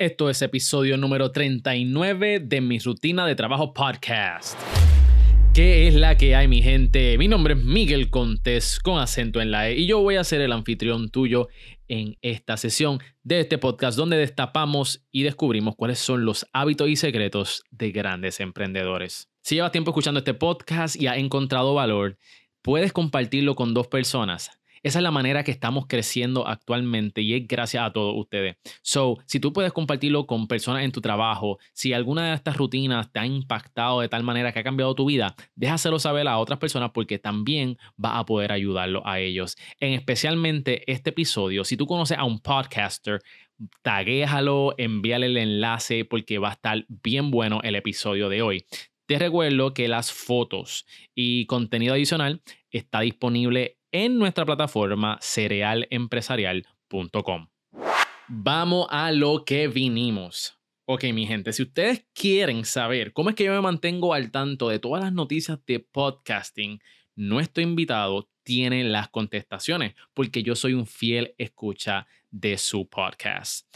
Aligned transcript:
Esto 0.00 0.30
es 0.30 0.40
episodio 0.40 0.96
número 0.96 1.30
39 1.30 2.40
de 2.40 2.62
mi 2.62 2.78
rutina 2.78 3.26
de 3.26 3.34
trabajo 3.34 3.74
podcast. 3.74 4.58
¿Qué 5.52 5.88
es 5.88 5.94
la 5.94 6.16
que 6.16 6.34
hay, 6.34 6.48
mi 6.48 6.62
gente? 6.62 7.18
Mi 7.18 7.28
nombre 7.28 7.52
es 7.52 7.62
Miguel 7.62 8.08
Contés 8.08 8.80
con 8.80 8.98
acento 8.98 9.42
en 9.42 9.50
la 9.50 9.68
E 9.68 9.76
y 9.76 9.86
yo 9.86 10.00
voy 10.00 10.16
a 10.16 10.24
ser 10.24 10.40
el 10.40 10.52
anfitrión 10.52 11.10
tuyo 11.10 11.48
en 11.86 12.16
esta 12.22 12.56
sesión 12.56 13.00
de 13.24 13.40
este 13.40 13.58
podcast 13.58 13.98
donde 13.98 14.16
destapamos 14.16 15.04
y 15.12 15.22
descubrimos 15.22 15.76
cuáles 15.76 15.98
son 15.98 16.24
los 16.24 16.46
hábitos 16.54 16.88
y 16.88 16.96
secretos 16.96 17.62
de 17.70 17.92
grandes 17.92 18.40
emprendedores. 18.40 19.28
Si 19.42 19.56
llevas 19.56 19.70
tiempo 19.70 19.90
escuchando 19.90 20.20
este 20.20 20.32
podcast 20.32 20.96
y 20.96 21.08
has 21.08 21.18
encontrado 21.18 21.74
valor, 21.74 22.16
puedes 22.62 22.94
compartirlo 22.94 23.54
con 23.54 23.74
dos 23.74 23.88
personas 23.88 24.59
esa 24.82 24.98
es 24.98 25.02
la 25.02 25.10
manera 25.10 25.44
que 25.44 25.50
estamos 25.50 25.86
creciendo 25.86 26.46
actualmente 26.46 27.20
y 27.20 27.34
es 27.34 27.46
gracias 27.46 27.84
a 27.84 27.92
todos 27.92 28.14
ustedes. 28.16 28.56
So, 28.82 29.18
si 29.26 29.40
tú 29.40 29.52
puedes 29.52 29.72
compartirlo 29.72 30.26
con 30.26 30.48
personas 30.48 30.84
en 30.84 30.92
tu 30.92 31.00
trabajo, 31.00 31.58
si 31.72 31.92
alguna 31.92 32.28
de 32.28 32.34
estas 32.34 32.56
rutinas 32.56 33.12
te 33.12 33.20
ha 33.20 33.26
impactado 33.26 34.00
de 34.00 34.08
tal 34.08 34.22
manera 34.22 34.52
que 34.52 34.60
ha 34.60 34.64
cambiado 34.64 34.94
tu 34.94 35.04
vida, 35.04 35.34
déjaselo 35.54 35.98
saber 35.98 36.28
a 36.28 36.38
otras 36.38 36.58
personas 36.58 36.90
porque 36.92 37.18
también 37.18 37.76
va 38.02 38.18
a 38.18 38.24
poder 38.24 38.52
ayudarlo 38.52 39.06
a 39.06 39.20
ellos. 39.20 39.56
En 39.80 39.92
especialmente 39.92 40.90
este 40.90 41.10
episodio, 41.10 41.64
si 41.64 41.76
tú 41.76 41.86
conoces 41.86 42.18
a 42.18 42.24
un 42.24 42.40
podcaster, 42.40 43.20
taguéjalo, 43.82 44.74
envíale 44.78 45.26
el 45.26 45.36
enlace 45.36 46.04
porque 46.04 46.38
va 46.38 46.50
a 46.50 46.52
estar 46.52 46.84
bien 46.88 47.30
bueno 47.30 47.60
el 47.62 47.74
episodio 47.74 48.28
de 48.28 48.42
hoy. 48.42 48.64
Te 49.06 49.18
recuerdo 49.18 49.74
que 49.74 49.88
las 49.88 50.12
fotos 50.12 50.86
y 51.14 51.44
contenido 51.46 51.94
adicional 51.94 52.42
está 52.70 53.00
disponible 53.00 53.79
en 53.92 54.18
nuestra 54.18 54.44
plataforma 54.44 55.18
cerealempresarial.com. 55.20 57.48
Vamos 58.28 58.86
a 58.90 59.12
lo 59.12 59.44
que 59.44 59.68
vinimos. 59.68 60.58
Ok, 60.84 61.04
mi 61.12 61.26
gente, 61.26 61.52
si 61.52 61.62
ustedes 61.62 62.06
quieren 62.12 62.64
saber 62.64 63.12
cómo 63.12 63.30
es 63.30 63.36
que 63.36 63.44
yo 63.44 63.52
me 63.52 63.60
mantengo 63.60 64.14
al 64.14 64.30
tanto 64.30 64.68
de 64.68 64.78
todas 64.78 65.04
las 65.04 65.12
noticias 65.12 65.58
de 65.66 65.80
podcasting, 65.80 66.80
nuestro 67.14 67.62
invitado 67.62 68.28
tiene 68.42 68.84
las 68.84 69.08
contestaciones 69.08 69.94
porque 70.14 70.42
yo 70.42 70.56
soy 70.56 70.74
un 70.74 70.86
fiel 70.86 71.34
escucha 71.38 72.06
de 72.30 72.58
su 72.58 72.88
podcast. 72.88 73.66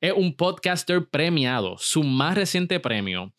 Es 0.00 0.12
un 0.12 0.34
podcaster 0.34 1.08
premiado. 1.08 1.76
Su 1.78 2.02
más 2.02 2.34
reciente 2.34 2.80
premio 2.80 3.32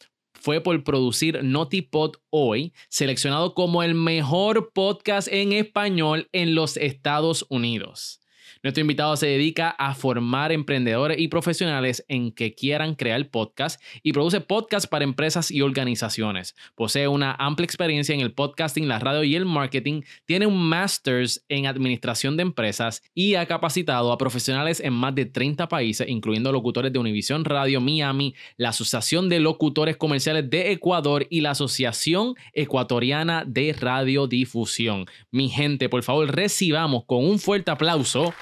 fue 0.44 0.60
por 0.60 0.84
producir 0.84 1.42
Notipod 1.42 2.18
Hoy, 2.30 2.74
seleccionado 2.90 3.54
como 3.54 3.82
el 3.82 3.96
mejor 3.96 4.74
podcast 4.74 5.30
en 5.32 5.54
español 5.54 6.28
en 6.34 6.54
los 6.54 6.76
Estados 6.76 7.46
Unidos. 7.48 8.20
Nuestro 8.64 8.80
invitado 8.80 9.18
se 9.18 9.28
dedica 9.28 9.72
a 9.72 9.94
formar 9.94 10.54
emprendedores 10.54 11.20
y 11.20 11.28
profesionales 11.28 12.06
en 12.08 12.32
que 12.32 12.56
quieran 12.56 12.96
crear 12.96 13.30
podcast 13.30 13.82
y 14.04 14.14
produce 14.14 14.40
podcasts 14.40 14.88
para 14.88 15.04
empresas 15.04 15.52
y 15.52 15.62
organizaciones. 15.62 16.56
Posee 16.74 17.10
una 17.10 17.36
amplia 17.38 17.66
experiencia 17.66 18.16
en 18.16 18.22
el 18.22 18.32
podcasting, 18.32 18.88
la 18.88 19.00
radio 19.00 19.26
y 19.26 19.36
el 19.36 19.46
marketing. 19.46 20.04
Tiene 20.24 20.48
un 20.48 20.64
master's 20.70 21.44
en 21.50 21.68
administración 21.68 22.38
de 22.38 22.44
empresas 22.44 23.04
y 23.14 23.36
ha 23.36 23.46
capacitado 23.48 24.14
a 24.14 24.18
profesionales 24.18 24.80
en 24.80 24.94
más 24.94 25.14
de 25.14 25.26
30 25.26 25.68
países, 25.68 26.08
incluyendo 26.08 26.54
locutores 26.54 26.94
de 26.94 27.00
Univision 27.00 27.44
Radio 27.44 27.82
Miami, 27.82 28.34
la 28.56 28.70
Asociación 28.70 29.28
de 29.28 29.42
Locutores 29.42 29.98
Comerciales 29.98 30.50
de 30.50 30.72
Ecuador 30.72 31.28
y 31.30 31.42
la 31.42 31.52
Asociación 31.52 32.36
Ecuatoriana 32.54 33.44
de 33.46 33.74
Radiodifusión. 33.74 35.06
Mi 35.32 35.50
gente, 35.50 35.90
por 35.90 36.04
favor, 36.04 36.34
recibamos 36.34 37.04
con 37.04 37.26
un 37.26 37.40
fuerte 37.40 37.70
aplauso 37.70 38.34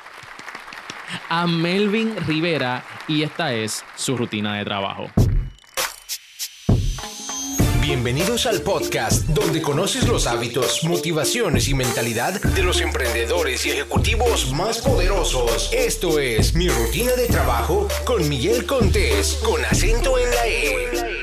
a 1.30 1.48
Melvin 1.48 2.16
Rivera 2.28 2.84
y 3.08 3.24
esta 3.24 3.54
es 3.54 3.84
su 3.96 4.18
rutina 4.18 4.58
de 4.58 4.66
trabajo. 4.66 5.08
Bienvenidos 7.82 8.46
al 8.46 8.62
podcast 8.62 9.28
donde 9.30 9.62
conoces 9.62 10.08
los 10.08 10.28
hábitos, 10.28 10.84
motivaciones 10.84 11.68
y 11.68 11.74
mentalidad 11.74 12.40
de 12.40 12.64
los 12.64 12.80
emprendedores 12.80 13.66
y 13.66 13.72
ejecutivos 13.72 14.54
más 14.54 14.80
poderosos. 14.80 15.72
Esto 15.74 16.20
es 16.20 16.54
Mi 16.54 16.70
Rutina 16.70 17.14
de 17.14 17.28
Trabajo 17.28 17.88
con 18.06 18.30
Miguel 18.30 18.66
Contés, 18.66 19.42
con 19.44 19.66
acento 19.66 20.18
en 20.18 20.30
la 20.30 20.48
E. 20.48 21.22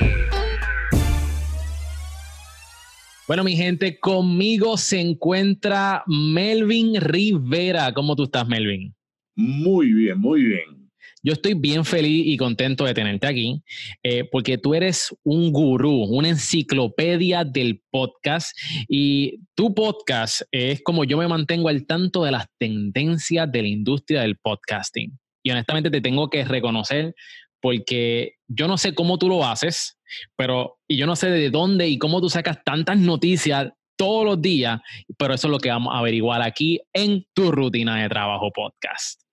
Bueno, 3.25 3.43
mi 3.43 3.55
gente, 3.55 3.99
conmigo 3.99 4.77
se 4.77 4.99
encuentra 4.99 6.03
Melvin 6.07 6.99
Rivera. 6.99 7.93
¿Cómo 7.93 8.15
tú 8.15 8.25
estás, 8.25 8.47
Melvin? 8.47 8.93
Muy 9.41 9.93
bien, 9.93 10.19
muy 10.19 10.43
bien. 10.43 10.91
Yo 11.23 11.31
estoy 11.31 11.53
bien 11.53 11.85
feliz 11.85 12.27
y 12.27 12.35
contento 12.35 12.83
de 12.83 12.93
tenerte 12.93 13.25
aquí, 13.25 13.63
eh, 14.03 14.25
porque 14.29 14.57
tú 14.57 14.73
eres 14.73 15.15
un 15.23 15.53
gurú, 15.53 16.03
una 16.03 16.27
enciclopedia 16.27 17.45
del 17.45 17.81
podcast 17.89 18.51
y 18.89 19.39
tu 19.55 19.73
podcast 19.73 20.41
es 20.51 20.81
como 20.83 21.05
yo 21.05 21.17
me 21.17 21.29
mantengo 21.29 21.69
al 21.69 21.85
tanto 21.85 22.25
de 22.25 22.31
las 22.31 22.47
tendencias 22.57 23.49
de 23.49 23.61
la 23.61 23.69
industria 23.69 24.23
del 24.23 24.35
podcasting. 24.35 25.17
Y 25.41 25.51
honestamente 25.51 25.89
te 25.89 26.01
tengo 26.01 26.29
que 26.29 26.43
reconocer 26.43 27.15
porque 27.61 28.33
yo 28.49 28.67
no 28.67 28.77
sé 28.77 28.93
cómo 28.93 29.17
tú 29.17 29.29
lo 29.29 29.45
haces, 29.45 29.97
pero 30.35 30.79
y 30.85 30.97
yo 30.97 31.05
no 31.05 31.15
sé 31.15 31.29
de 31.29 31.49
dónde 31.49 31.87
y 31.87 31.97
cómo 31.97 32.19
tú 32.19 32.29
sacas 32.29 32.61
tantas 32.65 32.97
noticias 32.97 33.71
todos 33.95 34.25
los 34.25 34.41
días, 34.41 34.81
pero 35.17 35.33
eso 35.33 35.47
es 35.47 35.51
lo 35.51 35.59
que 35.59 35.69
vamos 35.69 35.95
a 35.95 35.99
averiguar 35.99 36.41
aquí 36.41 36.81
en 36.91 37.25
tu 37.33 37.53
rutina 37.53 38.01
de 38.01 38.09
trabajo 38.09 38.51
podcast. 38.51 39.28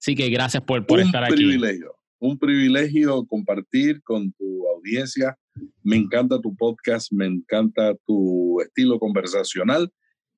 Así 0.00 0.14
que 0.14 0.28
gracias 0.30 0.62
por, 0.62 0.86
por 0.86 1.00
estar 1.00 1.24
aquí. 1.24 1.32
Un 1.32 1.38
privilegio, 1.38 1.94
un 2.18 2.38
privilegio 2.38 3.26
compartir 3.26 4.02
con 4.02 4.32
tu 4.32 4.68
audiencia. 4.68 5.36
Me 5.82 5.96
encanta 5.96 6.40
tu 6.40 6.54
podcast, 6.56 7.12
me 7.12 7.26
encanta 7.26 7.94
tu 8.06 8.60
estilo 8.60 8.98
conversacional 8.98 9.90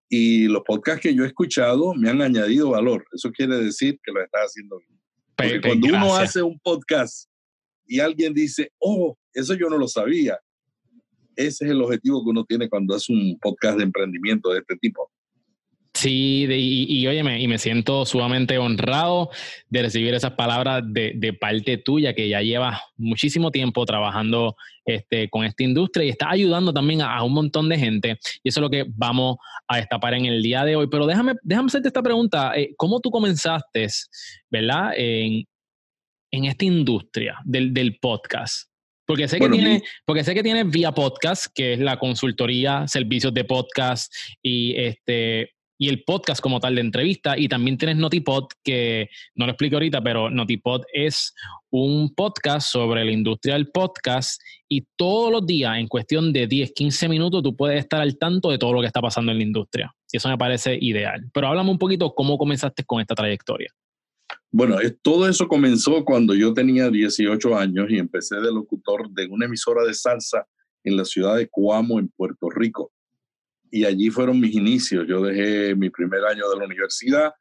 y 0.08 0.48
los 0.48 0.62
podcasts 0.66 1.02
que 1.02 1.14
yo 1.14 1.24
he 1.24 1.28
escuchado 1.28 1.94
me 1.94 2.10
han 2.10 2.20
añadido 2.20 2.70
valor. 2.70 3.04
Eso 3.12 3.30
quiere 3.30 3.56
decir 3.56 3.98
que 4.02 4.12
lo 4.12 4.22
estás 4.22 4.46
haciendo 4.46 4.78
bien. 4.78 5.00
Porque 5.36 5.60
cuando 5.60 5.86
uno 5.86 6.16
hace 6.16 6.42
un 6.42 6.58
podcast 6.58 7.30
y 7.86 8.00
alguien 8.00 8.34
dice, 8.34 8.72
oh, 8.78 9.16
eso 9.32 9.54
yo 9.54 9.68
no 9.68 9.78
lo 9.78 9.88
sabía, 9.88 10.38
ese 11.36 11.64
es 11.64 11.70
el 11.70 11.80
objetivo 11.80 12.24
que 12.24 12.30
uno 12.30 12.44
tiene 12.44 12.68
cuando 12.68 12.94
hace 12.94 13.12
un 13.12 13.38
podcast 13.40 13.78
de 13.78 13.84
emprendimiento 13.84 14.50
de 14.50 14.58
este 14.58 14.76
tipo. 14.76 15.10
Sí, 16.00 16.46
y, 16.48 16.98
y, 16.98 17.06
óyeme, 17.06 17.42
y 17.42 17.46
me 17.46 17.58
siento 17.58 18.06
sumamente 18.06 18.56
honrado 18.56 19.28
de 19.68 19.82
recibir 19.82 20.14
esas 20.14 20.32
palabras 20.32 20.82
de, 20.86 21.12
de, 21.14 21.34
parte 21.34 21.76
tuya, 21.76 22.14
que 22.14 22.26
ya 22.26 22.40
llevas 22.40 22.80
muchísimo 22.96 23.50
tiempo 23.50 23.84
trabajando 23.84 24.56
este, 24.86 25.28
con 25.28 25.44
esta 25.44 25.62
industria 25.62 26.06
y 26.06 26.08
está 26.08 26.30
ayudando 26.30 26.72
también 26.72 27.02
a, 27.02 27.22
un 27.22 27.34
montón 27.34 27.68
de 27.68 27.76
gente. 27.76 28.18
Y 28.42 28.48
eso 28.48 28.60
es 28.60 28.62
lo 28.62 28.70
que 28.70 28.86
vamos 28.88 29.36
a 29.68 29.76
destapar 29.76 30.14
en 30.14 30.24
el 30.24 30.42
día 30.42 30.64
de 30.64 30.74
hoy. 30.74 30.86
Pero 30.90 31.04
déjame, 31.04 31.34
déjame 31.42 31.66
hacerte 31.66 31.88
esta 31.88 32.02
pregunta. 32.02 32.54
Eh, 32.56 32.72
¿Cómo 32.78 33.00
tú 33.00 33.10
comenzaste, 33.10 33.86
verdad, 34.48 34.92
en, 34.96 35.44
en 36.30 36.44
esta 36.46 36.64
industria 36.64 37.36
del, 37.44 37.74
del 37.74 37.98
podcast? 37.98 38.70
Porque 39.04 39.28
sé, 39.28 39.38
que 39.38 39.50
tiene, 39.50 39.82
porque 40.06 40.24
sé 40.24 40.34
que 40.34 40.42
tiene 40.42 40.64
Vía 40.64 40.92
Podcast, 40.92 41.48
que 41.54 41.74
es 41.74 41.78
la 41.78 41.98
consultoría, 41.98 42.88
servicios 42.88 43.34
de 43.34 43.44
podcast 43.44 44.10
y 44.40 44.74
este 44.80 45.50
y 45.80 45.88
el 45.88 46.04
podcast 46.04 46.42
como 46.42 46.60
tal 46.60 46.74
de 46.74 46.82
entrevista. 46.82 47.38
Y 47.38 47.48
también 47.48 47.78
tienes 47.78 47.96
Notipod, 47.96 48.48
que 48.62 49.08
no 49.34 49.46
lo 49.46 49.52
explico 49.52 49.76
ahorita, 49.76 50.02
pero 50.02 50.28
Notipod 50.28 50.82
es 50.92 51.34
un 51.70 52.14
podcast 52.14 52.70
sobre 52.70 53.02
la 53.02 53.10
industria 53.10 53.54
del 53.54 53.70
podcast 53.70 54.42
y 54.68 54.86
todos 54.94 55.32
los 55.32 55.46
días, 55.46 55.78
en 55.78 55.88
cuestión 55.88 56.34
de 56.34 56.46
10, 56.46 56.72
15 56.72 57.08
minutos, 57.08 57.42
tú 57.42 57.56
puedes 57.56 57.78
estar 57.78 58.02
al 58.02 58.18
tanto 58.18 58.50
de 58.50 58.58
todo 58.58 58.74
lo 58.74 58.82
que 58.82 58.88
está 58.88 59.00
pasando 59.00 59.32
en 59.32 59.38
la 59.38 59.44
industria. 59.44 59.90
Y 60.12 60.18
eso 60.18 60.28
me 60.28 60.36
parece 60.36 60.76
ideal. 60.78 61.30
Pero 61.32 61.46
háblame 61.46 61.70
un 61.70 61.78
poquito 61.78 62.14
cómo 62.14 62.36
comenzaste 62.36 62.84
con 62.84 63.00
esta 63.00 63.14
trayectoria. 63.14 63.72
Bueno, 64.52 64.76
todo 65.00 65.26
eso 65.26 65.48
comenzó 65.48 66.04
cuando 66.04 66.34
yo 66.34 66.52
tenía 66.52 66.90
18 66.90 67.56
años 67.56 67.86
y 67.88 67.98
empecé 67.98 68.36
de 68.36 68.52
locutor 68.52 69.08
de 69.08 69.28
una 69.28 69.46
emisora 69.46 69.82
de 69.84 69.94
salsa 69.94 70.46
en 70.84 70.98
la 70.98 71.06
ciudad 71.06 71.36
de 71.36 71.48
Cuamo, 71.48 71.98
en 71.98 72.08
Puerto 72.08 72.50
Rico 72.50 72.92
y 73.70 73.84
allí 73.84 74.10
fueron 74.10 74.40
mis 74.40 74.54
inicios. 74.54 75.06
Yo 75.08 75.22
dejé 75.22 75.74
mi 75.74 75.90
primer 75.90 76.24
año 76.24 76.48
de 76.50 76.56
la 76.58 76.64
universidad 76.64 77.32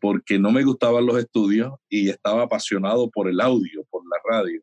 porque 0.00 0.38
no 0.38 0.50
me 0.50 0.62
gustaban 0.64 1.06
los 1.06 1.18
estudios 1.18 1.72
y 1.88 2.10
estaba 2.10 2.42
apasionado 2.42 3.08
por 3.10 3.28
el 3.28 3.40
audio, 3.40 3.84
por 3.90 4.02
la 4.04 4.18
radio. 4.28 4.60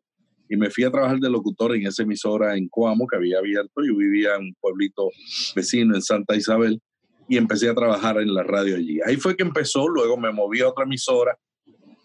Y 0.48 0.56
me 0.56 0.70
fui 0.70 0.84
a 0.84 0.90
trabajar 0.90 1.18
de 1.18 1.30
locutor 1.30 1.74
en 1.74 1.86
esa 1.86 2.02
emisora 2.02 2.56
en 2.56 2.68
Coamo 2.68 3.06
que 3.06 3.16
había 3.16 3.38
abierto. 3.38 3.82
Yo 3.84 3.96
vivía 3.96 4.36
en 4.36 4.42
un 4.42 4.54
pueblito 4.60 5.10
vecino 5.56 5.94
en 5.94 6.02
Santa 6.02 6.36
Isabel 6.36 6.80
y 7.28 7.38
empecé 7.38 7.68
a 7.68 7.74
trabajar 7.74 8.20
en 8.20 8.34
la 8.34 8.42
radio 8.42 8.76
allí. 8.76 9.00
Ahí 9.06 9.16
fue 9.16 9.34
que 9.34 9.42
empezó, 9.42 9.88
luego 9.88 10.16
me 10.16 10.30
moví 10.30 10.60
a 10.60 10.68
otra 10.68 10.84
emisora 10.84 11.36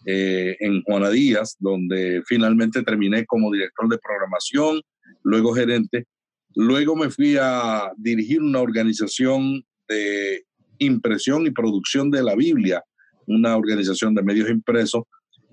eh, 0.06 0.56
en 0.60 0.82
Juana 0.82 1.10
Díaz, 1.10 1.56
donde 1.58 2.22
finalmente 2.26 2.82
terminé 2.82 3.26
como 3.26 3.52
director 3.52 3.88
de 3.88 3.98
programación, 3.98 4.80
luego 5.22 5.52
gerente 5.52 6.06
Luego 6.54 6.96
me 6.96 7.10
fui 7.10 7.36
a 7.40 7.90
dirigir 7.96 8.40
una 8.42 8.60
organización 8.60 9.64
de 9.88 10.44
impresión 10.78 11.46
y 11.46 11.50
producción 11.50 12.10
de 12.10 12.22
la 12.22 12.34
Biblia, 12.34 12.82
una 13.26 13.56
organización 13.56 14.14
de 14.14 14.22
medios 14.22 14.48
impresos. 14.48 15.02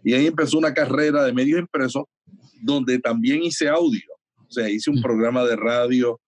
Y 0.03 0.13
ahí 0.13 0.27
empezó 0.27 0.57
una 0.57 0.73
carrera 0.73 1.23
de 1.23 1.33
medios 1.33 1.59
impresos 1.59 2.03
donde 2.61 2.99
también 2.99 3.43
hice 3.43 3.67
audio. 3.67 4.03
O 4.47 4.51
sea, 4.51 4.69
hice 4.69 4.89
un 4.89 4.99
mm. 4.99 5.01
programa 5.01 5.43
de 5.43 5.55
radio, 5.55 6.19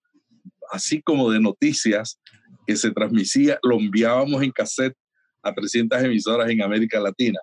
así 0.70 1.00
como 1.02 1.30
de 1.30 1.40
noticias, 1.40 2.20
que 2.66 2.76
se 2.76 2.90
transmitía, 2.90 3.58
lo 3.62 3.78
enviábamos 3.78 4.42
en 4.42 4.50
cassette 4.50 4.94
a 5.42 5.54
300 5.54 6.02
emisoras 6.02 6.50
en 6.50 6.62
América 6.62 7.00
Latina. 7.00 7.40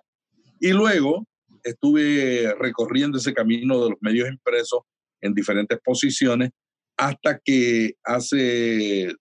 Y 0.60 0.70
luego 0.70 1.26
estuve 1.64 2.54
recorriendo 2.58 3.18
ese 3.18 3.34
camino 3.34 3.82
de 3.82 3.90
los 3.90 3.98
medios 4.00 4.28
impresos 4.28 4.80
en 5.20 5.34
diferentes 5.34 5.78
posiciones 5.84 6.50
hasta 6.96 7.38
que 7.44 7.94
hace 8.04 9.14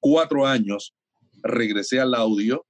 cuatro 0.00 0.46
años 0.46 0.94
regresé 1.42 2.00
al 2.00 2.14
audio 2.14 2.64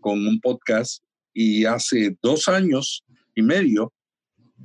con 0.00 0.26
un 0.26 0.40
podcast 0.40 1.02
y 1.32 1.64
hace 1.64 2.16
dos 2.22 2.48
años 2.48 3.04
y 3.34 3.42
medio 3.42 3.92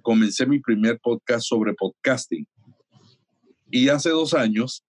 comencé 0.02 0.46
mi 0.46 0.60
primer 0.60 1.00
podcast 1.00 1.46
sobre 1.48 1.74
podcasting. 1.74 2.48
Y 3.70 3.90
hace 3.90 4.10
dos 4.10 4.34
años 4.34 4.84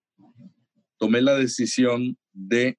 tomé 0.99 1.21
la 1.21 1.37
decisión 1.37 2.17
de 2.33 2.79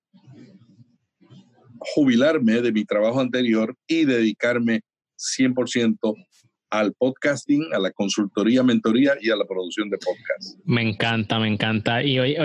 jubilarme 1.80 2.62
de 2.62 2.72
mi 2.72 2.86
trabajo 2.86 3.20
anterior 3.20 3.76
y 3.88 4.06
dedicarme 4.06 4.82
100% 5.18 5.98
al 6.80 6.94
podcasting, 6.94 7.74
a 7.74 7.80
la 7.80 7.92
consultoría, 7.92 8.64
mentoría 8.64 9.14
y 9.22 9.30
a 9.30 9.36
la 9.36 9.46
producción 9.46 9.90
de 9.90 9.98
podcast. 9.98 10.60
Me 10.66 10.82
encanta, 10.82 11.40
me 11.40 11.48
encanta. 11.48 12.04
Y 12.04 12.20
oye, 12.20 12.38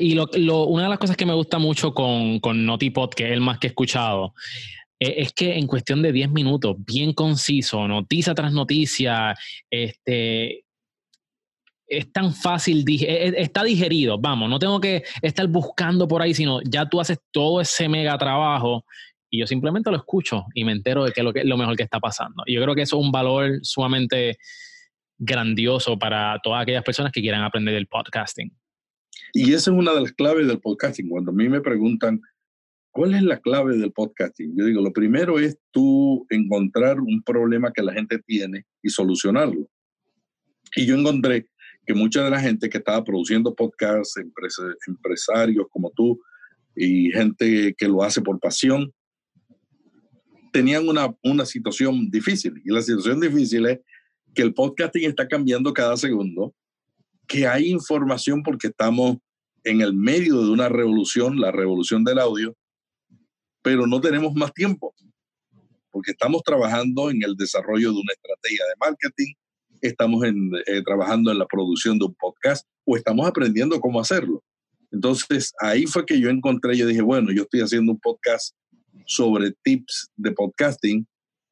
y, 0.00 0.14
lo, 0.14 0.66
una 0.66 0.84
de 0.84 0.88
las 0.88 0.98
cosas 0.98 1.16
que 1.16 1.26
me 1.26 1.34
gusta 1.34 1.58
mucho 1.58 1.94
con, 1.94 2.40
con 2.40 2.64
NotiPod, 2.64 3.10
que 3.10 3.26
es 3.26 3.32
el 3.32 3.40
más 3.40 3.58
que 3.58 3.68
he 3.68 3.70
escuchado, 3.70 4.34
e, 4.98 5.22
es 5.22 5.32
que 5.32 5.56
en 5.56 5.66
cuestión 5.66 6.02
de 6.02 6.12
10 6.12 6.30
minutos, 6.30 6.76
bien 6.78 7.12
conciso, 7.12 7.88
noticia 7.88 8.34
tras 8.34 8.52
noticia, 8.52 9.34
este, 9.70 10.64
es 11.86 12.12
tan 12.12 12.32
fácil, 12.32 12.84
e, 12.88 13.04
e, 13.04 13.42
está 13.42 13.64
digerido, 13.64 14.18
vamos, 14.18 14.48
no 14.48 14.58
tengo 14.58 14.80
que 14.80 15.02
estar 15.20 15.46
buscando 15.48 16.06
por 16.06 16.22
ahí, 16.22 16.34
sino 16.34 16.60
ya 16.62 16.88
tú 16.88 17.00
haces 17.00 17.18
todo 17.30 17.60
ese 17.60 17.88
mega 17.88 18.16
trabajo 18.16 18.84
y 19.32 19.38
yo 19.38 19.46
simplemente 19.46 19.90
lo 19.90 19.96
escucho 19.96 20.44
y 20.54 20.62
me 20.62 20.72
entero 20.72 21.04
de 21.04 21.12
qué 21.12 21.22
es 21.22 21.24
lo, 21.24 21.32
que, 21.32 21.42
lo 21.42 21.56
mejor 21.56 21.74
que 21.74 21.82
está 21.82 21.98
pasando. 21.98 22.42
Y 22.44 22.54
yo 22.54 22.62
creo 22.62 22.74
que 22.74 22.82
eso 22.82 23.00
es 23.00 23.04
un 23.06 23.10
valor 23.10 23.60
sumamente 23.62 24.36
grandioso 25.18 25.98
para 25.98 26.38
todas 26.42 26.62
aquellas 26.62 26.84
personas 26.84 27.12
que 27.12 27.22
quieran 27.22 27.42
aprender 27.42 27.74
el 27.74 27.86
podcasting. 27.86 28.54
Y 29.32 29.54
esa 29.54 29.70
es 29.70 29.76
una 29.76 29.94
de 29.94 30.02
las 30.02 30.12
claves 30.12 30.46
del 30.46 30.60
podcasting. 30.60 31.08
Cuando 31.08 31.30
a 31.30 31.34
mí 31.34 31.48
me 31.48 31.62
preguntan, 31.62 32.20
¿cuál 32.90 33.14
es 33.14 33.22
la 33.22 33.40
clave 33.40 33.78
del 33.78 33.90
podcasting? 33.90 34.54
Yo 34.54 34.66
digo, 34.66 34.82
lo 34.82 34.92
primero 34.92 35.38
es 35.38 35.56
tú 35.70 36.26
encontrar 36.28 37.00
un 37.00 37.22
problema 37.22 37.72
que 37.72 37.82
la 37.82 37.94
gente 37.94 38.18
tiene 38.18 38.66
y 38.82 38.90
solucionarlo. 38.90 39.66
Y 40.76 40.84
yo 40.84 40.94
encontré 40.94 41.48
que 41.86 41.94
mucha 41.94 42.22
de 42.22 42.30
la 42.30 42.40
gente 42.40 42.68
que 42.68 42.78
estaba 42.78 43.02
produciendo 43.02 43.54
podcasts, 43.54 44.20
empresarios 44.86 45.66
como 45.70 45.90
tú 45.96 46.20
y 46.76 47.10
gente 47.12 47.74
que 47.78 47.88
lo 47.88 48.02
hace 48.02 48.20
por 48.20 48.38
pasión, 48.38 48.92
tenían 50.52 50.88
una, 50.88 51.12
una 51.22 51.44
situación 51.46 52.10
difícil. 52.10 52.60
Y 52.64 52.70
la 52.70 52.82
situación 52.82 53.20
difícil 53.20 53.66
es 53.66 53.80
que 54.34 54.42
el 54.42 54.54
podcasting 54.54 55.08
está 55.08 55.26
cambiando 55.26 55.72
cada 55.72 55.96
segundo, 55.96 56.54
que 57.26 57.46
hay 57.46 57.70
información 57.70 58.42
porque 58.42 58.68
estamos 58.68 59.16
en 59.64 59.80
el 59.80 59.94
medio 59.94 60.42
de 60.42 60.50
una 60.50 60.68
revolución, 60.68 61.40
la 61.40 61.50
revolución 61.50 62.04
del 62.04 62.18
audio, 62.18 62.54
pero 63.62 63.86
no 63.86 64.00
tenemos 64.00 64.34
más 64.34 64.52
tiempo, 64.52 64.94
porque 65.90 66.12
estamos 66.12 66.42
trabajando 66.42 67.10
en 67.10 67.22
el 67.22 67.36
desarrollo 67.36 67.92
de 67.92 68.00
una 68.00 68.12
estrategia 68.12 68.64
de 68.66 68.74
marketing, 68.80 69.34
estamos 69.80 70.24
en, 70.24 70.50
eh, 70.66 70.82
trabajando 70.82 71.30
en 71.30 71.38
la 71.38 71.46
producción 71.46 71.98
de 71.98 72.06
un 72.06 72.14
podcast 72.14 72.66
o 72.84 72.96
estamos 72.96 73.26
aprendiendo 73.26 73.80
cómo 73.80 74.00
hacerlo. 74.00 74.42
Entonces 74.90 75.52
ahí 75.60 75.86
fue 75.86 76.04
que 76.04 76.20
yo 76.20 76.28
encontré, 76.28 76.76
yo 76.76 76.86
dije, 76.86 77.02
bueno, 77.02 77.32
yo 77.32 77.42
estoy 77.42 77.60
haciendo 77.60 77.92
un 77.92 78.00
podcast 78.00 78.54
sobre 79.06 79.52
tips 79.62 80.10
de 80.16 80.32
podcasting 80.32 81.06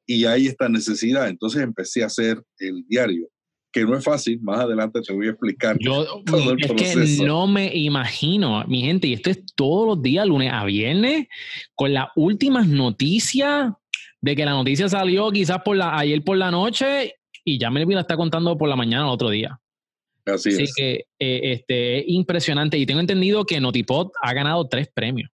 y 0.06 0.24
hay 0.24 0.46
esta 0.46 0.68
necesidad. 0.68 1.28
Entonces 1.28 1.62
empecé 1.62 2.02
a 2.02 2.06
hacer 2.06 2.42
el 2.58 2.84
diario, 2.88 3.28
que 3.72 3.84
no 3.84 3.96
es 3.96 4.04
fácil. 4.04 4.40
Más 4.40 4.60
adelante 4.60 5.00
te 5.02 5.12
voy 5.12 5.28
a 5.28 5.30
explicar 5.30 5.76
Yo, 5.78 6.04
todo 6.26 6.52
el 6.52 6.64
es 6.64 7.18
que 7.18 7.24
no 7.24 7.46
me 7.46 7.70
imagino, 7.74 8.64
mi 8.66 8.82
gente, 8.82 9.06
y 9.06 9.14
esto 9.14 9.30
es 9.30 9.44
todos 9.54 9.86
los 9.86 10.02
días, 10.02 10.26
lunes 10.26 10.52
a 10.52 10.64
viernes, 10.64 11.26
con 11.74 11.92
las 11.92 12.08
últimas 12.16 12.66
noticias 12.66 13.72
de 14.20 14.36
que 14.36 14.44
la 14.44 14.52
noticia 14.52 14.88
salió 14.88 15.30
quizás 15.30 15.58
por 15.64 15.76
la, 15.76 15.96
ayer 15.96 16.22
por 16.22 16.36
la 16.36 16.50
noche 16.50 17.14
y 17.44 17.58
ya 17.58 17.70
me 17.70 17.84
la 17.84 18.00
está 18.00 18.16
contando 18.16 18.58
por 18.58 18.68
la 18.68 18.76
mañana 18.76 19.04
el 19.04 19.10
otro 19.10 19.30
día. 19.30 19.60
Así, 20.26 20.50
Así 20.50 20.64
que 20.76 21.06
eh, 21.18 21.40
este, 21.52 22.04
impresionante. 22.06 22.78
Y 22.78 22.86
tengo 22.86 23.00
entendido 23.00 23.44
que 23.44 23.60
Notipod 23.60 24.10
ha 24.22 24.34
ganado 24.34 24.66
tres 24.68 24.88
premios. 24.92 25.30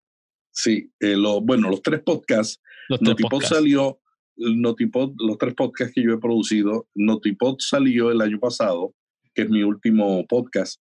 Sí, 0.53 0.91
eh, 0.99 1.17
lo, 1.17 1.41
bueno, 1.41 1.69
los 1.69 1.81
tres 1.81 2.01
podcasts. 2.01 2.61
Los 2.87 3.01
Notipod 3.01 3.41
salió, 3.41 3.99
Notipod, 4.37 5.13
los 5.17 5.37
tres 5.37 5.55
podcasts 5.55 5.93
que 5.93 6.03
yo 6.03 6.13
he 6.13 6.19
producido, 6.19 6.87
Notipod 6.93 7.57
salió 7.59 8.11
el 8.11 8.21
año 8.21 8.39
pasado, 8.39 8.93
que 9.33 9.43
es 9.43 9.49
mi 9.49 9.63
último 9.63 10.25
podcast, 10.27 10.79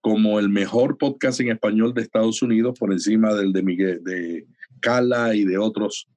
como 0.00 0.40
el 0.40 0.48
mejor 0.48 0.96
podcast 0.96 1.40
en 1.40 1.50
español 1.50 1.92
de 1.92 2.02
Estados 2.02 2.40
Unidos, 2.40 2.78
por 2.78 2.92
encima 2.92 3.34
del 3.34 3.52
de 3.52 3.62
Miguel, 3.62 4.02
de 4.02 4.46
Cala 4.80 5.34
y 5.34 5.44
de 5.44 5.58
otros 5.58 6.08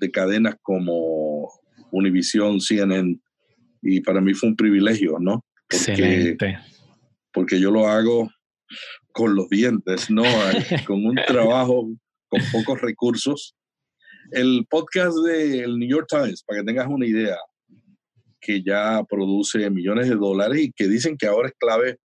de 0.00 0.10
cadenas 0.12 0.54
como 0.62 1.50
Univision, 1.90 2.60
CNN. 2.60 3.18
Y 3.82 4.00
para 4.00 4.20
mí 4.20 4.32
fue 4.32 4.50
un 4.50 4.56
privilegio, 4.56 5.18
¿no? 5.18 5.44
Porque, 5.68 5.92
Excelente. 5.92 6.58
Porque 7.32 7.58
yo 7.58 7.72
lo 7.72 7.88
hago 7.88 8.30
con 9.12 9.34
los 9.34 9.48
dientes, 9.48 10.08
¿no? 10.08 10.22
con 10.86 11.04
un 11.04 11.16
trabajo 11.26 11.90
con 12.28 12.40
pocos 12.52 12.80
recursos. 12.80 13.54
El 14.30 14.66
podcast 14.68 15.16
del 15.24 15.78
New 15.78 15.88
York 15.88 16.06
Times, 16.08 16.42
para 16.44 16.60
que 16.60 16.66
tengas 16.66 16.88
una 16.88 17.06
idea, 17.06 17.36
que 18.40 18.62
ya 18.62 19.02
produce 19.08 19.70
millones 19.70 20.08
de 20.08 20.16
dólares 20.16 20.60
y 20.60 20.72
que 20.72 20.86
dicen 20.86 21.16
que 21.16 21.26
ahora 21.26 21.48
es 21.48 21.54
clave 21.58 21.98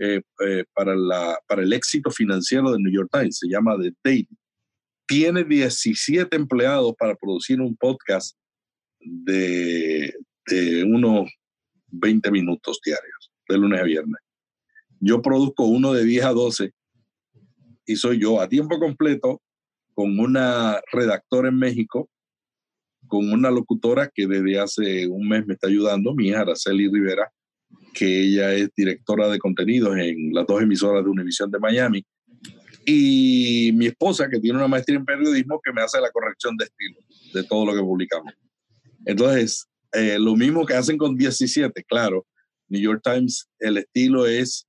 eh, 0.00 0.20
eh, 0.44 0.64
para, 0.74 0.96
la, 0.96 1.38
para 1.46 1.62
el 1.62 1.72
éxito 1.72 2.10
financiero 2.10 2.72
del 2.72 2.82
New 2.82 2.92
York 2.92 3.10
Times, 3.12 3.38
se 3.38 3.48
llama 3.48 3.76
The 3.80 3.92
Daily. 4.02 4.28
Tiene 5.06 5.44
17 5.44 6.34
empleados 6.34 6.94
para 6.98 7.14
producir 7.14 7.60
un 7.60 7.76
podcast 7.76 8.36
de, 9.00 10.12
de 10.46 10.84
unos 10.84 11.30
20 11.88 12.30
minutos 12.30 12.80
diarios, 12.84 13.32
de 13.48 13.58
lunes 13.58 13.80
a 13.80 13.84
viernes. 13.84 14.20
Yo 14.98 15.22
produzco 15.22 15.64
uno 15.64 15.92
de 15.92 16.04
10 16.04 16.24
a 16.24 16.30
12 16.30 16.72
y 17.86 17.96
soy 17.96 18.18
yo 18.18 18.40
a 18.40 18.48
tiempo 18.48 18.78
completo 18.78 19.42
con 19.94 20.18
una 20.18 20.80
redactora 20.92 21.48
en 21.48 21.58
México, 21.58 22.10
con 23.06 23.30
una 23.32 23.50
locutora 23.50 24.10
que 24.12 24.26
desde 24.26 24.58
hace 24.58 25.06
un 25.06 25.28
mes 25.28 25.46
me 25.46 25.54
está 25.54 25.68
ayudando, 25.68 26.14
mi 26.14 26.28
hija 26.28 26.40
Araceli 26.40 26.88
Rivera, 26.88 27.30
que 27.92 28.22
ella 28.22 28.52
es 28.52 28.70
directora 28.76 29.28
de 29.28 29.38
contenidos 29.38 29.96
en 29.96 30.32
las 30.32 30.46
dos 30.46 30.60
emisoras 30.62 31.04
de 31.04 31.10
Univision 31.10 31.50
de 31.50 31.58
Miami, 31.58 32.04
y 32.86 33.70
mi 33.74 33.86
esposa, 33.86 34.28
que 34.28 34.40
tiene 34.40 34.58
una 34.58 34.68
maestría 34.68 34.98
en 34.98 35.06
periodismo, 35.06 35.60
que 35.64 35.72
me 35.72 35.80
hace 35.80 36.00
la 36.00 36.10
corrección 36.10 36.56
de 36.56 36.64
estilo 36.64 36.98
de 37.32 37.42
todo 37.44 37.64
lo 37.64 37.74
que 37.74 37.80
publicamos. 37.80 38.34
Entonces, 39.06 39.66
eh, 39.92 40.18
lo 40.18 40.36
mismo 40.36 40.66
que 40.66 40.74
hacen 40.74 40.98
con 40.98 41.16
17, 41.16 41.82
claro, 41.84 42.26
New 42.68 42.82
York 42.82 43.00
Times, 43.02 43.48
el 43.58 43.78
estilo 43.78 44.26
es 44.26 44.66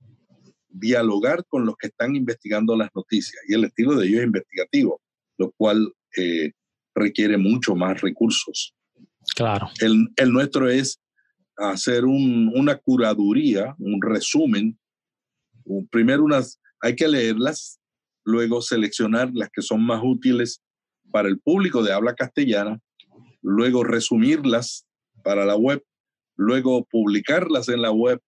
dialogar 0.70 1.44
con 1.48 1.66
los 1.66 1.76
que 1.78 1.88
están 1.88 2.16
investigando 2.16 2.76
las 2.76 2.90
noticias 2.94 3.42
y 3.48 3.54
el 3.54 3.66
estilo 3.66 3.96
de 3.96 4.08
ellos 4.08 4.20
es 4.20 4.26
investigativo 4.26 5.02
lo 5.38 5.52
cual 5.58 5.94
eh, 6.18 6.52
requiere 6.94 7.38
mucho 7.38 7.76
más 7.76 8.02
recursos. 8.02 8.74
Claro. 9.36 9.70
El, 9.82 10.08
el 10.16 10.32
nuestro 10.32 10.70
es 10.70 11.02
hacer 11.58 12.06
un, 12.06 12.52
una 12.56 12.78
curaduría, 12.78 13.76
un 13.80 14.02
resumen. 14.02 14.78
Primero 15.90 16.24
unas, 16.24 16.60
hay 16.82 16.96
que 16.96 17.08
leerlas, 17.08 17.80
luego 18.24 18.62
seleccionar 18.62 19.32
las 19.34 19.50
que 19.50 19.62
son 19.62 19.86
más 19.86 20.02
útiles 20.04 20.62
para 21.12 21.28
el 21.28 21.40
público 21.40 21.84
de 21.84 21.94
habla 21.94 22.14
castellana, 22.14 22.80
luego 23.42 23.84
resumirlas 23.84 24.86
para 25.24 25.46
la 25.46 25.56
web, 25.56 25.84
luego 26.36 26.86
publicarlas 26.86 27.70
en 27.70 27.82
la 27.82 27.92
web, 27.92 28.22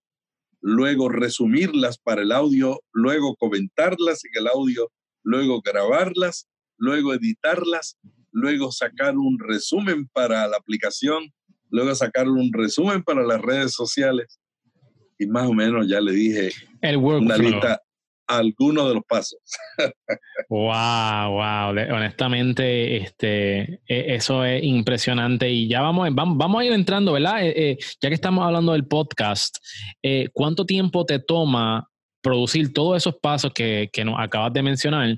luego 0.61 1.09
resumirlas 1.09 1.97
para 1.97 2.21
el 2.21 2.31
audio, 2.31 2.81
luego 2.91 3.35
comentarlas 3.35 4.23
en 4.25 4.31
el 4.41 4.47
audio, 4.47 4.91
luego 5.23 5.61
grabarlas 5.61 6.47
luego 6.77 7.13
editarlas, 7.13 7.97
luego 8.31 8.71
sacar 8.71 9.17
un 9.17 9.37
resumen 9.39 10.07
para 10.07 10.47
la 10.47 10.57
aplicación, 10.57 11.33
luego 11.69 11.93
sacar 11.95 12.27
un 12.29 12.51
resumen 12.53 13.03
para 13.03 13.23
las 13.23 13.41
redes 13.41 13.73
sociales. 13.73 14.39
Y 15.19 15.25
más 15.25 15.47
o 15.47 15.53
menos 15.53 15.87
ya 15.87 15.99
le 15.99 16.11
dije 16.11 16.51
El 16.79 16.97
una 16.97 17.37
lista, 17.37 17.81
algunos 18.27 18.87
de 18.89 18.93
los 18.95 19.03
pasos. 19.05 19.39
wow, 20.49 21.31
wow. 21.31 21.69
Honestamente, 21.95 22.97
este, 22.97 23.81
e, 23.87 24.15
eso 24.15 24.45
es 24.45 24.63
impresionante. 24.63 25.49
Y 25.49 25.67
ya 25.67 25.81
vamos, 25.81 26.09
vamos, 26.13 26.61
a 26.61 26.65
ir 26.65 26.73
entrando, 26.73 27.13
¿verdad? 27.13 27.43
Eh, 27.43 27.71
eh, 27.71 27.77
ya 28.01 28.09
que 28.09 28.15
estamos 28.15 28.45
hablando 28.45 28.73
del 28.73 28.85
podcast, 28.85 29.57
eh, 30.03 30.29
¿cuánto 30.33 30.65
tiempo 30.65 31.05
te 31.05 31.19
toma 31.19 31.89
producir 32.21 32.73
todos 32.73 32.97
esos 32.97 33.15
pasos 33.15 33.51
que, 33.53 33.89
que 33.91 34.05
nos 34.05 34.19
acabas 34.19 34.53
de 34.53 34.61
mencionar? 34.61 35.17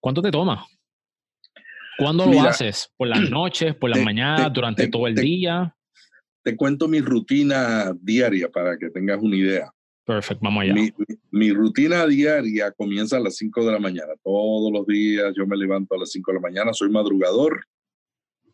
¿Cuánto 0.00 0.22
te 0.22 0.30
toma? 0.30 0.66
¿Cuándo 1.98 2.26
lo 2.26 2.40
haces? 2.42 2.90
¿Por 2.96 3.08
las 3.08 3.20
noches, 3.30 3.74
por 3.74 3.90
las 3.90 4.02
mañanas, 4.02 4.52
durante 4.52 4.88
todo 4.88 5.06
el 5.06 5.14
día? 5.14 5.74
Te 6.42 6.56
cuento 6.56 6.88
mi 6.88 7.00
rutina 7.00 7.92
diaria 8.00 8.48
para 8.48 8.78
que 8.78 8.90
tengas 8.90 9.20
una 9.20 9.36
idea. 9.36 9.70
Perfecto, 10.04 10.40
vamos 10.42 10.62
allá. 10.62 10.74
Mi, 11.30 11.52
rutina 11.52 12.06
diaria 12.06 12.70
comienza 12.72 13.18
a 13.18 13.20
las 13.20 13.36
5 13.36 13.66
de 13.66 13.72
la 13.72 13.78
mañana. 13.78 14.14
Todos 14.24 14.72
los 14.72 14.86
días 14.86 15.34
yo 15.36 15.46
me 15.46 15.56
levanto 15.56 15.94
a 15.94 15.98
las 15.98 16.10
5 16.12 16.30
de 16.30 16.34
la 16.36 16.40
mañana. 16.40 16.72
Soy 16.72 16.88
madrugador. 16.88 17.66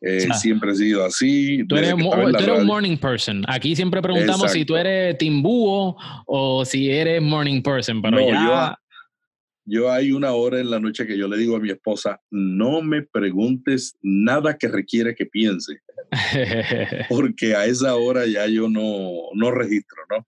Eh, 0.00 0.26
siempre 0.34 0.72
he 0.72 0.74
sido 0.74 1.04
así. 1.04 1.64
Tú 1.68 1.76
eres, 1.76 1.92
un 1.92 2.66
morning 2.66 2.96
person. 2.96 3.44
Aquí 3.46 3.76
siempre 3.76 4.02
preguntamos 4.02 4.50
si 4.50 4.64
tú 4.64 4.74
eres 4.74 5.16
timbúo 5.16 5.96
o 6.26 6.64
si 6.64 6.90
eres 6.90 7.22
morning 7.22 7.62
person, 7.62 8.02
pero 8.02 8.18
ya... 8.18 8.76
Yo, 9.66 9.90
hay 9.90 10.12
una 10.12 10.32
hora 10.32 10.60
en 10.60 10.70
la 10.70 10.78
noche 10.78 11.06
que 11.06 11.16
yo 11.16 11.26
le 11.26 11.38
digo 11.38 11.56
a 11.56 11.60
mi 11.60 11.70
esposa, 11.70 12.20
no 12.30 12.82
me 12.82 13.02
preguntes 13.02 13.96
nada 14.02 14.58
que 14.58 14.68
requiere 14.68 15.14
que 15.14 15.24
piense, 15.26 15.80
porque 17.08 17.54
a 17.54 17.64
esa 17.64 17.94
hora 17.96 18.26
ya 18.26 18.46
yo 18.46 18.68
no, 18.68 19.30
no 19.34 19.50
registro, 19.50 20.02
¿no? 20.10 20.26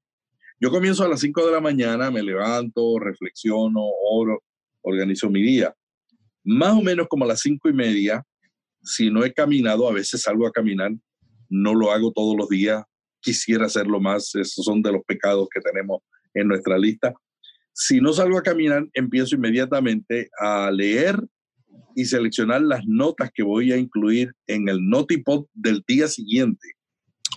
Yo 0.58 0.70
comienzo 0.70 1.04
a 1.04 1.08
las 1.08 1.20
5 1.20 1.44
de 1.44 1.52
la 1.52 1.60
mañana, 1.60 2.10
me 2.10 2.22
levanto, 2.22 2.98
reflexiono, 2.98 3.82
oro, 4.10 4.42
organizo 4.80 5.28
mi 5.28 5.42
día. 5.42 5.74
Más 6.44 6.72
o 6.72 6.80
menos 6.80 7.08
como 7.08 7.24
a 7.24 7.28
las 7.28 7.40
cinco 7.40 7.68
y 7.68 7.72
media, 7.72 8.22
si 8.82 9.10
no 9.10 9.24
he 9.24 9.32
caminado, 9.32 9.88
a 9.88 9.92
veces 9.92 10.22
salgo 10.22 10.46
a 10.46 10.52
caminar, 10.52 10.92
no 11.48 11.74
lo 11.74 11.90
hago 11.90 12.12
todos 12.12 12.36
los 12.36 12.48
días, 12.48 12.84
quisiera 13.20 13.66
hacerlo 13.66 14.00
más, 14.00 14.34
esos 14.34 14.64
son 14.64 14.80
de 14.80 14.92
los 14.92 15.02
pecados 15.04 15.48
que 15.52 15.60
tenemos 15.60 16.02
en 16.32 16.48
nuestra 16.48 16.78
lista. 16.78 17.12
Si 17.78 18.00
no 18.00 18.14
salgo 18.14 18.38
a 18.38 18.42
caminar, 18.42 18.88
empiezo 18.94 19.34
inmediatamente 19.34 20.30
a 20.40 20.70
leer 20.70 21.22
y 21.94 22.06
seleccionar 22.06 22.62
las 22.62 22.80
notas 22.86 23.30
que 23.34 23.42
voy 23.42 23.70
a 23.70 23.76
incluir 23.76 24.32
en 24.46 24.66
el 24.70 24.78
notipod 24.88 25.44
del 25.52 25.84
día 25.86 26.08
siguiente. 26.08 26.72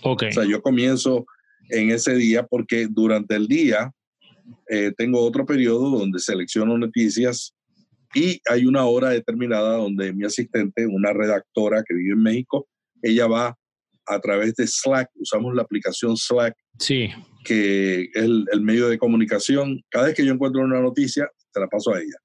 Okay. 0.02 0.30
O 0.30 0.32
sea, 0.32 0.44
yo 0.44 0.62
comienzo 0.62 1.26
en 1.68 1.90
ese 1.90 2.14
día 2.14 2.46
porque 2.46 2.88
durante 2.90 3.36
el 3.36 3.48
día 3.48 3.92
eh, 4.70 4.92
tengo 4.96 5.20
otro 5.20 5.44
periodo 5.44 5.90
donde 5.90 6.18
selecciono 6.18 6.78
noticias 6.78 7.54
y 8.14 8.40
hay 8.48 8.64
una 8.64 8.86
hora 8.86 9.10
determinada 9.10 9.76
donde 9.76 10.14
mi 10.14 10.24
asistente, 10.24 10.86
una 10.86 11.12
redactora 11.12 11.84
que 11.86 11.94
vive 11.94 12.14
en 12.14 12.22
México, 12.22 12.66
ella 13.02 13.26
va 13.26 13.58
a 14.10 14.20
través 14.20 14.54
de 14.56 14.66
Slack, 14.66 15.08
usamos 15.14 15.54
la 15.54 15.62
aplicación 15.62 16.16
Slack, 16.16 16.54
sí. 16.78 17.10
que 17.44 18.02
es 18.02 18.10
el, 18.14 18.46
medio 18.60 18.88
de 18.88 18.98
comunicación. 18.98 19.80
Cada 19.88 20.06
vez 20.06 20.14
que 20.14 20.24
yo 20.24 20.32
encuentro 20.32 20.62
una 20.62 20.80
noticia, 20.80 21.30
te 21.52 21.60
la 21.60 21.68
paso 21.68 21.94
a 21.94 21.98
ella. 21.98 22.16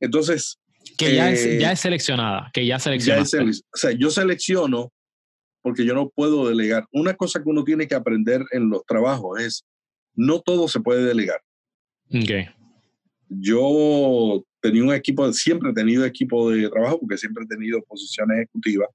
Entonces... 0.00 0.58
Que 0.96 1.14
ya, 1.14 1.30
es, 1.30 1.44
ya 1.58 1.70
eh, 1.70 1.72
es 1.72 1.80
seleccionada, 1.80 2.50
que 2.52 2.66
ya 2.66 2.78
selecciona. 2.78 3.22
o 3.22 3.76
sea, 3.76 3.92
yo 3.92 4.10
selecciono 4.10 4.90
porque 5.62 5.84
yo 5.84 5.94
no 5.94 6.08
puedo 6.08 6.48
delegar. 6.48 6.86
Una 6.92 7.14
cosa 7.14 7.42
que 7.42 7.48
uno 7.48 7.64
tiene 7.64 7.86
que 7.86 7.94
aprender 7.94 8.42
en 8.52 8.70
los 8.70 8.84
trabajos 8.86 9.40
es, 9.40 9.64
no 10.14 10.40
todo 10.40 10.68
se 10.68 10.80
puede 10.80 11.04
delegar. 11.04 11.40
Okay. 12.08 12.48
Yo 13.28 14.42
tenía 14.60 14.82
un 14.82 14.94
equipo, 14.94 15.30
siempre 15.32 15.70
he 15.70 15.74
tenido 15.74 16.04
equipo 16.04 16.50
de 16.50 16.68
trabajo 16.68 16.98
porque 16.98 17.18
siempre 17.18 17.44
he 17.44 17.46
tenido 17.46 17.82
posiciones 17.82 18.38
ejecutivas 18.38 18.88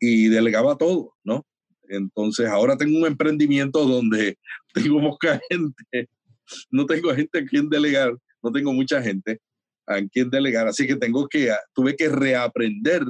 y 0.00 0.28
delegaba 0.28 0.76
todo, 0.76 1.14
¿no? 1.24 1.44
Entonces 1.88 2.46
ahora 2.46 2.76
tengo 2.76 2.98
un 2.98 3.06
emprendimiento 3.06 3.84
donde 3.84 4.38
tengo 4.74 5.00
poca 5.00 5.40
gente, 5.48 6.08
no 6.70 6.86
tengo 6.86 7.14
gente 7.14 7.38
a 7.38 7.44
quien 7.44 7.68
delegar, 7.68 8.16
no 8.42 8.52
tengo 8.52 8.72
mucha 8.72 9.02
gente 9.02 9.40
a 9.86 10.00
quien 10.02 10.30
delegar, 10.30 10.68
así 10.68 10.86
que 10.86 10.96
tengo 10.96 11.26
que, 11.28 11.50
tuve 11.74 11.96
que 11.96 12.08
reaprender 12.08 13.02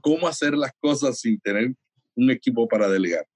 cómo 0.00 0.28
hacer 0.28 0.54
las 0.54 0.72
cosas 0.78 1.20
sin 1.20 1.40
tener 1.40 1.74
un 2.14 2.30
equipo 2.30 2.68
para 2.68 2.88
delegar. 2.88 3.26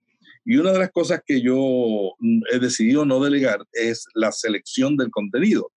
Y 0.45 0.59
una 0.59 0.73
de 0.73 0.79
las 0.79 0.93
cosas 0.93 1.23
que 1.27 1.41
yo 1.41 2.13
he 2.53 2.59
decidido 2.59 3.05
no 3.05 3.19
delegar 3.21 3.65
es 3.73 4.05
la 4.15 4.31
selección 4.31 4.97
del 4.97 5.11
contenido, 5.11 5.73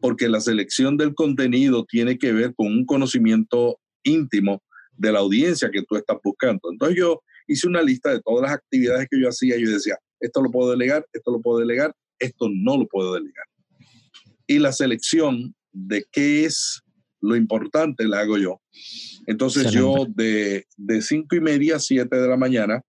porque 0.00 0.28
la 0.28 0.40
selección 0.40 0.96
del 0.96 1.14
contenido 1.14 1.84
tiene 1.84 2.16
que 2.16 2.32
ver 2.32 2.54
con 2.54 2.68
un 2.68 2.86
conocimiento 2.86 3.78
íntimo 4.02 4.62
de 4.92 5.12
la 5.12 5.18
audiencia 5.18 5.70
que 5.70 5.82
tú 5.82 5.96
estás 5.96 6.18
buscando. 6.22 6.70
Entonces 6.70 6.96
yo 6.96 7.22
hice 7.46 7.68
una 7.68 7.82
lista 7.82 8.10
de 8.10 8.20
todas 8.20 8.42
las 8.42 8.52
actividades 8.52 9.06
que 9.10 9.20
yo 9.20 9.28
hacía 9.28 9.56
y 9.56 9.64
yo 9.64 9.70
decía, 9.70 9.96
esto 10.20 10.42
lo 10.42 10.50
puedo 10.50 10.70
delegar, 10.70 11.06
esto 11.12 11.30
lo 11.30 11.40
puedo 11.40 11.58
delegar, 11.58 11.94
esto 12.18 12.48
no 12.52 12.76
lo 12.76 12.86
puedo 12.86 13.14
delegar. 13.14 13.46
Y 14.46 14.58
la 14.58 14.72
selección 14.72 15.54
de 15.72 16.04
qué 16.10 16.44
es 16.44 16.82
lo 17.20 17.36
importante 17.36 18.06
la 18.06 18.20
hago 18.20 18.38
yo. 18.38 18.60
Entonces 19.26 19.72
yo 19.72 20.06
de, 20.08 20.66
de 20.76 21.02
cinco 21.02 21.36
y 21.36 21.40
media 21.40 21.76
a 21.76 21.80
siete 21.80 22.16
de 22.16 22.28
la 22.28 22.36
mañana 22.36 22.82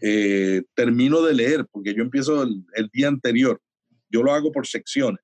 eh, 0.00 0.62
termino 0.74 1.22
de 1.22 1.34
leer, 1.34 1.66
porque 1.70 1.94
yo 1.94 2.02
empiezo 2.02 2.42
el, 2.42 2.88
día 2.92 3.08
anterior. 3.08 3.60
Yo 4.08 4.22
lo 4.22 4.32
hago 4.32 4.50
por 4.52 4.66
secciones. 4.66 5.20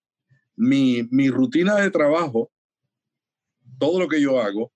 Mi, 0.57 1.09
mi, 1.11 1.31
rutina 1.31 1.77
de 1.77 1.91
trabajo, 1.91 2.51
todo 3.79 3.99
lo 3.99 4.09
que 4.09 4.21
yo 4.21 4.41
hago, 4.41 4.73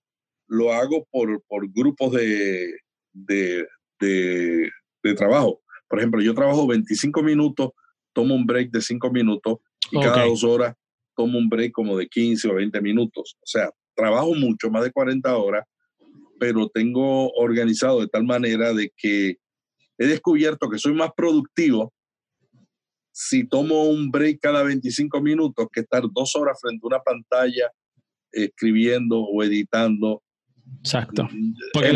lo 0.47 0.73
hago 0.73 1.07
por, 1.11 1.41
por 1.47 1.71
grupos 1.71 2.13
de, 2.13 2.73
de, 3.15 3.67
de, 3.99 4.69
de, 5.03 5.13
trabajo. 5.15 5.61
Por 5.87 5.99
ejemplo, 5.99 6.21
yo 6.21 6.33
trabajo 6.33 6.67
25 6.67 7.23
minutos, 7.23 7.71
tomo 8.13 8.35
un 8.35 8.45
break 8.45 8.71
de 8.71 8.81
5 8.81 9.11
minutos 9.11 9.57
y 9.91 9.99
cada 9.99 10.25
dos 10.25 10.43
horas 10.43 10.75
tomo 11.15 11.37
un 11.37 11.47
break 11.47 11.71
como 11.71 11.97
de 11.97 12.07
15 12.07 12.49
o 12.49 12.55
20 12.55 12.81
minutos. 12.81 13.37
O 13.39 13.45
sea, 13.45 13.71
trabajo 13.95 14.35
mucho, 14.35 14.69
más 14.69 14.83
de 14.83 14.91
40 14.91 15.37
horas, 15.37 15.63
pero 16.39 16.67
tengo 16.69 17.31
organizado 17.31 18.01
de 18.01 18.07
tal 18.07 18.25
manera 18.25 18.73
de 18.73 18.91
que 18.95 19.37
he 19.97 20.07
descubierto 20.07 20.69
que 20.69 20.77
soy 20.77 20.93
más 20.93 21.11
productivo 21.15 21.93
si 23.13 23.47
tomo 23.47 23.85
un 23.85 24.11
break 24.11 24.39
cada 24.41 24.61
25 24.63 25.21
minutos 25.21 25.67
que 25.71 25.79
estar 25.79 26.03
dos 26.11 26.35
horas 26.35 26.59
frente 26.61 26.81
a 26.83 26.87
una 26.87 26.99
pantalla 26.99 27.71
escribiendo 28.29 29.21
o 29.21 29.41
editando. 29.41 30.21
Exacto. 30.79 31.29
Porque 31.71 31.93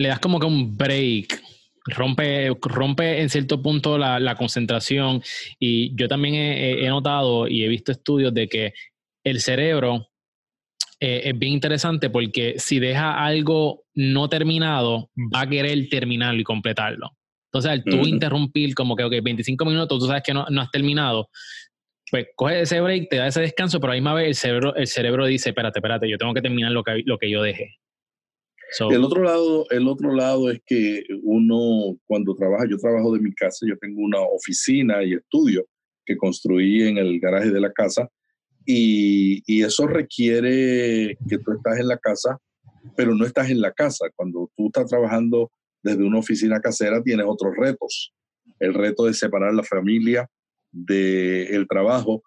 le, 0.00 0.08
das 0.08 0.18
como 0.18 0.40
que 0.40 0.46
un 0.46 0.76
break. 0.76 1.42
Rompe, 1.86 2.50
rompe 2.60 3.20
en 3.20 3.30
cierto 3.30 3.62
punto 3.62 3.96
la, 3.96 4.34
concentración 4.36 5.22
y 5.58 5.96
yo 5.96 6.08
también 6.08 6.34
he, 6.34 6.86
notado 6.88 7.48
y 7.48 7.64
he 7.64 7.68
visto 7.68 7.90
estudios 7.90 8.34
de 8.34 8.48
que 8.48 8.74
el 9.24 9.40
cerebro 9.40 10.08
eh, 11.00 11.22
es 11.24 11.38
bien 11.38 11.54
interesante 11.54 12.10
porque 12.10 12.56
si 12.58 12.78
deja 12.78 13.24
algo 13.24 13.84
no 13.94 14.28
terminado, 14.28 15.10
va 15.34 15.42
a 15.42 15.48
querer 15.48 15.88
terminarlo 15.88 16.40
y 16.40 16.44
completarlo. 16.44 17.16
Entonces, 17.46 17.70
al 17.72 17.82
tú 17.82 18.06
interrumpir 18.06 18.74
como 18.74 18.94
que, 18.94 19.04
ok, 19.04 19.14
25 19.22 19.64
minutos, 19.64 19.98
tú 19.98 20.06
sabes 20.06 20.22
que 20.22 20.34
no, 20.34 20.46
no 20.50 20.60
has 20.60 20.70
terminado, 20.70 21.30
pues 22.10 22.28
coge 22.36 22.60
ese 22.60 22.80
break, 22.80 23.08
te 23.08 23.16
da 23.16 23.28
ese 23.28 23.40
descanso, 23.40 23.80
pero 23.80 23.92
a 23.92 23.96
la 23.96 24.00
misma 24.00 24.14
vez 24.14 24.28
el 24.28 24.34
cerebro, 24.34 24.74
el 24.76 24.86
cerebro 24.86 25.26
dice, 25.26 25.50
espérate, 25.50 25.78
espérate, 25.78 26.08
yo 26.08 26.18
tengo 26.18 26.34
que 26.34 26.42
terminar 26.42 26.72
lo 26.72 26.82
que, 26.82 27.02
lo 27.04 27.18
que 27.18 27.30
yo 27.30 27.42
dejé. 27.42 27.78
El, 28.90 29.04
otro 29.04 29.22
lado, 29.22 29.66
el 29.70 29.88
otro 29.88 30.14
lado 30.14 30.50
es 30.50 30.60
que 30.66 31.02
uno 31.22 31.96
cuando 32.06 32.34
trabaja, 32.34 32.66
yo 32.68 32.76
trabajo 32.78 33.12
de 33.12 33.20
mi 33.20 33.32
casa, 33.32 33.66
yo 33.68 33.76
tengo 33.78 34.00
una 34.00 34.20
oficina 34.20 35.02
y 35.02 35.14
estudio 35.14 35.66
que 36.04 36.16
construí 36.16 36.82
en 36.82 36.98
el 36.98 37.18
garaje 37.20 37.50
de 37.50 37.60
la 37.60 37.72
casa 37.72 38.08
y, 38.66 39.62
eso 39.62 39.86
requiere 39.86 41.16
que 41.28 41.38
tú 41.38 41.52
estás 41.52 41.78
en 41.78 41.88
la 41.88 41.98
casa, 41.98 42.38
pero 42.96 43.14
no 43.14 43.24
estás 43.24 43.50
en 43.50 43.60
la 43.60 43.72
casa. 43.72 44.06
Cuando 44.14 44.50
tú 44.56 44.66
estás 44.66 44.86
trabajando 44.86 45.50
desde 45.82 46.04
una 46.04 46.18
oficina 46.18 46.60
casera, 46.60 47.02
tienes 47.02 47.26
otros 47.28 47.54
retos. 47.56 48.12
El 48.58 48.74
reto 48.74 49.06
de 49.06 49.14
separar 49.14 49.54
la 49.54 49.62
familia 49.62 50.28
del 50.70 51.66
trabajo, 51.68 52.22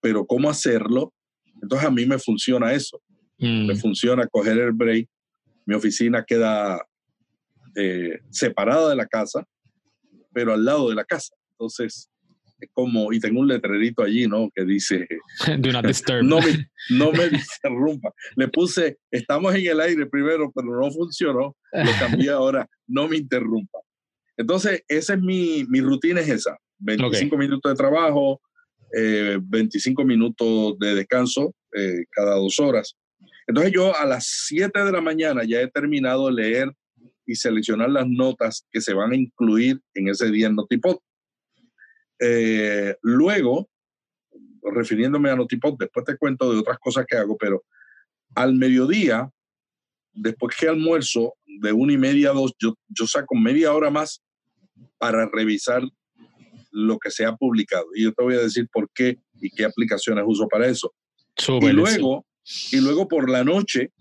pero 0.00 0.26
¿cómo 0.26 0.50
hacerlo? 0.50 1.12
Entonces 1.62 1.88
a 1.88 1.90
mí 1.90 2.04
me 2.04 2.18
funciona 2.18 2.72
eso. 2.72 3.00
Me 3.38 3.74
mm. 3.74 3.76
funciona 3.76 4.26
coger 4.26 4.58
el 4.58 4.72
break. 4.72 5.08
Mi 5.66 5.74
oficina 5.74 6.24
queda 6.24 6.80
eh, 7.74 8.20
separada 8.30 8.88
de 8.88 8.96
la 8.96 9.06
casa, 9.06 9.46
pero 10.32 10.54
al 10.54 10.64
lado 10.64 10.88
de 10.88 10.94
la 10.94 11.04
casa. 11.04 11.34
Entonces, 11.52 12.10
como, 12.72 13.12
y 13.12 13.20
tengo 13.20 13.40
un 13.40 13.48
letrerito 13.48 14.02
allí, 14.02 14.26
¿no? 14.26 14.50
Que 14.54 14.64
dice, 14.64 15.06
Do 15.58 15.72
not 15.72 15.84
disturb. 15.86 16.22
no, 16.22 16.40
me, 16.40 16.70
no 16.90 17.12
me 17.12 17.26
interrumpa. 17.26 18.14
Le 18.36 18.48
puse, 18.48 18.98
estamos 19.10 19.54
en 19.54 19.66
el 19.66 19.80
aire 19.80 20.06
primero, 20.06 20.50
pero 20.54 20.80
no 20.80 20.90
funcionó. 20.90 21.54
Lo 21.72 21.90
cambié 21.98 22.30
ahora, 22.30 22.66
no 22.86 23.08
me 23.08 23.18
interrumpa. 23.18 23.78
Entonces, 24.38 24.82
esa 24.88 25.14
es 25.14 25.20
mi, 25.20 25.64
mi 25.68 25.80
rutina, 25.80 26.20
es 26.20 26.28
esa. 26.28 26.56
25 26.78 27.36
minutos 27.36 27.72
de 27.72 27.76
trabajo, 27.76 28.40
25 28.92 30.04
minutos 30.04 30.78
de 30.78 30.94
descanso 30.94 31.54
cada 32.10 32.36
dos 32.36 32.58
horas. 32.58 32.96
Entonces 33.46 33.72
yo 33.72 33.96
a 33.96 34.04
las 34.04 34.26
7 34.46 34.84
de 34.84 34.92
la 34.92 35.00
mañana 35.00 35.42
ya 35.44 35.60
he 35.60 35.68
terminado 35.68 36.26
de 36.26 36.32
leer 36.32 36.72
y 37.26 37.34
seleccionar 37.34 37.90
las 37.90 38.06
notas 38.08 38.66
que 38.70 38.80
se 38.80 38.94
van 38.94 39.12
a 39.12 39.16
incluir 39.16 39.80
en 39.94 40.08
ese 40.08 40.30
día 40.30 40.46
en 40.46 40.56
Notipod. 40.56 40.98
luego, 43.02 43.68
refiriéndome 44.62 45.30
a 45.30 45.36
Notipod, 45.36 45.76
después 45.78 46.04
te 46.04 46.16
cuento 46.16 46.52
de 46.52 46.58
otras 46.58 46.78
cosas 46.78 47.04
que 47.06 47.16
hago, 47.16 47.36
pero 47.36 47.64
al 48.34 48.54
mediodía, 48.54 49.30
después 50.12 50.56
que 50.56 50.68
almuerzo, 50.68 51.34
de 51.60 51.72
una 51.72 51.92
y 51.92 51.98
media 51.98 52.30
a 52.30 52.34
dos, 52.34 52.52
yo, 52.58 52.74
yo 52.88 53.06
saco 53.06 53.34
media 53.34 53.72
hora 53.72 53.90
más 53.90 54.22
para 54.98 55.26
revisar 55.26 55.82
lo 56.70 56.98
que 56.98 57.10
se 57.10 57.24
ha 57.24 57.34
publicado. 57.34 57.86
Y 57.94 58.04
yo 58.04 58.12
te 58.12 58.22
voy 58.22 58.34
a 58.34 58.40
decir 58.40 58.68
por 58.70 58.90
qué 58.92 59.18
y 59.40 59.50
qué 59.50 59.64
aplicaciones 59.64 60.24
uso 60.26 60.46
para 60.48 60.66
eso. 60.66 60.94
y 61.62 61.72
luego, 61.72 62.26
y 62.72 62.80
luego 62.80 63.08
por 63.08 63.28
la 63.28 63.44
noche, 63.44 63.92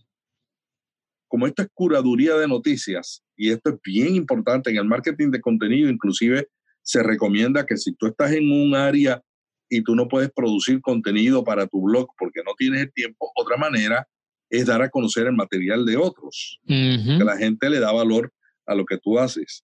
como 1.27 1.47
esto 1.47 1.63
es 1.63 1.69
curaduría 1.73 2.35
de 2.35 2.47
noticias, 2.47 3.23
y 3.35 3.51
esto 3.51 3.71
es 3.71 3.75
bien 3.83 4.15
importante 4.15 4.69
en 4.69 4.77
el 4.77 4.85
marketing 4.85 5.31
de 5.31 5.41
contenido, 5.41 5.89
inclusive 5.89 6.47
se 6.81 7.01
recomienda 7.01 7.65
que 7.65 7.77
si 7.77 7.93
tú 7.95 8.07
estás 8.07 8.31
en 8.31 8.51
un 8.51 8.75
área 8.75 9.21
y 9.69 9.81
tú 9.81 9.95
no 9.95 10.07
puedes 10.07 10.31
producir 10.31 10.79
contenido 10.81 11.43
para 11.43 11.65
tu 11.65 11.81
blog 11.81 12.07
porque 12.17 12.41
no 12.45 12.53
tienes 12.55 12.81
el 12.83 12.93
tiempo, 12.93 13.31
otra 13.35 13.57
manera 13.57 14.07
es 14.49 14.67
dar 14.67 14.81
a 14.83 14.89
conocer 14.89 15.25
el 15.25 15.33
material 15.33 15.85
de 15.85 15.97
otros, 15.97 16.59
que 16.67 17.23
la 17.25 17.35
gente 17.37 17.69
le 17.69 17.79
da 17.79 17.91
valor 17.91 18.31
a 18.67 18.75
lo 18.75 18.85
que 18.85 18.99
tú 18.99 19.17
haces. 19.17 19.63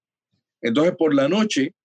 Entonces, 0.60 0.96
por 0.98 1.14
la 1.14 1.30
noche, 1.30 1.76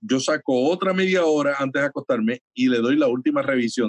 yo 0.00 0.20
saco 0.20 0.68
otra 0.68 0.92
media 0.92 1.24
hora 1.24 1.56
antes 1.58 1.80
de 1.80 1.88
acostarme 1.88 2.42
y 2.54 2.68
le 2.68 2.78
doy 2.78 2.96
la 2.96 3.08
última 3.08 3.40
revisión. 3.40 3.88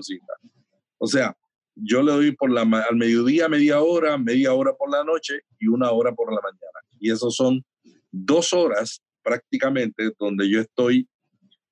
O 0.97 1.07
sea, 1.07 1.35
yo 1.75 2.03
le 2.03 2.11
doy 2.11 2.31
por 2.33 2.51
la, 2.51 2.61
al 2.61 2.95
mediodía 2.95 3.49
media 3.49 3.81
hora, 3.81 4.17
media 4.17 4.53
hora 4.53 4.73
por 4.73 4.91
la 4.91 5.03
noche 5.03 5.41
y 5.59 5.67
una 5.67 5.91
hora 5.91 6.13
por 6.13 6.33
la 6.33 6.41
mañana. 6.41 6.79
Y 6.99 7.11
eso 7.11 7.31
son 7.31 7.63
dos 8.11 8.53
horas 8.53 9.01
prácticamente 9.23 10.11
donde 10.19 10.49
yo 10.49 10.61
estoy 10.61 11.07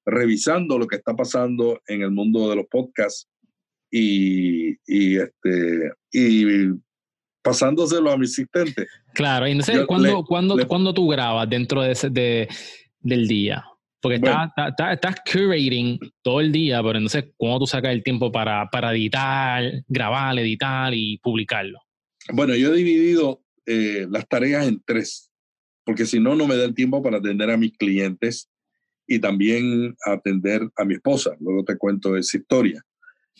revisando 0.05 0.77
lo 0.77 0.87
que 0.87 0.95
está 0.95 1.15
pasando 1.15 1.79
en 1.87 2.01
el 2.01 2.11
mundo 2.11 2.49
de 2.49 2.55
los 2.55 2.65
podcasts 2.67 3.27
y, 3.91 4.71
y, 4.87 5.17
este, 5.17 5.91
y 6.11 6.45
pasándoselo 7.41 8.11
a 8.11 8.17
mi 8.17 8.25
asistente. 8.25 8.87
Claro, 9.13 9.47
y 9.47 9.55
no 9.55 9.63
sé, 9.63 9.85
¿cuándo, 9.85 10.23
¿cuándo, 10.25 10.93
tú 10.93 11.07
grabas 11.07 11.49
dentro 11.49 11.81
de 11.81 11.91
ese, 11.91 12.09
de, 12.09 12.47
del 12.99 13.27
día? 13.27 13.65
Porque 14.01 14.15
estás, 14.15 14.49
estás, 14.93 15.15
curating 15.31 15.99
todo 16.23 16.41
el 16.41 16.51
día, 16.51 16.81
pero 16.81 16.97
entonces, 16.97 17.25
¿cómo 17.37 17.59
tú 17.59 17.67
sacas 17.67 17.91
el 17.91 18.03
tiempo 18.03 18.31
para, 18.31 18.67
para 18.69 18.91
editar, 18.93 19.63
grabar, 19.87 20.39
editar 20.39 20.91
y 20.93 21.19
publicarlo? 21.19 21.79
Bueno, 22.33 22.55
yo 22.55 22.73
he 22.73 22.77
dividido 22.77 23.43
eh, 23.65 24.07
las 24.09 24.27
tareas 24.27 24.67
en 24.67 24.81
tres, 24.83 25.31
porque 25.83 26.05
si 26.05 26.19
no, 26.19 26.35
no 26.35 26.47
me 26.47 26.55
da 26.55 26.65
el 26.65 26.73
tiempo 26.73 27.03
para 27.03 27.17
atender 27.17 27.51
a 27.51 27.57
mis 27.57 27.77
clientes 27.77 28.49
y 29.05 29.19
también 29.19 29.95
atender 30.05 30.67
a 30.75 30.85
mi 30.85 30.95
esposa. 30.95 31.35
Luego 31.39 31.63
te 31.63 31.77
cuento 31.77 32.15
esa 32.15 32.37
historia. 32.37 32.83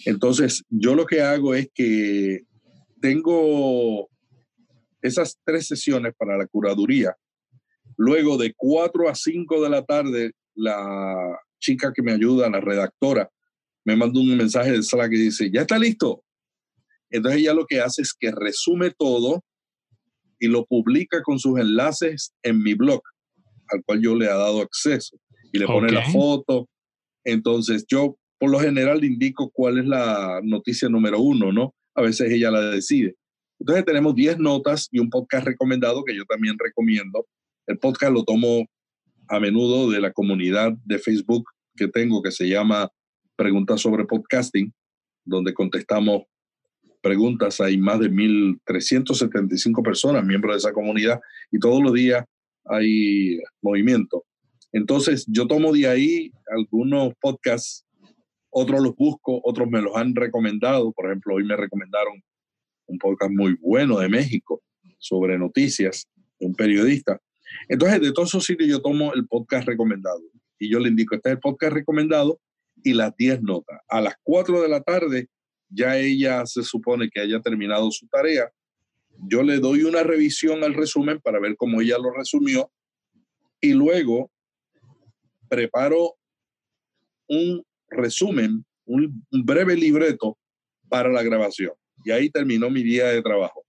Entonces, 0.05 0.63
yo 0.69 0.95
lo 0.95 1.05
que 1.05 1.21
hago 1.21 1.55
es 1.55 1.69
que 1.73 2.41
tengo 2.99 4.09
esas 5.01 5.39
tres 5.43 5.67
sesiones 5.67 6.13
para 6.17 6.37
la 6.37 6.45
curaduría. 6.47 7.15
Luego 7.97 8.37
de 8.37 8.53
4 8.55 9.09
a 9.09 9.15
5 9.15 9.63
de 9.63 9.69
la 9.69 9.83
tarde, 9.83 10.31
la 10.55 11.37
chica 11.59 11.91
que 11.93 12.01
me 12.01 12.11
ayuda, 12.11 12.49
la 12.49 12.59
redactora, 12.59 13.29
me 13.85 13.95
manda 13.95 14.19
un 14.19 14.35
mensaje 14.37 14.71
de 14.71 14.83
sala 14.83 15.09
que 15.09 15.17
dice, 15.17 15.49
ya 15.51 15.61
está 15.61 15.77
listo. 15.77 16.23
Entonces 17.09 17.41
ella 17.41 17.53
lo 17.53 17.65
que 17.65 17.81
hace 17.81 18.01
es 18.01 18.13
que 18.17 18.31
resume 18.31 18.91
todo 18.91 19.43
y 20.39 20.47
lo 20.47 20.65
publica 20.65 21.21
con 21.21 21.39
sus 21.39 21.59
enlaces 21.59 22.33
en 22.43 22.61
mi 22.61 22.73
blog, 22.73 23.01
al 23.69 23.83
cual 23.83 24.01
yo 24.01 24.15
le 24.15 24.25
he 24.25 24.29
dado 24.29 24.61
acceso 24.61 25.17
y 25.51 25.59
le 25.59 25.65
pone 25.65 25.91
la 25.91 26.09
foto. 26.09 26.67
Entonces 27.23 27.85
yo 27.87 28.17
por 28.39 28.49
lo 28.49 28.59
general 28.59 28.99
le 28.99 29.07
indico 29.07 29.51
cuál 29.51 29.77
es 29.77 29.85
la 29.85 30.41
noticia 30.43 30.89
número 30.89 31.19
uno, 31.19 31.51
¿no? 31.51 31.75
A 31.93 32.01
veces 32.01 32.31
ella 32.31 32.49
la 32.49 32.61
decide. 32.61 33.15
Entonces 33.59 33.85
tenemos 33.85 34.15
10 34.15 34.39
notas 34.39 34.87
y 34.91 34.97
un 34.97 35.09
podcast 35.09 35.45
recomendado 35.45 36.03
que 36.03 36.15
yo 36.15 36.23
también 36.25 36.55
recomiendo. 36.57 37.27
El 37.67 37.77
podcast 37.77 38.11
lo 38.13 38.23
tomo 38.23 38.65
a 39.31 39.39
menudo 39.39 39.89
de 39.89 40.01
la 40.01 40.11
comunidad 40.11 40.73
de 40.83 40.99
Facebook 40.99 41.45
que 41.75 41.87
tengo 41.87 42.21
que 42.21 42.31
se 42.31 42.49
llama 42.49 42.89
Preguntas 43.37 43.79
sobre 43.79 44.03
Podcasting, 44.03 44.73
donde 45.23 45.53
contestamos 45.53 46.23
preguntas. 47.01 47.61
Hay 47.61 47.77
más 47.77 48.01
de 48.01 48.11
1.375 48.11 49.81
personas 49.83 50.25
miembros 50.25 50.55
de 50.55 50.57
esa 50.59 50.73
comunidad 50.73 51.21
y 51.49 51.59
todos 51.59 51.81
los 51.81 51.93
días 51.93 52.25
hay 52.65 53.39
movimiento. 53.61 54.25
Entonces 54.73 55.25
yo 55.27 55.47
tomo 55.47 55.71
de 55.71 55.87
ahí 55.87 56.31
algunos 56.47 57.13
podcasts 57.21 57.85
otros 58.49 58.81
los 58.81 58.95
busco, 58.97 59.39
otros 59.45 59.69
me 59.69 59.81
los 59.81 59.95
han 59.95 60.13
recomendado. 60.13 60.91
Por 60.91 61.05
ejemplo, 61.05 61.35
hoy 61.35 61.45
me 61.45 61.55
recomendaron 61.55 62.21
un 62.87 62.97
podcast 62.97 63.31
muy 63.31 63.55
bueno 63.61 63.97
de 63.99 64.09
México 64.09 64.61
sobre 64.97 65.37
noticias 65.39 66.05
de 66.37 66.47
un 66.47 66.53
periodista. 66.53 67.17
Entonces, 67.67 68.01
de 68.01 68.11
todos 68.11 68.29
esos 68.29 68.45
sitios 68.45 68.69
yo 68.69 68.81
tomo 68.81 69.13
el 69.13 69.27
podcast 69.27 69.67
recomendado 69.67 70.21
y 70.59 70.69
yo 70.69 70.79
le 70.79 70.89
indico, 70.89 71.15
este 71.15 71.29
es 71.29 71.33
el 71.35 71.39
podcast 71.39 71.73
recomendado 71.73 72.39
y 72.83 72.93
las 72.93 73.15
10 73.15 73.41
notas. 73.43 73.79
A 73.87 74.01
las 74.01 74.15
4 74.23 74.61
de 74.61 74.69
la 74.69 74.81
tarde 74.81 75.27
ya 75.69 75.97
ella 75.97 76.45
se 76.45 76.63
supone 76.63 77.09
que 77.09 77.21
haya 77.21 77.39
terminado 77.39 77.89
su 77.91 78.07
tarea. 78.07 78.49
Yo 79.27 79.43
le 79.43 79.59
doy 79.59 79.83
una 79.83 80.03
revisión 80.03 80.63
al 80.63 80.73
resumen 80.73 81.19
para 81.19 81.39
ver 81.39 81.55
cómo 81.55 81.81
ella 81.81 81.97
lo 81.97 82.11
resumió 82.11 82.71
y 83.59 83.73
luego 83.73 84.31
preparo 85.47 86.15
un 87.27 87.63
resumen, 87.89 88.65
un, 88.85 89.23
breve 89.31 89.75
libreto 89.75 90.37
para 90.89 91.09
la 91.09 91.23
grabación. 91.23 91.71
Y 92.03 92.11
ahí 92.11 92.29
terminó 92.29 92.69
mi 92.69 92.83
día 92.83 93.07
de 93.07 93.21
trabajo. 93.21 93.63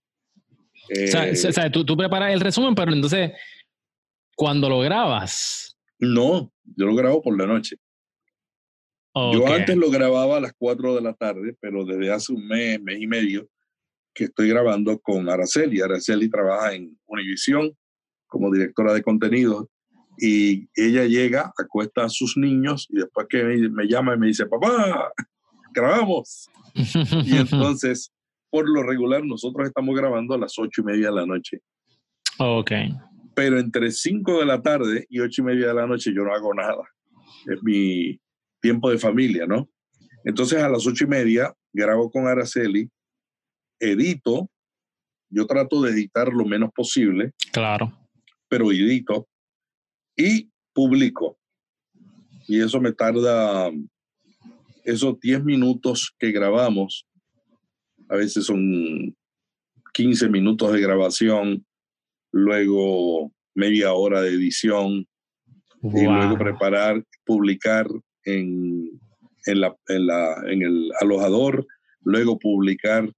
o 0.89 1.07
sea, 1.07 1.29
eh, 1.29 1.69
tú, 1.71 1.85
tú, 1.85 1.95
preparas 1.95 2.33
el 2.33 2.39
resumen, 2.39 2.73
pero 2.73 2.91
entonces, 2.91 3.31
cuando 4.35 4.69
lo 4.69 4.79
grabas. 4.79 5.77
No, 5.99 6.51
yo 6.63 6.85
lo 6.85 6.95
grabo 6.95 7.21
por 7.21 7.37
la 7.37 7.45
noche. 7.45 7.77
Yo 9.15 9.47
antes 9.47 9.77
lo 9.77 9.91
grababa 9.91 10.37
a 10.37 10.41
las 10.41 10.53
4 10.57 10.95
de 10.95 11.01
la 11.01 11.13
tarde, 11.13 11.55
pero 11.59 11.85
desde 11.85 12.11
hace 12.11 12.33
un 12.33 12.47
mes, 12.47 12.81
mes 12.81 12.99
y 12.99 13.05
medio, 13.05 13.47
que 14.13 14.25
estoy 14.25 14.49
grabando 14.49 14.99
con 14.99 15.29
Araceli. 15.29 15.81
Araceli 15.81 16.29
trabaja 16.29 16.73
en 16.73 16.97
Univision 17.05 17.71
como 18.25 18.51
directora 18.51 18.91
de 18.93 19.03
contenidos 19.03 19.67
y 20.17 20.67
ella 20.75 21.05
llega, 21.05 21.53
acuesta 21.57 22.05
a 22.05 22.09
sus 22.09 22.37
niños 22.37 22.87
y 22.89 22.97
después 22.97 23.27
que 23.29 23.43
me, 23.43 23.87
llama 23.87 24.15
y 24.15 24.17
me 24.17 24.27
dice, 24.27 24.47
papá, 24.47 25.11
grabamos. 25.73 26.49
y 26.73 27.37
entonces, 27.37 28.11
por 28.49 28.67
lo 28.67 28.81
regular, 28.81 29.23
nosotros 29.23 29.67
estamos 29.67 29.95
grabando 29.95 30.33
a 30.33 30.39
las 30.39 30.57
ocho 30.57 30.81
y 30.81 30.85
media 30.85 31.09
de 31.09 31.15
la 31.15 31.25
noche. 31.27 31.59
Ok. 32.39 32.71
Pero 33.35 33.59
entre 33.59 33.91
cinco 33.91 34.39
de 34.39 34.45
la 34.45 34.61
tarde 34.61 35.05
y 35.09 35.19
ocho 35.19 35.41
y 35.41 35.45
media 35.45 35.67
de 35.67 35.73
la 35.73 35.87
noche 35.87 36.13
yo 36.13 36.23
no 36.23 36.33
hago 36.33 36.53
nada. 36.53 36.83
Es 37.47 37.61
mi 37.63 38.19
tiempo 38.61 38.89
de 38.89 38.97
familia, 38.97 39.45
¿no? 39.45 39.69
Entonces 40.23 40.61
a 40.61 40.69
las 40.69 40.85
ocho 40.87 41.05
y 41.05 41.07
media 41.07 41.53
grabo 41.73 42.09
con 42.11 42.27
Araceli, 42.27 42.89
edito, 43.79 44.49
yo 45.29 45.45
trato 45.47 45.81
de 45.81 45.91
editar 45.91 46.31
lo 46.31 46.45
menos 46.45 46.69
posible. 46.73 47.33
Claro. 47.51 47.91
Pero 48.47 48.71
edito 48.71 49.27
y 50.15 50.49
publico. 50.73 51.37
Y 52.47 52.61
eso 52.61 52.79
me 52.79 52.91
tarda, 52.91 53.71
esos 54.83 55.19
10 55.19 55.43
minutos 55.43 56.13
que 56.19 56.31
grabamos, 56.31 57.05
a 58.09 58.15
veces 58.15 58.45
son 58.45 59.15
15 59.93 60.29
minutos 60.29 60.73
de 60.73 60.81
grabación, 60.81 61.65
luego 62.33 63.31
media 63.55 63.93
hora 63.93 64.21
de 64.21 64.31
edición 64.31 65.07
y 65.81 66.03
luego 66.03 66.37
preparar, 66.37 67.01
publicar 67.25 67.87
en, 68.25 68.89
en, 69.45 69.61
la, 69.61 69.75
en, 69.87 70.07
la, 70.07 70.35
en 70.47 70.61
el 70.61 70.91
alojador, 70.99 71.65
luego 72.01 72.37
publicar, 72.37 73.09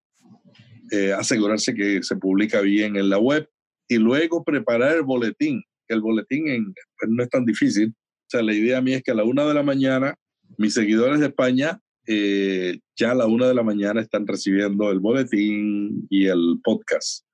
eh, 0.92 1.14
asegurarse 1.14 1.74
que 1.74 2.04
se 2.04 2.16
publica 2.18 2.62
bien 2.62 2.96
en 2.96 3.10
la 3.10 3.18
web 3.18 3.50
y 3.88 3.98
luego 3.98 4.44
preparar 4.44 4.98
el 4.98 5.04
boletín 5.04 5.64
el 5.88 6.02
boletín 6.02 6.48
en, 6.48 6.74
pues, 6.74 7.12
no 7.12 7.24
es 7.24 7.30
tan 7.30 7.46
difícil. 7.46 7.90
O 7.90 8.30
sea, 8.30 8.42
la 8.42 8.54
idea 8.54 8.82
mía 8.82 8.98
es 8.98 9.04
que 9.04 9.12
a 9.12 9.16
la 9.16 9.24
una 9.24 9.46
de 9.46 9.54
la 9.54 9.64
mañana, 9.64 10.16
mis 10.58 10.74
seguidores 10.74 11.20
de 11.20 11.28
España 11.28 11.80
eh, 12.08 12.80
ya 12.96 13.12
a 13.12 13.16
la 13.16 13.26
una 13.26 13.48
de 13.48 13.56
la 13.56 13.64
mañana 13.64 14.02
están 14.02 14.28
recibiendo 14.28 14.92
el 14.92 15.00
boletín 15.00 16.06
y 16.10 16.28
el 16.28 16.60
podcast. 16.64 17.25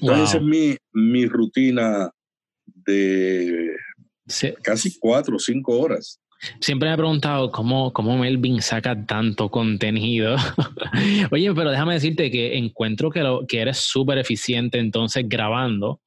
Entonces, 0.00 0.28
esa 0.28 0.38
es 0.38 0.42
mi, 0.42 0.76
mi 0.92 1.26
rutina 1.26 2.10
de 2.64 3.76
casi 4.62 4.98
cuatro 4.98 5.36
o 5.36 5.38
cinco 5.38 5.78
horas. 5.78 6.20
Siempre 6.60 6.88
me 6.88 6.94
he 6.94 6.98
preguntado 6.98 7.52
cómo, 7.52 7.92
cómo 7.92 8.18
Melvin 8.18 8.60
saca 8.62 9.06
tanto 9.06 9.48
contenido. 9.48 10.36
Oye, 11.30 11.54
pero 11.54 11.70
déjame 11.70 11.94
decirte 11.94 12.32
que 12.32 12.56
encuentro 12.56 13.10
que, 13.10 13.20
lo, 13.20 13.46
que 13.46 13.60
eres 13.60 13.78
súper 13.78 14.18
eficiente 14.18 14.78
entonces 14.78 15.28
grabando. 15.28 16.00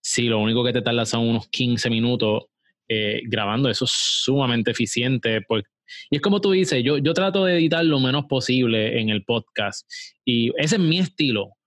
Si 0.00 0.22
lo 0.22 0.38
único 0.38 0.64
que 0.64 0.72
te 0.72 0.80
tarda 0.80 1.04
son 1.04 1.28
unos 1.28 1.48
15 1.48 1.90
minutos 1.90 2.44
eh, 2.88 3.20
grabando, 3.26 3.68
eso 3.68 3.84
es 3.84 3.90
sumamente 3.92 4.70
eficiente. 4.70 5.42
Pues, 5.46 5.64
y 6.10 6.16
es 6.16 6.22
como 6.22 6.40
tú 6.40 6.52
dices, 6.52 6.82
yo, 6.82 6.96
yo 6.96 7.12
trato 7.12 7.44
de 7.44 7.58
editar 7.58 7.84
lo 7.84 8.00
menos 8.00 8.24
posible 8.24 8.98
en 8.98 9.10
el 9.10 9.22
podcast. 9.24 9.86
Y 10.24 10.50
ese 10.56 10.76
es 10.76 10.80
mi 10.80 10.98
estilo 10.98 11.57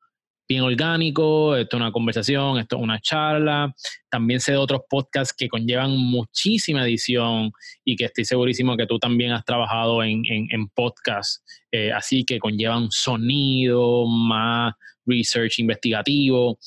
bien 0.52 0.64
orgánico, 0.64 1.56
esto 1.56 1.78
es 1.78 1.82
una 1.82 1.94
conversación, 1.94 2.58
esto 2.60 2.76
es 2.76 2.82
una 2.82 3.00
charla. 3.00 3.74
También 4.10 4.42
sé 4.42 4.52
de 4.52 4.58
otros 4.58 4.82
podcasts 4.90 5.34
que 5.34 5.48
conllevan 5.48 5.92
muchísima 5.92 6.84
edición 6.84 7.54
y 7.86 7.96
que 7.96 8.06
estoy 8.06 8.26
segurísimo 8.26 8.76
que 8.76 8.86
tú 8.86 9.00
también 9.00 9.32
has 9.32 9.46
trabajado 9.46 10.04
en, 10.04 10.24
en, 10.28 10.68
podcasts, 10.76 11.42
eh, 11.72 11.94
así 11.94 12.26
que 12.26 12.38
conllevan 12.38 12.92
sonido, 12.92 14.06
más 14.06 14.74
research 15.06 15.60
investigativo. 15.60 16.60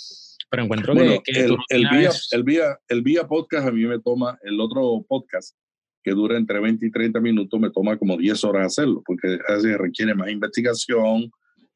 Pero 0.48 0.62
encuentro 0.62 0.94
que, 0.94 1.20
el, 1.26 1.56
el, 1.68 1.88
vía, 1.90 2.10
el, 2.30 2.42
vía, 2.42 2.78
el 2.88 3.02
vía 3.02 3.26
podcast 3.26 3.68
a 3.68 3.70
mí 3.70 3.84
me 3.84 3.98
toma, 3.98 4.38
el 4.44 4.60
otro 4.60 5.04
podcast 5.06 5.54
que 6.02 6.12
dura 6.12 6.38
entre 6.38 6.58
20 6.58 6.86
y 6.86 6.90
30 6.90 7.20
minutos, 7.20 7.60
me 7.60 7.70
toma 7.70 7.98
como 7.98 8.16
10 8.16 8.44
horas 8.44 8.66
hacerlo, 8.66 9.02
porque 9.04 9.38
a 9.46 9.54
veces 9.54 9.76
requiere 9.76 10.14
más 10.14 10.30
investigación, 10.30 11.30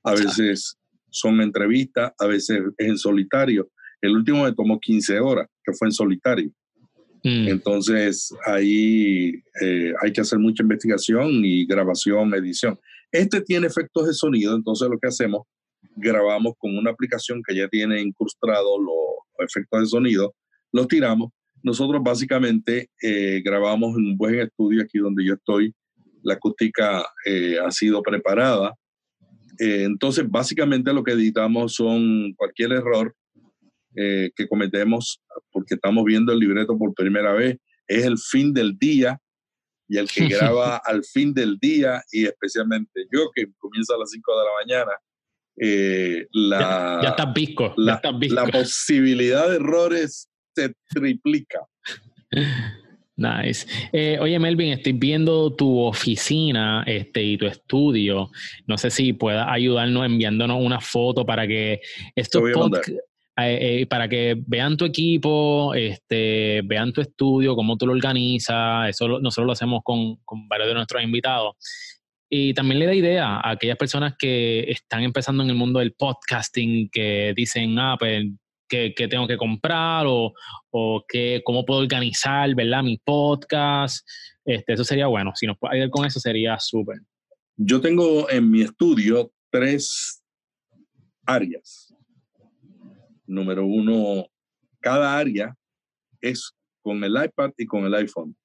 a 0.05 0.13
veces 0.13 0.79
son 1.11 1.41
entrevistas, 1.41 2.13
a 2.19 2.27
veces 2.27 2.61
es 2.77 2.89
en 2.89 2.99
solitario. 2.99 3.69
El 4.01 4.17
último 4.17 4.45
me 4.45 4.53
tomó 4.53 4.79
15 4.79 5.19
horas, 5.21 5.49
que 5.65 5.73
fue 5.73 5.89
en 5.89 5.93
solitario. 5.93 6.51
Mm. 7.25 7.49
Entonces, 7.49 8.33
ahí 8.47 9.43
eh, 9.61 9.93
hay 10.01 10.13
que 10.13 10.21
hacer 10.21 10.39
mucha 10.39 10.63
investigación 10.63 11.45
y 11.45 11.67
grabación, 11.67 12.33
edición. 12.35 12.79
Este 13.11 13.41
tiene 13.41 13.67
efectos 13.67 14.07
de 14.07 14.15
sonido, 14.15 14.55
entonces 14.55 14.89
lo 14.89 14.99
que 14.99 15.09
hacemos, 15.09 15.43
grabamos 15.97 16.55
con 16.59 16.77
una 16.77 16.91
aplicación 16.91 17.43
que 17.47 17.57
ya 17.57 17.69
tiene 17.69 18.01
incrustado 18.01 18.79
los 18.79 19.47
efectos 19.49 19.81
de 19.81 19.87
sonido, 19.87 20.35
los 20.73 20.87
tiramos. 20.89 21.31
Nosotros 21.63 22.01
básicamente 22.03 22.91
eh, 23.03 23.43
grabamos 23.45 23.97
en 23.97 24.07
un 24.07 24.17
buen 24.17 24.39
estudio 24.39 24.83
aquí 24.83 24.99
donde 24.99 25.25
yo 25.25 25.35
estoy. 25.35 25.75
La 26.23 26.35
acústica 26.35 27.05
eh, 27.25 27.57
ha 27.65 27.71
sido 27.71 28.03
preparada 28.03 28.75
eh, 29.59 29.85
entonces, 29.85 30.29
básicamente 30.29 30.93
lo 30.93 31.03
que 31.03 31.13
editamos 31.13 31.75
son 31.75 32.33
cualquier 32.35 32.73
error 32.73 33.15
eh, 33.97 34.31
que 34.37 34.47
cometemos 34.47 35.21
porque 35.51 35.75
estamos 35.75 36.05
viendo 36.05 36.33
el 36.33 36.39
libreto 36.39 36.79
por 36.79 36.95
primera 36.95 37.33
vez, 37.33 37.57
es 37.87 38.05
el 38.05 38.19
fin 38.19 38.53
del 38.53 38.79
día 38.79 39.19
y 39.89 39.99
el 39.99 40.09
que 40.09 40.29
graba 40.29 40.81
al 40.85 41.05
fin 41.05 41.35
del 41.35 41.59
día 41.59 42.03
y 42.13 42.27
especialmente 42.27 43.07
yo 43.13 43.31
que 43.35 43.47
comienza 43.59 43.95
a 43.95 43.99
las 43.99 44.11
5 44.11 44.33
de 44.39 44.45
la 44.45 44.51
mañana, 44.65 44.93
eh, 45.61 46.27
la, 46.33 47.01
ya, 47.03 47.09
está 47.11 47.35
pisco, 47.35 47.75
la, 47.77 48.01
la 48.31 48.47
posibilidad 48.47 49.49
de 49.49 49.57
errores 49.57 50.29
se 50.55 50.73
triplica. 50.89 51.61
Nice. 53.19 53.67
Eh, 53.93 54.17
oye, 54.21 54.39
Melvin, 54.39 54.75
estoy 54.75 54.93
viendo 54.93 55.53
tu 55.53 55.81
oficina 55.81 56.85
este, 56.87 57.21
y 57.21 57.37
tu 57.37 57.47
estudio. 57.47 58.31
No 58.69 58.79
sé 58.79 58.91
si 58.91 59.13
puedas 59.13 59.45
ayudarnos 59.51 60.07
enviándonos 60.07 60.63
una 60.63 60.81
foto 60.81 61.27
para 61.27 61.47
que 61.47 61.81
estos 62.15 62.45
eh, 63.41 63.81
eh, 63.81 63.87
para 63.87 64.09
que 64.09 64.37
vean 64.47 64.77
tu 64.77 64.85
equipo, 64.85 65.75
este, 65.75 66.61
vean 66.65 66.93
tu 66.93 67.01
estudio, 67.01 67.57
cómo 67.57 67.77
tú 67.77 67.89
lo 67.89 67.93
organizas. 67.93 68.89
Eso 68.89 69.09
nosotros 69.21 69.47
lo 69.47 69.53
hacemos 69.53 69.81
con, 69.83 70.17
con 70.25 70.49
varios 70.49 70.69
de 70.69 70.75
nuestros 70.75 71.03
invitados. 71.03 71.57
Y 72.31 72.55
también 72.55 72.79
le 72.79 72.87
da 72.87 72.95
idea 72.95 73.37
a 73.37 73.51
aquellas 73.51 73.77
personas 73.77 74.15
que 74.17 74.61
están 74.71 75.03
empezando 75.03 75.43
en 75.43 75.51
el 75.51 75.57
mundo 75.57 75.81
del 75.81 75.93
podcasting, 75.93 76.89
que 76.91 77.33
dicen, 77.35 77.77
ah, 77.81 77.97
pues 77.99 78.27
que, 78.69 78.93
tengo 79.09 79.27
que 79.27 79.37
comprar 79.37 80.07
o, 80.07 80.33
o 80.71 81.05
que, 81.09 81.43
cómo 81.45 81.65
puedo 81.65 81.81
organizar, 81.81 82.55
¿verdad? 82.55 82.83
Mi 82.83 82.99
podcast. 82.99 84.07
Este, 84.45 84.73
eso 84.73 84.85
sería 84.85 85.07
bueno. 85.07 85.33
Si 85.35 85.47
nos 85.47 85.59
puede 85.59 85.75
ayudar 85.75 85.91
con 85.91 86.07
eso, 86.07 86.21
sería 86.21 86.59
súper. 86.59 86.99
Yo 87.57 87.81
tengo 87.81 88.31
en 88.31 88.51
mi 88.51 88.63
estudio 88.63 89.33
tres 89.51 90.23
áreas. 91.27 91.95
Número 93.27 93.67
uno, 93.67 94.27
cada 94.81 95.19
área 95.19 95.55
es 96.21 96.53
con 96.83 97.03
el 97.05 97.13
iPad 97.13 97.51
y 97.57 97.67
con 97.67 97.85
el 97.85 97.95
iPhone. 97.95 98.37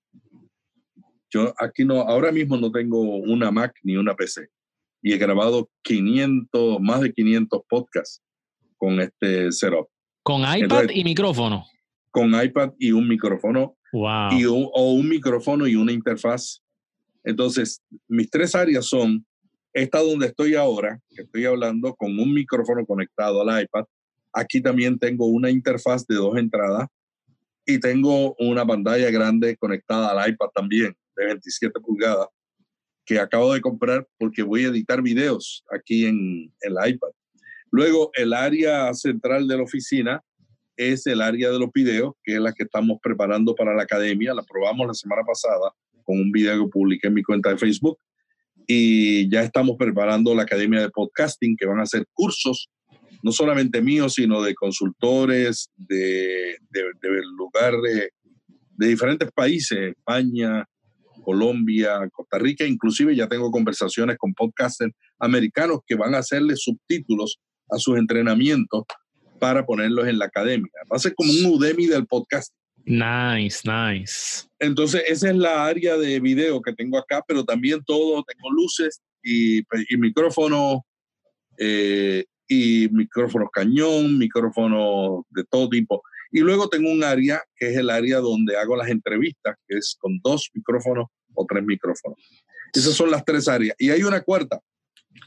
Yo 1.30 1.54
aquí 1.58 1.86
no, 1.86 2.02
ahora 2.02 2.32
mismo 2.32 2.58
no 2.58 2.72
tengo 2.72 3.00
una 3.02 3.50
Mac 3.50 3.74
ni 3.82 3.96
una 3.96 4.16
PC 4.16 4.50
y 5.04 5.14
he 5.14 5.18
grabado 5.18 5.70
500, 5.84 6.80
más 6.80 7.02
de 7.02 7.14
500 7.14 7.62
podcasts 7.68 8.22
con 8.78 9.00
este 9.02 9.52
setup. 9.52 9.88
¿Con 10.24 10.42
iPad 10.42 10.90
y 10.94 11.04
micrófono? 11.04 11.66
Con 12.10 12.34
iPad 12.34 12.72
y 12.80 12.92
un 12.92 13.08
micrófono. 13.08 13.76
Wow. 13.92 14.32
Y 14.32 14.46
o 14.46 14.92
un 14.94 15.08
micrófono 15.08 15.68
y 15.68 15.76
una 15.76 15.92
interfaz. 15.92 16.62
Entonces, 17.24 17.82
mis 18.08 18.30
tres 18.30 18.56
áreas 18.56 18.86
son 18.86 19.26
esta 19.74 20.00
donde 20.00 20.28
estoy 20.28 20.56
ahora, 20.56 21.00
que 21.10 21.24
estoy 21.24 21.46
hablando 21.46 21.96
con 21.96 22.18
un 22.18 22.34
micrófono 22.34 22.86
conectado 22.86 23.42
al 23.42 23.64
iPad. 23.64 23.86
Aquí 24.32 24.62
también 24.62 24.98
tengo 24.98 25.26
una 25.26 25.50
interfaz 25.50 26.06
de 26.08 26.16
dos 26.16 26.38
entradas 26.38 26.88
y 27.66 27.80
tengo 27.80 28.36
una 28.40 28.66
pantalla 28.66 29.10
grande 29.10 29.56
conectada 29.58 30.12
al 30.12 30.30
iPad 30.30 30.48
también, 30.54 30.96
de 31.16 31.26
27 31.26 31.80
pulgadas, 31.80 32.28
que 33.06 33.20
acabo 33.20 33.54
de 33.54 33.62
comprar 33.62 34.08
porque 34.18 34.44
voy 34.44 34.66
a 34.66 34.70
editar 34.70 35.02
videos 35.02 35.64
aquí 35.72 36.06
en 36.06 36.54
el 36.62 36.74
iPad. 36.86 37.10
Luego, 37.74 38.12
el 38.14 38.34
área 38.34 38.94
central 38.94 39.48
de 39.48 39.58
la 39.58 39.64
oficina 39.64 40.22
es 40.78 41.08
el 41.08 41.22
área 41.22 41.50
de 41.50 41.58
los 41.58 41.72
videos, 41.74 42.14
que 42.24 42.36
es 42.36 42.40
la 42.40 42.54
que 42.54 42.66
estamos 42.66 43.00
preparando 43.02 43.56
para 43.56 43.74
la 43.74 43.82
academia. 43.82 44.36
La 44.36 44.44
probamos 44.44 44.86
la 44.86 44.94
semana 44.94 45.24
pasada 45.24 45.74
con 46.04 46.20
un 46.20 46.32
video 46.32 46.66
que 46.66 46.70
publiqué 46.70 47.08
en 47.08 47.16
mi 47.16 47.24
cuenta 47.24 47.50
de 47.50 47.58
Facebook. 47.58 47.98
Y 48.68 49.28
ya 49.28 49.42
estamos 49.42 49.76
preparando 49.76 50.36
la 50.36 50.44
academia 50.44 50.82
de 50.82 50.92
podcasting, 50.92 51.58
que 51.58 51.66
van 51.66 51.80
a 51.80 51.88
ser 51.88 52.06
cursos, 52.14 52.70
no 53.24 53.32
solamente 53.32 53.82
míos, 53.82 54.14
sino 54.14 54.44
de 54.44 54.54
consultores 54.54 55.72
de, 55.76 56.58
de, 56.70 57.22
lugares, 57.36 58.10
de 58.78 58.88
diferentes 58.88 59.32
países, 59.32 59.96
España, 59.98 60.64
Colombia, 61.24 62.08
Costa 62.12 62.38
Rica, 62.38 62.68
inclusive 62.68 63.16
ya 63.16 63.28
tengo 63.28 63.50
conversaciones 63.50 64.18
con 64.20 64.32
podcasters 64.36 64.94
americanos 65.18 65.80
que 65.88 65.96
van 65.96 66.14
a 66.14 66.20
hacerle 66.20 66.56
subtítulos 66.56 67.40
a 67.70 67.78
sus 67.78 67.98
entrenamientos 67.98 68.84
para 69.40 69.66
ponerlos 69.66 70.08
en 70.08 70.20
la 70.20 70.26
academia. 70.26 70.72
Va 70.92 70.98
a 70.98 71.00
ser 71.00 71.14
como 71.16 71.32
un 71.32 71.46
Udemy 71.46 71.88
del 71.88 72.06
podcast. 72.06 72.54
Nice, 72.86 73.62
nice. 73.66 74.48
Entonces, 74.60 75.04
esa 75.08 75.30
es 75.30 75.36
la 75.36 75.66
área 75.66 75.98
de 75.98 76.20
video 76.20 76.62
que 76.62 76.74
tengo 76.74 76.98
acá, 76.98 77.24
pero 77.28 77.44
también 77.44 77.84
todo, 77.86 78.24
tengo 78.24 78.52
luces 78.52 79.02
y, 79.22 79.60
y 79.60 79.98
micrófonos, 79.98 80.80
eh, 81.58 82.26
y 82.48 82.88
micrófonos 82.92 83.50
cañón, 83.52 84.18
micrófonos 84.18 85.24
de 85.30 85.44
todo 85.46 85.70
tipo. 85.70 86.02
Y 86.32 86.40
luego 86.40 86.68
tengo 86.68 86.92
un 86.92 87.04
área 87.04 87.44
que 87.56 87.70
es 87.70 87.78
el 87.78 87.90
área 87.90 88.20
donde 88.20 88.58
hago 88.58 88.76
las 88.76 88.90
entrevistas, 88.90 89.56
que 89.68 89.78
es 89.78 89.96
con 90.00 90.20
dos 90.24 90.50
micrófonos 90.54 91.08
o 91.34 91.46
tres 91.46 91.64
micrófonos. 91.64 92.18
Esas 92.74 92.94
son 92.94 93.12
las 93.12 93.24
tres 93.24 93.48
áreas. 93.48 93.76
Y 93.78 93.92
hay 93.92 94.04
una 94.04 94.22
cuarta. 94.22 94.60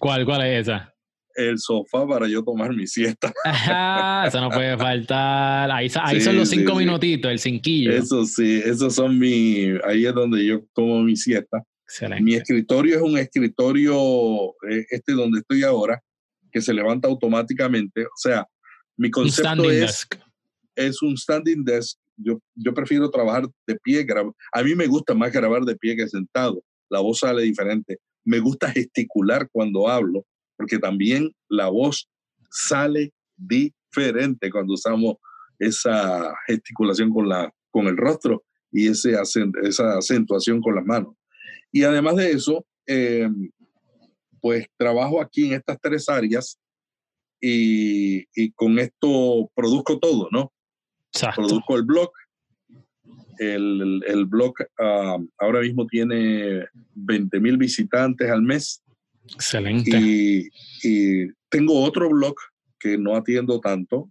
¿Cuál, 0.01 0.25
cuál 0.25 0.47
es 0.47 0.63
esa? 0.63 0.96
El 1.37 1.59
sofá 1.59 2.07
para 2.07 2.27
yo 2.27 2.43
tomar 2.43 2.75
mi 2.75 2.87
siesta. 2.87 3.33
eso 4.27 4.41
no 4.41 4.51
puede 4.51 4.77
faltar. 4.77 5.71
Ahí, 5.71 5.89
son 5.89 6.37
los 6.37 6.49
cinco 6.49 6.75
minutitos, 6.75 7.31
el 7.31 7.39
cinquillo. 7.39 7.93
Eso 7.93 8.25
sí, 8.25 8.63
esos 8.65 8.95
son 8.95 9.19
mi. 9.19 9.69
Ahí 9.85 10.07
es 10.07 10.15
donde 10.15 10.45
yo 10.45 10.65
tomo 10.75 11.03
mi 11.03 11.17
siesta. 11.17 11.63
Mi 12.21 12.35
escritorio 12.35 12.97
es 12.97 13.03
un 13.03 13.17
escritorio, 13.17 13.97
eh, 14.69 14.85
este 14.91 15.13
donde 15.13 15.41
estoy 15.41 15.63
ahora, 15.63 16.03
que 16.51 16.61
se 16.61 16.75
levanta 16.75 17.07
automáticamente. 17.07 18.05
O 18.05 18.17
sea, 18.17 18.47
mi 18.97 19.11
concepto 19.11 19.71
es, 19.71 20.07
es 20.75 21.03
un 21.03 21.17
standing 21.17 21.65
desk. 21.65 21.99
Yo, 22.17 22.41
yo 22.55 22.73
prefiero 22.75 23.11
trabajar 23.11 23.47
de 23.67 23.77
pie. 23.77 24.05
A 24.53 24.63
mí 24.63 24.75
me 24.75 24.87
gusta 24.87 25.15
más 25.15 25.33
grabar 25.33 25.63
de 25.63 25.77
pie 25.77 25.97
que 25.97 26.09
sentado. 26.09 26.63
La 26.89 27.01
voz 27.01 27.21
sale 27.21 27.43
diferente. 27.43 27.99
Me 28.25 28.41
gusta 28.41 28.71
gesticular 28.71 29.49
cuando 29.53 29.89
hablo 29.89 30.25
porque 30.57 30.79
también 30.79 31.33
la 31.49 31.69
voz 31.69 32.09
sale 32.51 33.13
diferente 33.37 34.51
cuando 34.51 34.75
usamos 34.75 35.17
esa 35.59 36.35
gesticulación 36.47 37.11
con, 37.11 37.29
la, 37.29 37.53
con 37.71 37.87
el 37.87 37.97
rostro 37.97 38.45
y 38.71 38.89
ese, 38.89 39.17
esa 39.63 39.99
acentuación 39.99 40.61
con 40.61 40.75
las 40.75 40.85
manos. 40.85 41.15
Y 41.73 41.83
además 41.83 42.17
de 42.17 42.31
eso, 42.33 42.65
em, 42.87 43.51
pues 44.41 44.67
trabajo 44.77 45.21
aquí 45.21 45.47
en 45.47 45.55
estas 45.55 45.79
tres 45.81 46.09
áreas 46.09 46.59
y, 47.41 48.51
con 48.53 48.79
esto 48.79 49.51
produzco 49.55 49.99
todo, 49.99 50.29
¿no? 50.31 50.53
Produzco 51.35 51.77
el 51.77 51.85
blog, 51.85 52.11
El, 53.39 54.03
el 54.07 54.25
blog 54.25 54.55
ah, 54.79 55.19
ahora 55.39 55.61
mismo 55.61 55.87
tiene 55.87 56.67
20 56.95 57.41
mil 57.41 57.57
visitantes 57.57 58.31
al 58.31 58.43
mes. 58.43 58.83
Excelente. 59.35 59.91
Y, 59.99 60.49
y, 60.83 61.29
tengo 61.49 61.83
otro 61.83 62.09
blog 62.09 62.35
que 62.79 62.99
no 62.99 63.17
atiendo 63.17 63.61
tanto, 63.61 64.11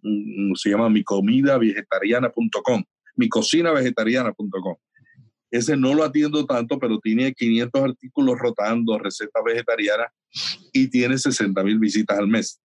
se 0.55 0.69
llama 0.69 0.89
mi 0.89 1.03
comida 1.03 1.57
vegetariana.com, 1.57 2.83
mi 3.15 3.29
cocina 3.29 3.71
vegetariana.com. 3.71 4.75
Ese 5.51 5.77
no 5.77 5.93
lo 5.93 6.03
atiendo 6.03 6.45
tanto, 6.45 6.79
pero 6.79 6.99
tiene 6.99 7.33
500 7.33 7.81
artículos 7.81 8.37
rotando, 8.37 8.97
recetas 8.97 9.43
vegetarianas 9.45 10.07
y 10.73 10.89
tiene 10.89 11.17
60 11.17 11.63
mil 11.63 11.79
visitas 11.79 12.17
al 12.17 12.27
mes. 12.27 12.59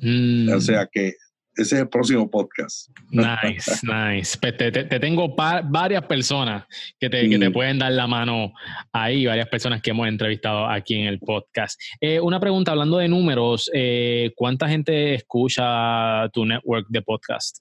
Mm. 0.00 0.50
O 0.52 0.60
sea 0.60 0.88
que 0.90 1.14
ese 1.58 1.74
es 1.74 1.80
el 1.82 1.88
próximo 1.88 2.30
podcast. 2.30 2.88
Nice, 3.10 3.72
nice. 3.82 4.38
Pues 4.40 4.56
te, 4.56 4.70
tengo 5.00 5.34
varias 5.34 6.04
personas 6.06 6.64
que 7.00 7.10
te, 7.10 7.28
que 7.28 7.38
te, 7.38 7.50
pueden 7.50 7.78
dar 7.80 7.92
la 7.92 8.06
mano 8.06 8.52
ahí, 8.92 9.26
varias 9.26 9.48
personas 9.48 9.82
que 9.82 9.90
hemos 9.90 10.06
entrevistado 10.06 10.68
aquí 10.68 10.94
en 10.94 11.06
el 11.06 11.18
podcast. 11.18 11.80
Eh, 12.00 12.20
una 12.20 12.38
pregunta, 12.38 12.70
hablando 12.70 12.98
de 12.98 13.08
números, 13.08 13.68
eh, 13.74 14.32
¿cuánta 14.36 14.68
gente 14.68 15.14
escucha 15.14 16.28
tu 16.32 16.46
network 16.46 16.86
de 16.90 17.02
podcast? 17.02 17.58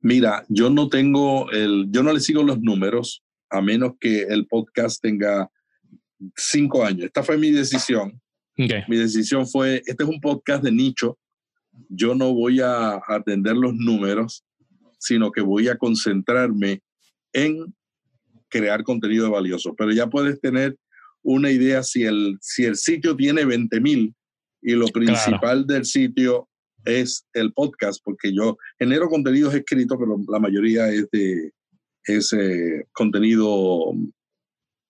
Mira, 0.00 0.44
yo 0.48 0.68
no 0.68 0.88
tengo 0.90 1.50
el, 1.50 1.86
yo 1.90 2.02
no 2.02 2.12
le 2.12 2.20
sigo 2.20 2.42
los 2.42 2.60
números 2.60 3.22
a 3.48 3.62
menos 3.62 3.92
que 3.98 4.24
el 4.24 4.46
podcast 4.46 5.00
tenga 5.00 5.50
cinco 6.36 6.84
años. 6.84 7.06
Esta 7.06 7.22
fue 7.22 7.38
mi 7.38 7.50
decisión. 7.50 8.20
Mi 8.56 8.96
decisión 8.96 9.46
fue, 9.46 9.82
este 9.86 10.04
es 10.04 10.08
un 10.08 10.20
podcast 10.20 10.62
de 10.62 10.70
nicho, 10.70 11.18
yo 11.88 12.14
no 12.14 12.32
voy 12.32 12.60
a 12.60 13.00
atender 13.08 13.56
los 13.56 13.74
números, 13.74 14.44
sino 14.98 15.32
que 15.32 15.40
voy 15.40 15.68
a 15.68 15.76
concentrarme 15.76 16.82
en 17.32 17.74
crear 18.48 18.84
contenido 18.84 19.30
valioso. 19.30 19.74
Pero 19.76 19.92
ya 19.92 20.08
puedes 20.08 20.40
tener 20.40 20.76
una 21.22 21.50
idea 21.50 21.82
si 21.82 22.04
el, 22.04 22.38
si 22.40 22.64
el 22.64 22.76
sitio 22.76 23.16
tiene 23.16 23.44
20 23.44 23.80
mil 23.80 24.14
y 24.60 24.72
lo 24.72 24.86
principal 24.88 25.66
del 25.66 25.84
sitio 25.84 26.48
es 26.84 27.26
el 27.32 27.52
podcast, 27.52 28.00
porque 28.04 28.34
yo 28.34 28.56
genero 28.78 29.08
contenidos 29.08 29.54
escritos, 29.54 29.98
pero 29.98 30.18
la 30.28 30.38
mayoría 30.38 30.88
es 30.88 31.08
de 31.10 31.52
ese 32.04 32.86
contenido, 32.92 33.92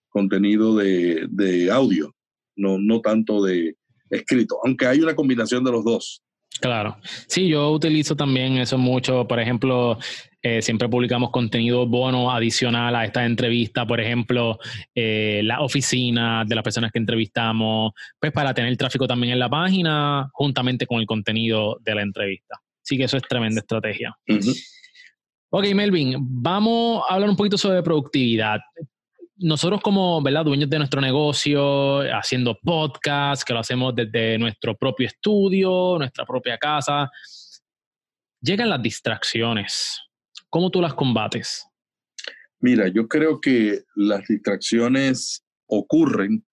contenido 0.09 0.77
de, 0.77 1.27
de 1.31 1.71
audio, 1.71 2.14
no, 2.57 2.79
no 2.79 3.01
tanto 3.01 3.42
de 3.42 3.77
escrito, 4.11 4.59
aunque 4.64 4.87
hay 4.87 5.01
una 5.01 5.14
combinación 5.14 5.64
de 5.64 5.73
los 5.73 5.85
dos. 5.85 6.23
Claro. 6.62 6.96
Sí, 7.27 7.48
yo 7.48 7.70
utilizo 7.70 8.14
también 8.14 8.57
eso 8.59 8.79
mucho. 8.79 9.27
Por 9.27 9.40
ejemplo, 9.40 9.98
eh, 10.40 10.62
siempre 10.62 10.88
publicamos 10.88 11.31
contenido 11.31 11.88
bono 11.88 12.31
adicional 12.31 12.94
a 12.94 13.05
esta 13.05 13.27
entrevista. 13.27 13.85
Por 13.85 14.01
ejemplo, 14.01 14.61
eh, 14.94 15.40
la 15.42 15.61
oficina 15.61 16.44
de 16.46 16.55
las 16.55 16.62
personas 16.62 16.92
que 16.92 17.01
entrevistamos, 17.01 17.90
pues 18.20 18.31
para 18.31 18.55
tener 18.55 18.77
tráfico 18.77 19.09
también 19.09 19.33
en 19.33 19.40
la 19.40 19.51
página, 19.51 20.31
juntamente 20.33 20.87
con 20.87 21.01
el 21.01 21.07
contenido 21.07 21.79
de 21.81 21.96
la 21.96 22.03
entrevista. 22.03 22.61
Sí 22.81 22.96
que 22.96 23.05
eso 23.05 23.16
es 23.16 23.25
tremenda 23.25 23.61
estrategia. 23.61 24.16
Ok, 25.51 25.66
Melvin, 25.75 26.14
vamos 26.20 27.03
a 27.09 27.14
hablar 27.14 27.29
un 27.29 27.37
poquito 27.37 27.59
sobre 27.59 27.83
productividad 27.83 28.61
nosotros 29.42 29.81
como 29.81 30.22
¿verdad? 30.22 30.44
dueños 30.44 30.70
de 30.70 30.78
nuestro 30.78 31.00
negocio, 31.00 32.00
haciendo 32.16 32.59
podcast, 32.62 33.42
que 33.42 33.52
lo 33.52 33.61
hacemos 33.61 33.94
desde 33.94 34.38
nuestro 34.38 34.76
propio 34.76 35.07
estudio, 35.07 35.96
nuestra 35.98 36.24
propia 36.24 36.59
casa, 36.59 37.11
llegan 38.40 38.68
las 38.68 38.83
distracciones. 38.83 40.00
¿Cómo 40.48 40.70
tú 40.70 40.81
las 40.81 40.94
combates? 40.94 41.66
Mira, 42.61 42.88
yo 42.88 43.09
creo 43.09 43.40
que 43.40 43.83
las 43.96 44.26
distracciones 44.26 45.44
ocurren 45.66 46.44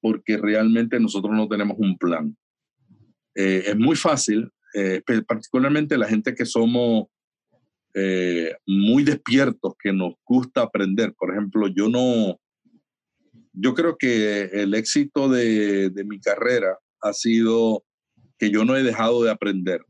porque 0.00 0.36
realmente 0.36 1.00
nosotros 1.00 1.34
no 1.34 1.48
tenemos 1.48 1.76
un 1.78 1.98
plan. 1.98 2.36
Eh, 3.34 3.64
es 3.66 3.76
muy 3.76 3.96
fácil, 3.96 4.50
eh, 4.74 5.02
particularmente 5.26 5.98
la 5.98 6.06
gente 6.06 6.34
que 6.34 6.44
somos 6.44 7.06
eh, 8.00 8.54
muy 8.64 9.02
despiertos 9.02 9.74
que 9.82 9.92
nos 9.92 10.14
gusta 10.24 10.62
aprender. 10.62 11.12
Por 11.14 11.32
ejemplo, 11.32 11.66
yo 11.66 11.88
no, 11.88 12.38
yo 13.52 13.74
creo 13.74 13.96
que 13.96 14.44
el 14.44 14.74
éxito 14.74 15.28
de, 15.28 15.90
de 15.90 16.04
mi 16.04 16.20
carrera 16.20 16.78
ha 17.00 17.12
sido 17.12 17.84
que 18.38 18.50
yo 18.50 18.64
no 18.64 18.76
he 18.76 18.84
dejado 18.84 19.24
de 19.24 19.32
aprender, 19.32 19.84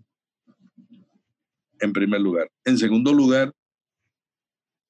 en 1.80 1.92
primer 1.92 2.22
lugar. 2.22 2.50
En 2.64 2.78
segundo 2.78 3.12
lugar, 3.12 3.52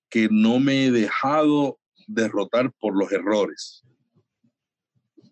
que 0.08 0.28
no 0.30 0.60
me 0.60 0.86
he 0.86 0.90
dejado 0.92 1.80
derrotar 2.06 2.72
por 2.78 2.96
los 2.96 3.10
errores. 3.10 3.82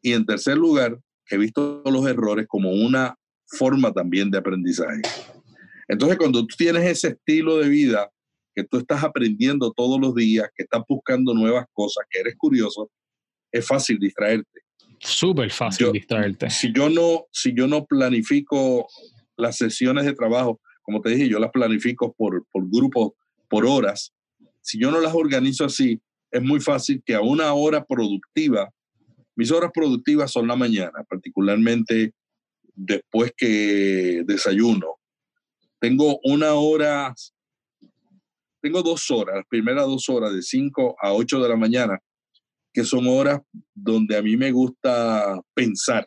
Y 0.03 0.13
en 0.13 0.27
tercer 0.27 0.57
lugar, 0.57 0.99
he 1.31 1.39
visto 1.39 1.83
los 1.87 2.05
errores 2.07 2.47
como 2.49 2.73
una 2.73 3.17
forma 3.47 3.93
también 3.93 4.29
de 4.31 4.39
aprendizaje. 4.39 5.03
Entonces, 5.89 6.19
cuando 6.19 6.47
tú 6.47 6.55
tienes 6.57 6.85
ese 6.85 7.09
estilo 7.09 7.59
de 7.59 7.69
vida, 7.69 8.11
que 8.55 8.65
tú 8.65 8.79
estás 8.79 9.05
aprendiendo 9.05 9.73
todos 9.73 10.01
los 10.01 10.15
días, 10.15 10.49
que 10.55 10.63
estás 10.63 10.83
buscando 10.89 11.35
nuevas 11.35 11.67
cosas, 11.73 12.07
que 12.11 12.21
eres 12.21 12.37
curioso, 12.37 12.91
es 13.53 13.67
fácil 13.67 13.99
distraerte. 13.99 14.61
Súper 14.99 15.51
fácil 15.51 15.93
distraerte. 15.93 16.49
Si 16.51 16.73
yo, 16.73 16.89
no, 16.89 17.27
si 17.31 17.55
yo 17.55 17.67
no 17.67 17.85
planifico 17.85 18.87
las 19.37 19.57
sesiones 19.59 20.07
de 20.07 20.15
trabajo, 20.15 20.61
como 20.83 21.03
te 21.03 21.11
dije, 21.11 21.29
yo 21.29 21.39
las 21.39 21.51
planifico 21.51 22.15
por, 22.15 22.45
por 22.51 22.69
grupos, 22.71 23.13
por 23.49 23.67
horas. 23.67 24.13
Si 24.63 24.81
yo 24.81 24.91
no 24.91 25.01
las 25.01 25.15
organizo 25.15 25.67
así, 25.67 26.01
es 26.31 26.43
muy 26.43 26.61
fácil 26.61 27.03
que 27.05 27.15
a 27.15 27.21
una 27.21 27.53
hora 27.53 27.85
productiva, 27.85 28.71
mis 29.37 29.51
horas 29.51 29.71
productivas 29.73 30.33
son 30.33 30.49
la 30.49 30.57
mañana, 30.57 31.05
particularmente 31.09 32.13
después 32.75 33.33
que 33.37 34.23
desayuno, 34.27 34.96
tengo 35.81 36.19
una 36.25 36.55
hora, 36.55 37.15
tengo 38.63 38.83
dos 38.83 39.11
horas, 39.11 39.37
las 39.37 39.47
primeras 39.49 39.87
dos 39.87 40.09
horas 40.09 40.35
de 40.35 40.43
5 40.43 40.97
a 41.01 41.13
8 41.13 41.41
de 41.41 41.49
la 41.49 41.57
mañana, 41.57 41.99
que 42.73 42.85
son 42.85 43.07
horas 43.07 43.41
donde 43.75 44.17
a 44.17 44.23
mí 44.23 44.37
me 44.37 44.51
gusta 44.53 45.41
pensar. 45.55 46.07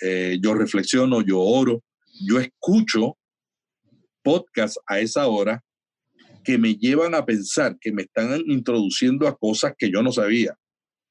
Eh, 0.00 0.38
yo 0.42 0.54
reflexiono, 0.54 1.22
yo 1.22 1.40
oro, 1.40 1.82
yo 2.26 2.40
escucho 2.40 3.16
podcasts 4.22 4.78
a 4.86 4.98
esa 4.98 5.26
hora 5.26 5.62
que 6.42 6.58
me 6.58 6.74
llevan 6.74 7.14
a 7.14 7.24
pensar, 7.24 7.78
que 7.80 7.92
me 7.92 8.02
están 8.02 8.42
introduciendo 8.46 9.26
a 9.26 9.36
cosas 9.36 9.74
que 9.78 9.90
yo 9.90 10.02
no 10.02 10.12
sabía. 10.12 10.56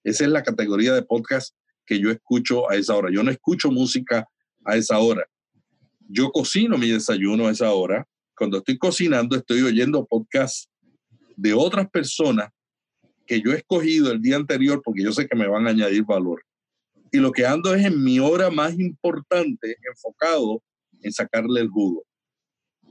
Esa 0.03 0.25
es 0.25 0.29
la 0.29 0.43
categoría 0.43 0.93
de 0.93 1.03
podcast 1.03 1.55
que 1.85 1.99
yo 1.99 2.11
escucho 2.11 2.69
a 2.69 2.75
esa 2.75 2.95
hora. 2.95 3.09
Yo 3.11 3.23
no 3.23 3.31
escucho 3.31 3.71
música 3.71 4.27
a 4.65 4.75
esa 4.75 4.99
hora. 4.99 5.25
Yo 6.09 6.31
cocino 6.31 6.77
mi 6.77 6.89
desayuno 6.89 7.47
a 7.47 7.51
esa 7.51 7.71
hora. 7.71 8.05
Cuando 8.35 8.57
estoy 8.57 8.77
cocinando, 8.77 9.35
estoy 9.35 9.61
oyendo 9.61 10.05
podcasts 10.05 10.69
de 11.35 11.53
otras 11.53 11.89
personas 11.89 12.49
que 13.25 13.41
yo 13.41 13.51
he 13.51 13.57
escogido 13.57 14.11
el 14.11 14.21
día 14.21 14.35
anterior 14.35 14.81
porque 14.83 15.03
yo 15.03 15.11
sé 15.11 15.27
que 15.27 15.35
me 15.35 15.47
van 15.47 15.67
a 15.67 15.71
añadir 15.71 16.03
valor. 16.03 16.43
Y 17.11 17.19
lo 17.19 17.31
que 17.31 17.45
ando 17.45 17.73
es 17.73 17.85
en 17.85 18.03
mi 18.03 18.19
hora 18.19 18.49
más 18.49 18.77
importante, 18.79 19.77
enfocado 19.87 20.61
en 21.01 21.11
sacarle 21.11 21.61
el 21.61 21.69
jugo. 21.69 22.03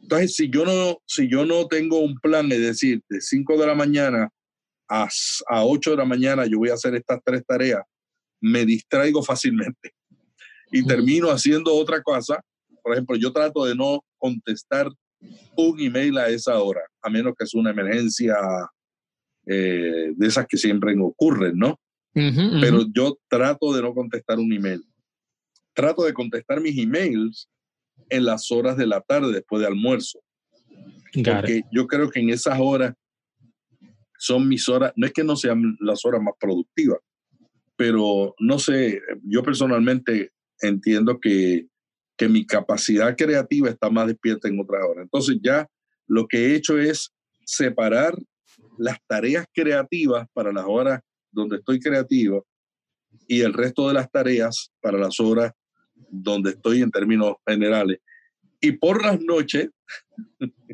Entonces, 0.01 0.35
si 0.37 0.49
yo 0.49 0.65
no, 0.65 0.99
si 1.07 1.29
yo 1.29 1.45
no 1.45 1.67
tengo 1.67 1.99
un 1.99 2.19
plan, 2.19 2.51
es 2.51 2.61
decir, 2.61 3.03
de 3.09 3.21
5 3.21 3.59
de 3.59 3.67
la 3.67 3.75
mañana 3.75 4.29
a, 4.89 5.09
a 5.49 5.65
8 5.65 5.91
de 5.93 5.97
la 5.97 6.05
mañana 6.05 6.47
yo 6.47 6.59
voy 6.59 6.71
a 6.71 6.75
hacer 6.75 6.95
estas 6.95 7.21
tres 7.25 7.43
tareas, 7.47 7.83
me 8.41 8.67
distraigo 8.67 9.23
fácilmente 9.23 9.93
y 10.71 10.85
termino 10.85 11.31
haciendo 11.31 11.75
otra 11.75 12.03
cosa 12.03 12.43
por 12.83 12.93
ejemplo, 12.93 13.17
yo 13.17 13.33
trato 13.33 13.65
de 13.65 13.75
no 13.75 14.05
contestar 14.19 14.89
un 15.57 15.81
email 15.81 16.19
a 16.19 16.29
esa 16.29 16.59
hora, 16.61 16.83
a 17.03 17.11
menos 17.11 17.35
que 17.39 17.45
es 17.45 17.55
una 17.55 17.71
emergencia 17.71 18.37
eh, 19.47 20.13
de 20.15 20.27
esas 20.27 20.47
que 20.47 20.57
siempre 20.57 20.95
ocurren, 21.01 21.57
¿no? 21.57 21.79
Pero 22.15 22.85
yo 22.93 23.19
trato 23.29 23.73
de 23.73 23.81
no 23.81 23.95
contestar 23.95 24.39
un 24.39 24.53
email. 24.53 24.85
Trato 25.73 26.05
de 26.05 26.13
contestar 26.13 26.61
mis 26.61 26.77
emails 26.79 27.49
en 28.11 28.27
las 28.27 28.51
horas 28.51 28.77
de 28.77 28.87
la 28.87 29.01
tarde 29.01 29.33
después 29.33 29.61
de 29.61 29.69
almuerzo. 29.69 30.21
Porque 31.15 31.63
yo 31.73 31.87
creo 31.87 32.11
que 32.11 32.21
en 32.21 32.31
esas 32.31 32.59
horas 32.61 32.95
son 34.19 34.47
mis 34.47 34.69
horas, 34.69 34.93
no 34.97 35.07
es 35.07 35.13
que 35.13 35.25
no 35.25 35.37
sean 35.37 35.77
las 35.81 36.05
horas 36.05 36.23
más 36.23 36.35
productivas, 36.39 37.01
pero 37.77 38.35
no 38.39 38.59
sé, 38.59 39.01
yo 39.25 39.43
personalmente 39.43 40.31
entiendo 40.61 41.19
que 41.19 41.67
que 42.17 42.29
mi 42.29 42.47
capacidad 42.47 43.17
creativa 43.17 43.69
está 43.69 43.91
más 43.91 44.07
despierta 44.07 44.49
en 44.49 44.61
otras 44.61 44.83
horas. 44.85 45.05
Entonces 45.05 45.39
ya 45.43 45.69
lo 46.07 46.27
que 46.27 46.39
he 46.39 46.55
hecho 46.55 46.79
es 46.79 47.13
separar 47.45 48.15
las 48.79 48.99
tareas 49.07 49.47
creativas 49.53 50.27
para 50.33 50.53
las 50.53 50.65
horas 50.67 51.01
donde 51.31 51.57
estoy 51.57 51.81
creativo 51.81 52.47
y 53.27 53.41
el 53.41 53.53
resto 53.53 53.89
de 53.89 53.95
las 53.95 54.11
tareas 54.11 54.73
para 54.81 54.99
las 54.99 55.19
horas 55.21 55.53
donde 56.11 56.51
estoy 56.51 56.83
en 56.83 56.91
términos 56.91 57.35
generales. 57.47 57.99
Y 58.61 58.73
por 58.73 59.05
las 59.05 59.21
noches, 59.21 59.71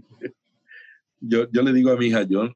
yo, 1.20 1.50
yo 1.50 1.62
le 1.62 1.72
digo 1.72 1.90
a 1.90 1.96
mi 1.96 2.06
hija, 2.06 2.22
yo, 2.22 2.50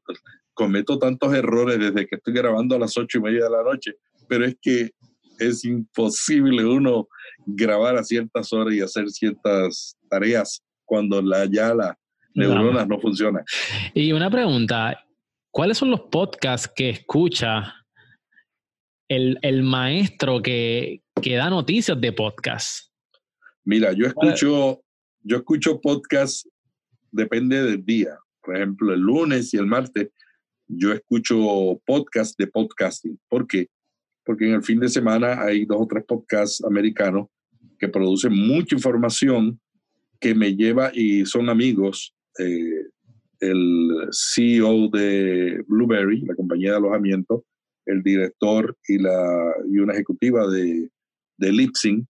cometo 0.53 0.99
tantos 0.99 1.33
errores 1.33 1.79
desde 1.79 2.05
que 2.05 2.15
estoy 2.15 2.33
grabando 2.33 2.75
a 2.75 2.79
las 2.79 2.97
ocho 2.97 3.17
y 3.17 3.21
media 3.21 3.45
de 3.45 3.49
la 3.49 3.63
noche, 3.63 3.95
pero 4.27 4.45
es 4.45 4.55
que 4.61 4.91
es 5.39 5.65
imposible 5.65 6.65
uno 6.65 7.07
grabar 7.45 7.97
a 7.97 8.03
ciertas 8.03 8.51
horas 8.53 8.73
y 8.73 8.81
hacer 8.81 9.09
ciertas 9.09 9.97
tareas 10.09 10.63
cuando 10.85 11.21
la, 11.21 11.45
ya 11.45 11.73
las 11.73 11.95
neuronas 12.33 12.87
no 12.87 12.99
funcionan. 12.99 13.43
Y 13.93 14.11
una 14.11 14.29
pregunta, 14.29 15.05
¿cuáles 15.51 15.77
son 15.77 15.91
los 15.91 16.01
podcasts 16.01 16.71
que 16.73 16.89
escucha 16.89 17.73
el, 19.07 19.37
el 19.41 19.63
maestro 19.63 20.41
que, 20.41 21.01
que, 21.21 21.35
da 21.35 21.49
noticias 21.49 21.99
de 21.99 22.11
podcast? 22.11 22.91
Mira, 23.65 23.93
yo 23.93 24.05
escucho, 24.05 24.83
yo 25.21 25.37
escucho 25.37 25.79
podcast, 25.79 26.45
depende 27.11 27.63
del 27.63 27.85
día. 27.85 28.17
Por 28.41 28.57
ejemplo, 28.57 28.93
el 28.93 28.99
lunes 28.99 29.53
y 29.53 29.57
el 29.57 29.67
martes, 29.67 30.09
yo 30.67 30.91
escucho 30.91 31.79
podcast 31.85 32.37
de 32.37 32.47
podcasting. 32.47 33.19
¿Por 33.29 33.47
qué? 33.47 33.67
Porque 34.25 34.47
en 34.47 34.55
el 34.55 34.63
fin 34.63 34.79
de 34.79 34.89
semana 34.89 35.41
hay 35.41 35.65
dos 35.65 35.77
o 35.81 35.87
tres 35.87 36.03
podcasts 36.05 36.63
americanos 36.63 37.27
que 37.77 37.89
producen 37.89 38.33
mucha 38.33 38.75
información 38.75 39.59
que 40.19 40.33
me 40.33 40.55
lleva 40.55 40.91
y 40.93 41.25
son 41.25 41.49
amigos. 41.49 42.15
Eh, 42.39 42.87
el 43.39 44.07
CEO 44.11 44.87
de 44.87 45.63
Blueberry, 45.67 46.21
la 46.21 46.35
compañía 46.35 46.71
de 46.71 46.77
alojamiento, 46.77 47.43
el 47.85 48.01
director 48.01 48.77
y, 48.87 48.99
la, 48.99 49.53
y 49.69 49.79
una 49.79 49.93
ejecutiva 49.93 50.47
de, 50.47 50.89
de 51.37 51.51
Lipsing, 51.51 52.07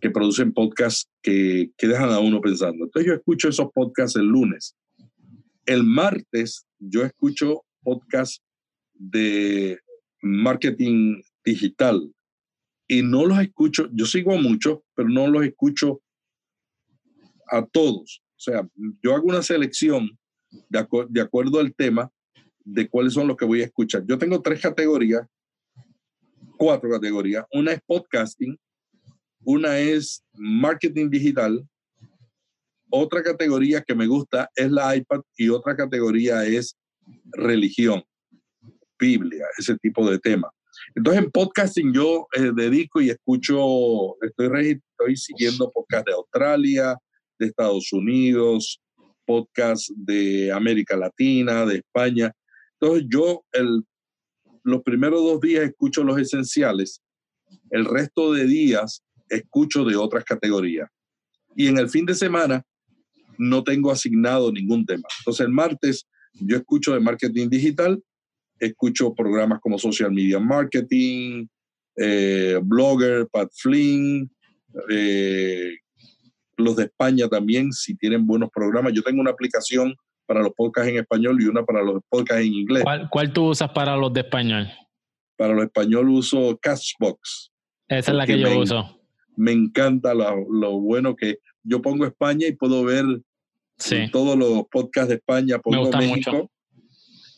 que 0.00 0.10
producen 0.10 0.52
podcasts 0.52 1.08
que, 1.22 1.70
que 1.78 1.86
dejan 1.86 2.10
a 2.10 2.18
uno 2.18 2.40
pensando. 2.40 2.84
Entonces 2.84 3.06
yo 3.08 3.14
escucho 3.14 3.48
esos 3.48 3.70
podcasts 3.72 4.16
el 4.16 4.26
lunes. 4.26 4.76
El 5.64 5.84
martes 5.84 6.66
yo 6.78 7.04
escucho 7.04 7.62
podcasts 7.82 8.42
de 8.92 9.78
marketing 10.20 11.22
digital 11.44 12.12
y 12.86 13.02
no 13.02 13.26
los 13.26 13.38
escucho, 13.40 13.88
yo 13.92 14.06
sigo 14.06 14.34
a 14.34 14.40
muchos, 14.40 14.80
pero 14.94 15.08
no 15.08 15.26
los 15.26 15.44
escucho 15.44 16.02
a 17.48 17.64
todos. 17.64 18.22
O 18.36 18.40
sea, 18.40 18.66
yo 19.02 19.14
hago 19.14 19.26
una 19.26 19.42
selección 19.42 20.18
de, 20.50 20.86
de 21.08 21.20
acuerdo 21.20 21.60
al 21.60 21.74
tema 21.74 22.10
de 22.64 22.88
cuáles 22.88 23.14
son 23.14 23.28
los 23.28 23.36
que 23.36 23.44
voy 23.44 23.62
a 23.62 23.66
escuchar. 23.66 24.04
Yo 24.06 24.18
tengo 24.18 24.40
tres 24.42 24.60
categorías, 24.60 25.26
cuatro 26.56 26.90
categorías. 26.90 27.44
Una 27.52 27.72
es 27.72 27.80
podcasting, 27.86 28.58
una 29.44 29.78
es 29.78 30.24
marketing 30.34 31.10
digital, 31.10 31.66
otra 32.96 33.22
categoría 33.22 33.82
que 33.82 33.94
me 33.94 34.06
gusta 34.06 34.48
es 34.54 34.70
la 34.70 34.94
iPad 34.94 35.22
y 35.36 35.48
otra 35.48 35.74
categoría 35.74 36.44
es 36.44 36.76
religión, 37.32 38.04
Biblia, 38.98 39.46
ese 39.58 39.76
tipo 39.78 40.08
de 40.08 40.18
tema. 40.18 40.48
Entonces 40.94 41.24
en 41.24 41.30
podcasting 41.30 41.92
yo 41.92 42.26
eh, 42.36 42.52
dedico 42.54 43.00
y 43.00 43.10
escucho, 43.10 44.20
estoy, 44.22 44.80
estoy 44.90 45.16
siguiendo 45.16 45.70
podcast 45.70 46.06
de 46.06 46.12
Australia, 46.12 46.96
de 47.38 47.46
Estados 47.46 47.92
Unidos, 47.92 48.80
podcast 49.26 49.90
de 49.96 50.52
América 50.52 50.96
Latina, 50.96 51.64
de 51.66 51.76
España. 51.76 52.32
Entonces 52.80 53.06
yo 53.08 53.44
el, 53.52 53.84
los 54.62 54.82
primeros 54.82 55.22
dos 55.22 55.40
días 55.40 55.64
escucho 55.64 56.04
los 56.04 56.18
esenciales, 56.18 57.00
el 57.70 57.84
resto 57.84 58.32
de 58.32 58.46
días 58.46 59.02
escucho 59.28 59.84
de 59.84 59.96
otras 59.96 60.24
categorías. 60.24 60.88
Y 61.56 61.68
en 61.68 61.78
el 61.78 61.88
fin 61.88 62.04
de 62.04 62.14
semana 62.14 62.62
no 63.38 63.62
tengo 63.64 63.90
asignado 63.90 64.52
ningún 64.52 64.84
tema. 64.86 65.04
Entonces 65.20 65.46
el 65.46 65.52
martes 65.52 66.06
yo 66.34 66.56
escucho 66.56 66.94
de 66.94 67.00
marketing 67.00 67.48
digital, 67.48 68.02
escucho 68.58 69.14
programas 69.14 69.60
como 69.60 69.78
Social 69.78 70.12
Media 70.12 70.38
Marketing, 70.38 71.46
eh, 71.96 72.58
Blogger, 72.62 73.28
Pat 73.30 73.50
Flynn, 73.54 74.30
eh, 74.90 75.76
los 76.56 76.76
de 76.76 76.84
España 76.84 77.28
también, 77.28 77.72
si 77.72 77.96
tienen 77.96 78.26
buenos 78.26 78.50
programas. 78.52 78.92
Yo 78.92 79.02
tengo 79.02 79.20
una 79.20 79.30
aplicación 79.30 79.94
para 80.26 80.42
los 80.42 80.52
podcasts 80.52 80.90
en 80.90 80.98
español 80.98 81.40
y 81.40 81.46
una 81.46 81.64
para 81.64 81.82
los 81.82 82.02
podcasts 82.08 82.44
en 82.44 82.54
inglés. 82.54 82.84
¿Cuál, 83.10 83.32
tú 83.32 83.50
usas 83.50 83.70
para 83.70 83.96
los 83.96 84.12
de 84.12 84.20
español? 84.20 84.68
Para 85.36 85.54
los 85.54 85.64
español 85.64 86.08
uso 86.08 86.58
Cashbox. 86.60 87.52
Esa 87.88 88.10
es 88.12 88.16
la 88.16 88.26
que 88.26 88.38
yo 88.38 88.58
uso. 88.58 89.00
Me 89.36 89.52
encanta 89.52 90.14
lo, 90.14 90.46
lo, 90.48 90.78
bueno 90.78 91.16
que 91.16 91.38
yo 91.64 91.82
pongo 91.82 92.06
España 92.06 92.46
y 92.46 92.52
puedo 92.52 92.84
ver 92.84 93.04
todos 94.12 94.38
los 94.38 94.64
podcasts 94.70 95.08
de 95.08 95.16
España, 95.16 95.58
pongo 95.58 95.90
México. 95.98 96.50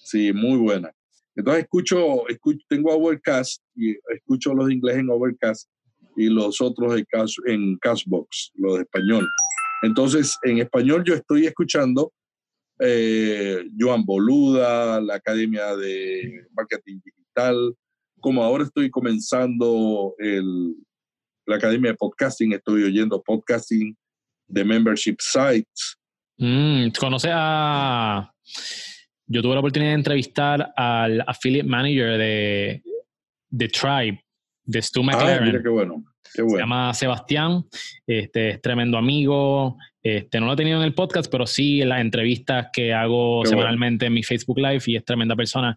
Sí, 0.05 0.33
muy 0.33 0.59
buena. 0.59 0.93
Entonces 1.37 1.65
escucho, 1.65 2.27
escucho, 2.29 2.65
tengo 2.69 2.93
Overcast 2.93 3.63
y 3.75 3.95
escucho 4.15 4.55
los 4.55 4.71
ingleses 4.71 5.01
en 5.01 5.11
Overcast 5.11 5.69
y 6.17 6.29
los 6.29 6.61
otros 6.63 6.97
en, 6.99 7.07
en 7.47 7.77
Castbox, 7.79 8.53
los 8.55 8.77
de 8.77 8.83
español. 8.83 9.29
Entonces, 9.83 10.37
en 10.43 10.59
español 10.59 11.05
yo 11.05 11.15
estoy 11.15 11.47
escuchando 11.47 12.11
eh, 12.79 13.65
Joan 13.79 14.05
Boluda, 14.05 15.01
la 15.01 15.17
Academia 15.17 15.77
de 15.77 16.47
Marketing 16.53 17.01
Digital. 17.05 17.75
Como 18.21 18.43
ahora 18.43 18.65
estoy 18.65 18.91
comenzando 18.91 20.15
el, 20.19 20.75
la 21.47 21.57
Academia 21.57 21.93
de 21.93 21.97
Podcasting, 21.97 22.55
estoy 22.55 22.85
oyendo 22.85 23.23
podcasting 23.23 23.95
de 24.49 24.65
membership 24.65 25.17
sites. 25.21 25.97
Mm, 26.39 26.89
¿Conoce 26.99 27.29
a... 27.33 28.31
Yo 29.27 29.43
tuve 29.43 29.55
la 29.55 29.61
oportunidad 29.61 29.91
de 29.91 29.97
entrevistar 29.97 30.73
al 30.77 31.23
affiliate 31.27 31.69
manager 31.69 32.19
de, 32.19 32.83
de 33.49 33.69
Tribe, 33.69 34.25
de 34.65 34.83
Stu 34.83 35.01
ah, 35.01 35.05
McLaren. 35.05 35.63
qué 35.63 35.69
bueno. 35.69 36.05
Se 36.23 36.43
llama 36.59 36.93
Sebastián, 36.93 37.65
este, 38.07 38.51
es 38.51 38.61
tremendo 38.61 38.99
amigo. 38.99 39.79
Este, 40.03 40.39
no 40.39 40.47
lo 40.47 40.53
he 40.53 40.57
tenido 40.57 40.79
en 40.79 40.85
el 40.85 40.95
podcast, 40.95 41.31
pero 41.31 41.47
sí 41.47 41.83
en 41.83 41.89
las 41.89 42.01
entrevistas 42.01 42.69
que 42.73 42.93
hago 42.93 43.45
semanalmente 43.45 44.07
en 44.07 44.13
mi 44.13 44.23
Facebook 44.23 44.59
Live 44.59 44.83
y 44.87 44.97
es 44.97 45.05
tremenda 45.05 45.35
persona. 45.35 45.77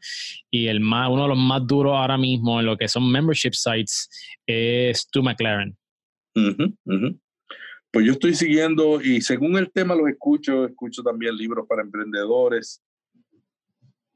Y 0.52 0.68
el 0.68 0.82
más, 0.82 1.10
uno 1.10 1.24
de 1.24 1.30
los 1.30 1.38
más 1.38 1.66
duros 1.66 1.96
ahora 1.96 2.18
mismo 2.18 2.60
en 2.60 2.66
lo 2.66 2.78
que 2.78 2.88
son 2.88 3.12
membership 3.12 3.54
sites 3.54 4.10
es 4.46 5.00
Stu 5.00 5.24
McLaren. 5.24 5.76
Pues 7.92 8.06
yo 8.06 8.12
estoy 8.12 8.36
siguiendo 8.36 9.02
y 9.02 9.22
según 9.22 9.58
el 9.58 9.72
tema 9.72 9.96
los 9.96 10.08
escucho, 10.08 10.66
escucho 10.66 11.02
también 11.02 11.36
libros 11.36 11.66
para 11.68 11.82
emprendedores 11.82 12.84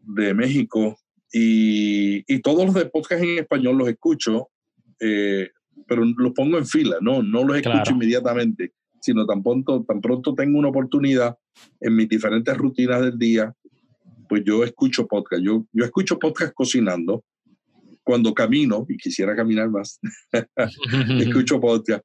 de 0.03 0.33
México 0.33 0.97
y, 1.31 2.23
y 2.31 2.39
todos 2.41 2.65
los 2.65 2.75
de 2.75 2.85
podcast 2.85 3.23
en 3.23 3.39
español 3.39 3.77
los 3.77 3.89
escucho. 3.89 4.49
Eh, 4.99 5.49
pero 5.87 6.05
los 6.05 6.33
pongo 6.33 6.57
en 6.57 6.65
fila, 6.65 6.97
no, 7.01 7.23
no 7.23 7.43
los 7.43 7.57
escucho 7.57 7.91
inmediatamente, 7.91 8.73
sino 9.01 9.25
tan 9.25 9.41
pronto, 9.41 9.83
tan 9.83 10.01
pronto 10.01 10.35
tengo 10.35 10.59
una 10.59 10.69
oportunidad 10.69 11.35
en 11.81 11.95
mis 11.95 12.07
diferentes 12.07 12.55
rutinas 12.55 13.01
del 13.01 13.17
día, 13.17 13.53
pues 14.29 14.43
yo 14.45 14.63
escucho 14.63 15.07
podcast. 15.07 15.43
Yo, 15.43 15.65
yo 15.71 15.83
escucho 15.83 16.19
podcast 16.19 16.53
cocinando, 16.53 17.23
cuando 18.03 18.33
camino, 18.33 18.85
y 18.87 18.97
quisiera 18.97 19.35
caminar 19.35 19.69
más, 19.69 19.99
escucho 21.19 21.59
podcast, 21.59 22.03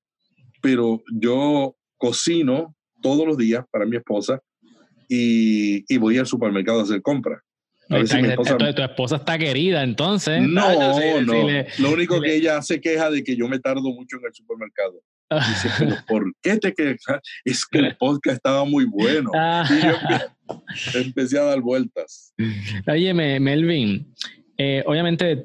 pero 0.63 1.03
yo 1.13 1.77
cocino 1.99 2.75
todos 3.03 3.27
los 3.27 3.37
días 3.37 3.65
para 3.71 3.87
mi 3.87 3.97
esposa 3.97 4.41
y, 5.09 5.85
y 5.93 5.99
voy 5.99 6.19
al 6.19 6.27
supermercado 6.27 6.81
a 6.81 6.83
hacer 6.85 7.03
compras. 7.03 7.43
A 7.91 8.75
tu 8.75 8.83
esposa 8.83 9.17
está 9.17 9.39
querida, 9.39 9.83
entonces. 9.83 10.43
No, 10.43 11.21
no. 11.23 11.35
Lo 11.79 11.91
único 11.93 12.21
que 12.21 12.37
ella 12.37 12.59
hace 12.59 12.81
queja 12.81 13.11
de 13.11 13.25
que 13.25 13.37
yo 13.37 13.49
me 13.49 13.59
tardo 13.59 13.83
mucho 13.83 14.17
en 14.19 14.27
el 14.27 14.35
supermercado. 14.35 15.01
Dice, 15.31 15.69
pero 15.79 15.97
¿por 16.09 16.33
qué 16.43 16.57
te 16.57 16.73
quejas? 16.73 17.21
Es 17.45 17.67
que 17.67 17.79
el 17.79 17.97
podcast 17.97 18.37
estaba 18.37 18.65
muy 18.65 18.85
bueno. 18.87 19.31
Y 19.35 20.93
yo 20.93 21.01
empecé, 21.01 21.39
a 21.39 21.45
dar 21.45 21.61
vueltas. 21.61 22.35
Oye, 22.87 23.13
Melvin, 23.15 24.15
eh, 24.57 24.83
obviamente, 24.87 25.45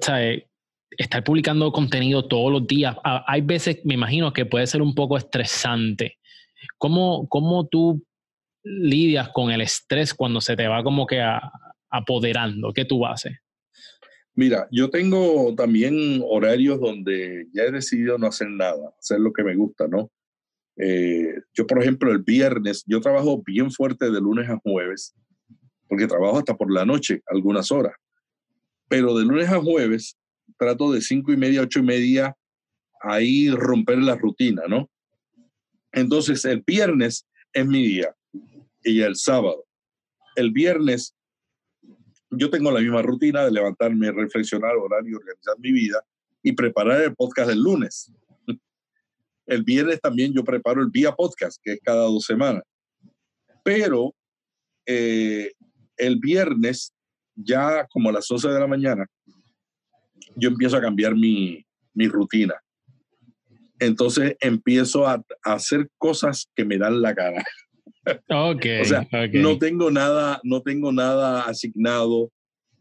estar 0.98 1.24
publicando 1.24 1.72
contenido 1.72 2.28
todos 2.28 2.52
los 2.52 2.68
días, 2.68 2.96
hay 3.04 3.42
veces, 3.42 3.80
me 3.84 3.96
imagino, 3.96 4.32
que 4.32 4.46
puede 4.46 4.68
ser 4.68 4.82
un 4.82 4.96
poco 4.96 5.18
estresante. 5.18 6.18
¿Cómo, 6.78 7.28
cómo 7.28 7.68
tú 7.68 8.06
lidias 8.64 9.30
con 9.30 9.52
el 9.52 9.60
estrés 9.60 10.14
cuando 10.14 10.40
se 10.40 10.56
te 10.56 10.68
va 10.68 10.82
como 10.84 11.06
que 11.06 11.20
a, 11.22 11.52
apoderando? 11.94 12.74
¿Qué 12.74 12.86
tú 12.86 13.06
haces? 13.06 13.38
Mira, 14.36 14.68
yo 14.72 14.90
tengo 14.90 15.54
también 15.56 16.24
horarios 16.28 16.80
donde 16.82 17.48
ya 17.54 17.64
he 17.64 17.72
decidido 17.72 18.18
no 18.18 18.28
hacer 18.28 18.50
nada, 18.50 18.92
hacer 19.00 19.20
lo 19.20 19.32
que 19.32 19.44
me 19.44 19.56
gusta, 19.56 19.88
¿no? 19.88 20.12
Eh, 20.76 21.36
yo, 21.54 21.68
por 21.68 21.80
ejemplo, 21.80 22.12
el 22.12 22.24
viernes, 22.24 22.84
yo 22.88 23.00
trabajo 23.00 23.44
bien 23.46 23.72
fuerte 23.72 24.10
de 24.10 24.20
lunes 24.20 24.50
a 24.50 24.58
jueves, 24.58 25.14
porque 25.88 26.08
trabajo 26.08 26.40
hasta 26.40 26.58
por 26.58 26.74
la 26.74 26.84
noche, 26.84 27.22
algunas 27.28 27.72
horas. 27.72 27.94
Pero 28.90 29.16
de 29.16 29.24
lunes 29.24 29.50
a 29.50 29.62
jueves 29.62 30.18
trato 30.58 30.92
de 30.92 31.02
cinco 31.02 31.32
y 31.32 31.38
media, 31.38 31.62
ocho 31.62 31.80
y 31.80 31.84
media, 31.84 32.36
ahí 33.02 33.52
romper 33.52 34.00
la 34.00 34.16
rutina, 34.16 34.64
¿no? 34.68 34.90
Entonces, 35.92 36.44
el 36.46 36.64
viernes 36.66 37.28
es 37.54 37.68
mi 37.68 37.86
día 37.86 38.16
y 38.84 39.02
el 39.02 39.16
sábado. 39.16 39.66
El 40.36 40.52
viernes 40.52 41.16
yo 42.38 42.50
tengo 42.50 42.72
la 42.72 42.80
misma 42.80 43.02
rutina 43.02 43.44
de 43.44 43.52
levantarme, 43.52 44.12
reflexionar, 44.12 44.76
orar 44.76 45.08
y 45.08 45.14
organizar 45.14 45.56
mi 45.60 45.72
vida 45.72 46.04
y 46.42 46.52
preparar 46.52 47.02
el 47.02 47.16
podcast 47.16 47.50
del 47.50 47.62
lunes. 47.62 48.12
El 49.46 49.64
viernes 49.64 50.00
también 50.00 50.34
yo 50.34 50.42
preparo 50.44 50.82
el 50.82 50.90
vía 50.90 51.12
podcast, 51.12 51.60
que 51.62 51.74
es 51.74 51.80
cada 51.84 52.04
dos 52.04 52.24
semanas. 52.24 52.64
Pero 53.62 54.16
eh, 54.86 55.52
el 55.98 56.18
viernes, 56.18 56.94
ya 57.36 57.86
como 57.88 58.08
a 58.08 58.14
las 58.14 58.32
11 58.32 58.48
de 58.48 58.60
la 58.60 58.68
mañana, 58.68 59.06
yo 60.36 60.48
empiezo 60.48 60.78
a 60.78 60.82
cambiar 60.82 61.14
mi, 61.16 61.66
mi 61.94 62.08
rutina. 62.08 62.56
Entonces 63.80 64.38
empiezo 64.40 65.06
a, 65.06 65.16
a, 65.44 65.54
hacer 65.54 65.90
cosas 65.98 66.50
que 66.56 66.64
me 66.64 66.78
dan 66.78 67.02
la 67.02 67.14
cara. 67.14 67.44
Okay, 68.28 68.82
o 68.82 68.86
sea, 68.86 69.08
no 69.34 69.58
tengo 69.58 69.90
nada, 69.90 70.40
no 70.44 70.62
tengo 70.62 70.92
nada 70.92 71.44
asignado, 71.44 72.32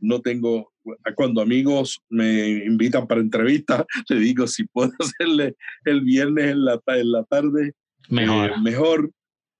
no 0.00 0.20
tengo, 0.20 0.72
cuando 1.14 1.40
amigos 1.40 2.00
me 2.08 2.64
invitan 2.64 3.06
para 3.06 3.20
entrevistas, 3.20 3.84
le 4.08 4.16
digo 4.16 4.46
si 4.46 4.64
puedo 4.64 4.92
hacerle 4.98 5.54
el 5.84 6.00
viernes 6.00 6.52
en 6.52 6.64
la, 6.64 6.80
en 6.86 7.12
la 7.12 7.24
tarde, 7.24 7.72
mejor. 8.08 8.50
Eh, 8.50 8.54
mejor. 8.62 9.10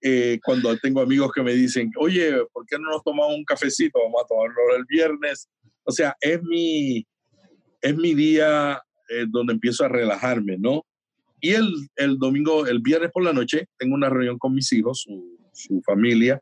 Eh, 0.05 0.39
cuando 0.43 0.75
tengo 0.79 0.99
amigos 0.99 1.31
que 1.31 1.41
me 1.41 1.53
dicen, 1.53 1.89
oye, 1.97 2.33
¿por 2.51 2.65
qué 2.65 2.77
no 2.77 2.89
nos 2.89 3.03
tomamos 3.03 3.35
un 3.37 3.45
cafecito? 3.45 3.99
Vamos 4.03 4.21
a 4.21 4.27
tomarlo 4.27 4.75
el 4.77 4.83
viernes. 4.85 5.47
O 5.85 5.93
sea, 5.93 6.13
es 6.19 6.43
mi, 6.43 7.07
es 7.81 7.95
mi 7.95 8.13
día 8.13 8.81
eh, 9.07 9.25
donde 9.29 9.53
empiezo 9.53 9.85
a 9.85 9.87
relajarme, 9.87 10.57
¿no? 10.59 10.85
Y 11.39 11.51
el, 11.51 11.71
el, 11.95 12.17
domingo, 12.17 12.67
el 12.67 12.79
viernes 12.79 13.11
por 13.13 13.23
la 13.23 13.31
noche, 13.31 13.67
tengo 13.77 13.95
una 13.95 14.09
reunión 14.09 14.37
con 14.37 14.53
mis 14.53 14.73
hijos, 14.73 15.03
su, 15.03 15.42
su 15.53 15.81
familia, 15.85 16.39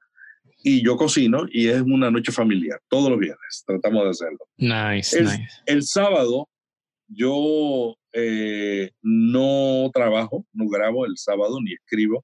y 0.63 0.83
yo 0.83 0.95
cocino 0.95 1.45
y 1.51 1.67
es 1.67 1.81
una 1.81 2.11
noche 2.11 2.31
familiar, 2.31 2.79
todos 2.87 3.09
los 3.09 3.19
viernes 3.19 3.63
tratamos 3.65 4.03
de 4.03 4.09
hacerlo. 4.09 4.39
Nice, 4.57 5.17
el, 5.17 5.25
nice. 5.25 5.47
El 5.65 5.83
sábado 5.83 6.49
yo 7.07 7.95
eh, 8.13 8.91
no 9.01 9.89
trabajo, 9.93 10.45
no 10.53 10.67
grabo 10.67 11.05
el 11.05 11.17
sábado 11.17 11.59
ni 11.61 11.73
escribo. 11.73 12.23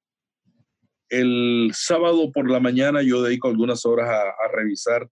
El 1.10 1.72
sábado 1.74 2.32
por 2.32 2.50
la 2.50 2.60
mañana 2.60 3.02
yo 3.02 3.22
dedico 3.24 3.48
algunas 3.48 3.86
horas 3.86 4.10
a, 4.10 4.22
a 4.22 4.52
revisar 4.54 5.08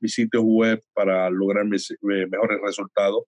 mis 0.00 0.14
sitios 0.14 0.42
web 0.44 0.82
para 0.94 1.28
lograr 1.30 1.66
mis, 1.66 1.90
eh, 1.90 1.96
mejores 2.00 2.58
resultados. 2.64 3.24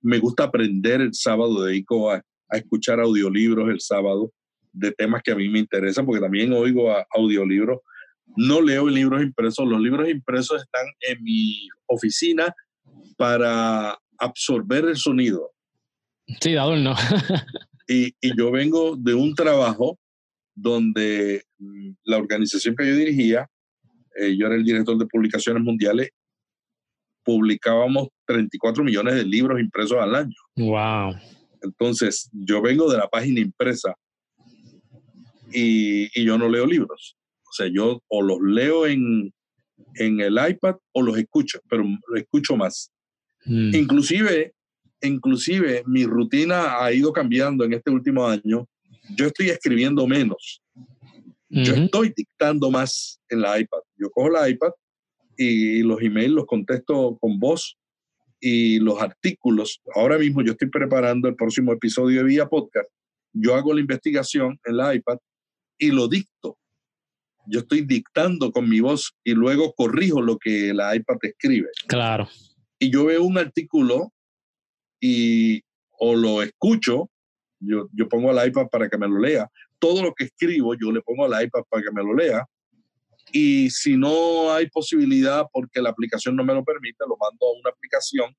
Me 0.00 0.18
gusta 0.18 0.44
aprender 0.44 1.00
el 1.00 1.14
sábado, 1.14 1.64
dedico 1.64 2.10
a, 2.10 2.22
a 2.48 2.56
escuchar 2.56 3.00
audiolibros 3.00 3.68
el 3.68 3.80
sábado 3.80 4.32
de 4.74 4.92
temas 4.92 5.22
que 5.22 5.32
a 5.32 5.36
mí 5.36 5.48
me 5.48 5.60
interesan, 5.60 6.04
porque 6.04 6.20
también 6.20 6.52
oigo 6.52 6.94
audiolibros. 7.10 7.80
No 8.36 8.60
leo 8.60 8.88
libros 8.88 9.22
impresos, 9.22 9.66
los 9.66 9.80
libros 9.80 10.08
impresos 10.08 10.62
están 10.62 10.86
en 11.00 11.22
mi 11.22 11.68
oficina 11.86 12.54
para 13.16 13.98
absorber 14.18 14.84
el 14.86 14.96
sonido. 14.96 15.52
Sí, 16.40 16.52
de 16.52 16.58
adorno. 16.58 16.94
y, 17.86 18.06
y 18.20 18.36
yo 18.36 18.50
vengo 18.50 18.96
de 18.96 19.14
un 19.14 19.34
trabajo 19.34 19.98
donde 20.54 21.44
la 22.04 22.18
organización 22.18 22.74
que 22.76 22.86
yo 22.86 22.96
dirigía, 22.96 23.48
eh, 24.16 24.36
yo 24.36 24.46
era 24.46 24.56
el 24.56 24.64
director 24.64 24.96
de 24.98 25.06
publicaciones 25.06 25.62
mundiales, 25.62 26.10
publicábamos 27.24 28.08
34 28.26 28.84
millones 28.84 29.14
de 29.14 29.24
libros 29.24 29.60
impresos 29.60 29.98
al 29.98 30.14
año. 30.14 30.36
Wow. 30.56 31.14
Entonces, 31.62 32.28
yo 32.32 32.60
vengo 32.60 32.90
de 32.90 32.98
la 32.98 33.08
página 33.08 33.40
impresa 33.40 33.94
y, 35.52 36.20
y, 36.20 36.24
yo 36.24 36.38
no 36.38 36.48
leo 36.48 36.66
libros. 36.66 37.16
O 37.48 37.52
sea, 37.52 37.68
yo 37.72 38.02
o 38.08 38.22
los 38.22 38.38
leo 38.42 38.86
en, 38.86 39.32
en 39.96 40.20
el 40.20 40.34
iPad 40.34 40.76
o 40.92 41.02
los 41.02 41.16
escucho, 41.18 41.60
pero 41.68 41.84
los 41.84 42.20
escucho 42.20 42.56
más. 42.56 42.90
Mm. 43.44 43.74
Inclusive, 43.74 44.52
inclusive 45.02 45.82
mi 45.86 46.04
rutina 46.04 46.82
ha 46.82 46.92
ido 46.92 47.12
cambiando 47.12 47.64
en 47.64 47.74
este 47.74 47.90
último 47.90 48.26
año. 48.26 48.66
Yo 49.16 49.26
estoy 49.26 49.50
escribiendo 49.50 50.06
menos. 50.06 50.62
Yo 51.50 51.72
estoy 51.74 52.12
dictando 52.16 52.68
más 52.68 53.20
en 53.28 53.42
la 53.42 53.60
iPad. 53.60 53.78
Yo 53.96 54.10
cojo 54.10 54.28
la 54.28 54.48
iPad 54.48 54.70
y 55.36 55.82
los 55.82 56.00
emails 56.00 56.32
los 56.32 56.46
contesto 56.46 57.16
con 57.20 57.38
voz 57.38 57.76
y 58.40 58.80
los 58.80 59.00
artículos. 59.00 59.80
Ahora 59.94 60.18
mismo 60.18 60.42
yo 60.42 60.52
estoy 60.52 60.68
preparando 60.68 61.28
el 61.28 61.36
próximo 61.36 61.72
episodio 61.72 62.20
de 62.20 62.24
Vía 62.24 62.48
Podcast. 62.48 62.88
Yo 63.32 63.54
hago 63.54 63.72
la 63.72 63.80
investigación 63.80 64.58
en 64.64 64.76
la 64.76 64.94
iPad 64.94 65.18
y 65.78 65.90
lo 65.90 66.08
dicto. 66.08 66.58
Yo 67.46 67.60
estoy 67.60 67.82
dictando 67.82 68.50
con 68.52 68.68
mi 68.68 68.80
voz 68.80 69.14
y 69.22 69.32
luego 69.32 69.74
corrijo 69.74 70.22
lo 70.22 70.38
que 70.38 70.72
la 70.72 70.96
iPad 70.96 71.16
escribe. 71.22 71.68
Claro. 71.86 72.28
Y 72.78 72.90
yo 72.90 73.06
veo 73.06 73.22
un 73.22 73.38
artículo 73.38 74.12
y 75.00 75.62
o 75.98 76.14
lo 76.14 76.42
escucho, 76.42 77.10
yo, 77.60 77.88
yo 77.92 78.08
pongo 78.08 78.30
al 78.30 78.48
iPad 78.48 78.68
para 78.68 78.88
que 78.88 78.98
me 78.98 79.08
lo 79.08 79.18
lea. 79.18 79.48
Todo 79.78 80.02
lo 80.02 80.14
que 80.14 80.24
escribo 80.24 80.74
yo 80.74 80.90
le 80.90 81.02
pongo 81.02 81.24
al 81.24 81.44
iPad 81.44 81.62
para 81.68 81.82
que 81.82 81.92
me 81.92 82.02
lo 82.02 82.14
lea. 82.14 82.44
Y 83.32 83.70
si 83.70 83.96
no 83.96 84.52
hay 84.52 84.68
posibilidad 84.70 85.46
porque 85.52 85.82
la 85.82 85.90
aplicación 85.90 86.36
no 86.36 86.44
me 86.44 86.54
lo 86.54 86.64
permite, 86.64 87.04
lo 87.06 87.16
mando 87.16 87.46
a 87.46 87.58
una 87.58 87.70
aplicación 87.70 88.34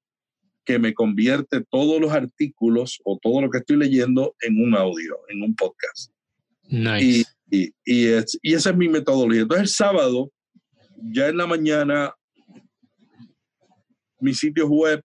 que 0.64 0.80
me 0.80 0.94
convierte 0.94 1.64
todos 1.70 2.02
los 2.02 2.12
artículos 2.12 3.00
o 3.06 3.20
todo 3.22 3.42
lo 3.42 3.50
que 3.50 3.60
estoy 3.60 3.78
leyendo 3.78 4.36
en 4.42 4.60
un 4.62 4.76
audio, 4.76 5.20
en 5.30 5.44
un 5.44 5.56
podcast. 5.56 6.12
Nice. 6.70 7.26
Y, 7.50 7.58
y, 7.58 7.74
y, 7.86 8.08
es, 8.08 8.38
y, 8.42 8.54
esa 8.54 8.72
es 8.72 8.78
mi 8.78 8.90
metodología. 8.90 9.42
Entonces 9.42 9.70
el 9.70 9.76
sábado, 9.76 10.32
ya 11.12 11.28
en 11.28 11.38
la 11.38 11.48
mañana, 11.48 12.14
mis 14.20 14.40
sitios 14.40 14.68
web 14.70 15.02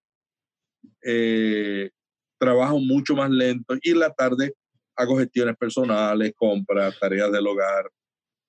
eh, 1.02 1.90
trabajo 2.38 2.78
mucho 2.78 3.14
más 3.14 3.30
lento 3.30 3.76
y 3.82 3.90
en 3.90 3.98
la 3.98 4.10
tarde 4.12 4.54
hago 4.96 5.18
gestiones 5.18 5.56
personales, 5.56 6.32
compras, 6.36 6.98
tareas 6.98 7.32
del 7.32 7.46
hogar, 7.46 7.90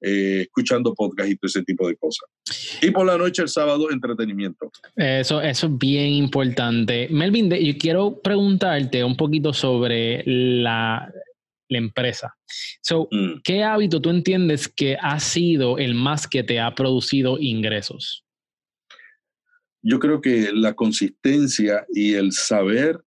eh, 0.01 0.41
escuchando 0.41 0.93
podcast 0.93 1.29
y 1.29 1.35
todo 1.35 1.47
ese 1.47 1.63
tipo 1.63 1.87
de 1.87 1.95
cosas. 1.95 2.27
Y 2.81 2.91
por 2.91 3.05
la 3.05 3.17
noche, 3.17 3.41
el 3.41 3.49
sábado, 3.49 3.89
entretenimiento. 3.91 4.71
Eso, 4.95 5.41
eso 5.41 5.67
es 5.67 5.77
bien 5.77 6.07
importante. 6.07 7.07
Melvin, 7.09 7.51
yo 7.51 7.77
quiero 7.77 8.19
preguntarte 8.21 9.03
un 9.03 9.15
poquito 9.15 9.53
sobre 9.53 10.23
la, 10.25 11.11
la 11.71 11.77
empresa. 11.77 12.35
So, 12.81 13.07
mm. 13.11 13.41
¿Qué 13.43 13.63
hábito 13.63 14.01
tú 14.01 14.09
entiendes 14.09 14.67
que 14.67 14.97
ha 15.01 15.19
sido 15.19 15.77
el 15.77 15.95
más 15.95 16.27
que 16.27 16.43
te 16.43 16.59
ha 16.59 16.75
producido 16.75 17.39
ingresos? 17.39 18.25
Yo 19.81 19.99
creo 19.99 20.21
que 20.21 20.51
la 20.53 20.73
consistencia 20.73 21.85
y 21.93 22.13
el 22.13 22.33
saber 22.33 22.99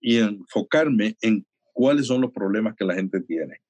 y 0.00 0.18
enfocarme 0.18 1.16
en 1.22 1.44
cuáles 1.72 2.06
son 2.06 2.20
los 2.20 2.32
problemas 2.32 2.76
que 2.76 2.84
la 2.84 2.94
gente 2.94 3.20
tiene. 3.22 3.60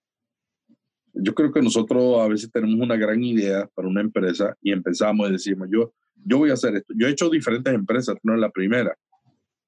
Yo 1.14 1.35
creo 1.35 1.53
que 1.53 1.62
nosotros 1.62 2.20
a 2.20 2.29
veces 2.29 2.51
tenemos 2.53 2.79
una 2.81 2.97
gran 2.97 3.22
idea 3.22 3.66
para 3.74 3.89
una 3.89 4.03
empresa 4.03 4.55
y 4.61 4.72
empezamos 4.72 5.29
y 5.29 5.33
decimos, 5.33 5.68
yo, 5.70 5.95
yo 6.14 6.39
voy 6.39 6.51
a 6.51 6.55
hacer 6.55 6.74
esto. 6.76 6.93
Yo 6.97 7.07
he 7.07 7.11
hecho 7.11 7.31
diferentes 7.31 7.72
empresas, 7.72 8.16
no 8.22 8.35
es 8.35 8.41
la 8.41 8.51
primera. 8.51 8.95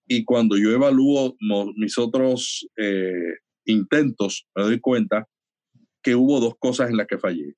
Y 0.07 0.25
cuando 0.25 0.59
yo 0.59 0.71
evalúo 0.73 1.37
mis 1.77 1.97
otros 1.97 2.69
eh, 2.77 3.39
intentos, 3.65 4.47
me 4.55 4.63
doy 4.65 4.81
cuenta 4.81 5.27
que 6.03 6.15
hubo 6.15 6.41
dos 6.41 6.55
cosas 6.59 6.91
en 6.91 6.97
las 6.97 7.07
que 7.07 7.19
fallé. 7.19 7.55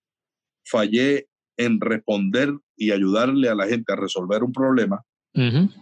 Fallé 0.65 1.29
en 1.57 1.81
responder 1.81 2.53
y 2.77 2.91
ayudarle 2.91 3.49
a 3.49 3.55
la 3.55 3.67
gente 3.67 3.93
a 3.93 3.97
resolver 3.97 4.43
un 4.43 4.53
problema. 4.53 5.03
Uh 5.35 5.41
-huh. 5.41 5.75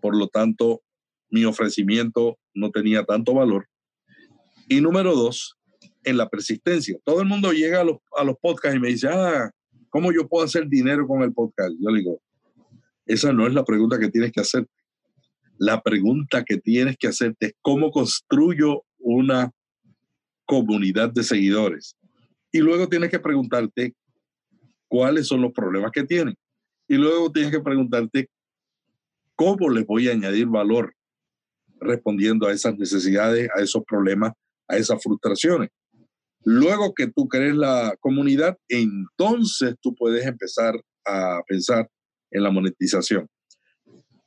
Por 0.00 0.16
lo 0.16 0.28
tanto, 0.28 0.82
mi 1.30 1.44
ofrecimiento 1.44 2.38
no 2.54 2.70
tenía 2.70 3.04
tanto 3.04 3.34
valor. 3.34 3.66
Y 4.68 4.80
número 4.80 5.14
dos, 5.14 5.56
en 6.04 6.16
la 6.16 6.28
persistencia. 6.28 6.98
Todo 7.04 7.20
el 7.20 7.28
mundo 7.28 7.52
llega 7.52 7.80
a 7.80 7.84
los, 7.84 7.98
a 8.16 8.24
los 8.24 8.36
podcasts 8.40 8.76
y 8.76 8.80
me 8.80 8.88
dice, 8.88 9.08
ah, 9.08 9.50
¿cómo 9.88 10.12
yo 10.12 10.28
puedo 10.28 10.44
hacer 10.44 10.68
dinero 10.68 11.06
con 11.06 11.22
el 11.22 11.32
podcast? 11.32 11.72
Yo 11.80 11.90
le 11.90 12.00
digo, 12.00 12.20
esa 13.06 13.32
no 13.32 13.46
es 13.46 13.54
la 13.54 13.64
pregunta 13.64 13.98
que 13.98 14.08
tienes 14.08 14.32
que 14.32 14.40
hacer. 14.40 14.66
La 15.58 15.82
pregunta 15.82 16.44
que 16.44 16.56
tienes 16.56 16.96
que 16.96 17.08
hacerte 17.08 17.46
es 17.46 17.52
cómo 17.60 17.90
construyo 17.90 18.84
una 19.00 19.50
comunidad 20.46 21.10
de 21.10 21.22
seguidores. 21.22 21.96
Y 22.52 22.58
luego 22.58 22.88
tienes 22.88 23.10
que 23.10 23.20
preguntarte 23.20 23.94
cuáles 24.88 25.28
son 25.28 25.42
los 25.42 25.52
problemas 25.52 25.92
que 25.92 26.04
tienen. 26.04 26.34
Y 26.88 26.96
luego 26.96 27.30
tienes 27.30 27.52
que 27.52 27.60
preguntarte 27.60 28.28
cómo 29.36 29.68
les 29.70 29.86
voy 29.86 30.08
a 30.08 30.12
añadir 30.12 30.46
valor 30.46 30.94
respondiendo 31.80 32.46
a 32.46 32.52
esas 32.52 32.76
necesidades, 32.76 33.48
a 33.56 33.62
esos 33.62 33.82
problemas, 33.86 34.32
a 34.68 34.76
esas 34.76 35.02
frustraciones. 35.02 35.70
Luego 36.44 36.94
que 36.94 37.06
tú 37.06 37.28
crees 37.28 37.54
la 37.54 37.94
comunidad, 38.00 38.56
entonces 38.68 39.76
tú 39.80 39.94
puedes 39.94 40.26
empezar 40.26 40.74
a 41.06 41.40
pensar 41.46 41.88
en 42.30 42.42
la 42.42 42.50
monetización. 42.50 43.28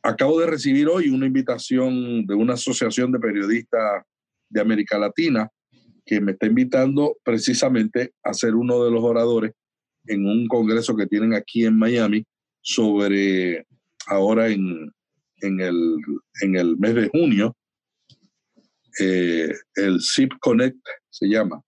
Acabo 0.02 0.40
de 0.40 0.48
recibir 0.48 0.88
hoy 0.88 1.10
una 1.10 1.26
invitación 1.26 2.26
de 2.26 2.36
una 2.36 2.54
asociación 2.54 3.12
de 3.12 3.20
periodistas 3.20 4.04
de 4.54 4.62
América 4.62 4.98
Latina 4.98 5.50
que 6.06 6.22
me 6.22 6.34
está 6.34 6.48
invitando 6.48 7.18
precisamente 7.24 8.14
a 8.24 8.34
ser 8.34 8.56
uno 8.56 8.84
de 8.84 8.92
los 8.92 9.04
oradores 9.04 9.52
en 10.06 10.26
un 10.26 10.48
congreso 10.48 10.96
que 10.96 11.08
tienen 11.08 11.34
aquí 11.34 11.66
en 11.66 11.78
Miami 11.78 12.26
sobre 12.62 13.66
ahora 14.08 14.50
en, 14.50 14.92
en, 15.42 15.62
el, 15.62 15.98
en 16.42 16.56
el 16.56 16.78
mes 16.78 16.96
de 16.96 17.10
junio, 17.10 17.56
eh, 19.00 19.54
el 19.76 20.00
ZIP 20.02 20.34
Connect 20.40 20.78
se 21.10 21.28
llama, 21.28 21.62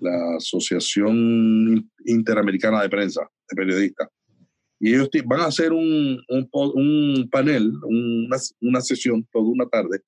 la 0.00 0.36
Asociación 0.36 1.90
Interamericana 2.06 2.82
de 2.82 2.88
Prensa, 2.88 3.22
de 3.48 3.56
Periodistas. 3.56 4.08
Y 4.80 4.94
ellos 4.94 5.10
van 5.26 5.40
a 5.40 5.46
hacer 5.46 5.72
un, 5.72 6.20
un, 6.28 6.48
un 6.52 7.28
panel, 7.30 7.72
una, 7.84 8.36
una, 8.60 8.80
sesión 8.80 9.26
toda 9.30 9.44
una 9.44 9.66
tarde 9.68 10.00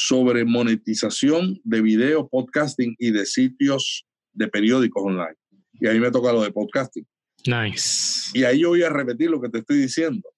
sobre 0.00 0.44
monetización 0.44 1.60
de 1.64 1.82
video, 1.82 2.28
podcasting 2.28 2.94
y 3.00 3.10
de 3.10 3.26
sitios 3.26 4.06
de 4.32 4.46
periódicos 4.46 5.02
online. 5.04 5.34
Y 5.72 5.88
ahí 5.88 5.98
me 5.98 6.12
toca 6.12 6.32
lo 6.32 6.42
de 6.42 6.52
podcasting. 6.52 7.04
Nice. 7.44 8.30
Y 8.32 8.44
ahí 8.44 8.60
yo 8.60 8.68
voy 8.68 8.84
a 8.84 8.90
repetir 8.90 9.28
lo 9.28 9.40
que 9.40 9.48
te 9.48 9.58
estoy 9.58 9.78
diciendo. 9.78 10.28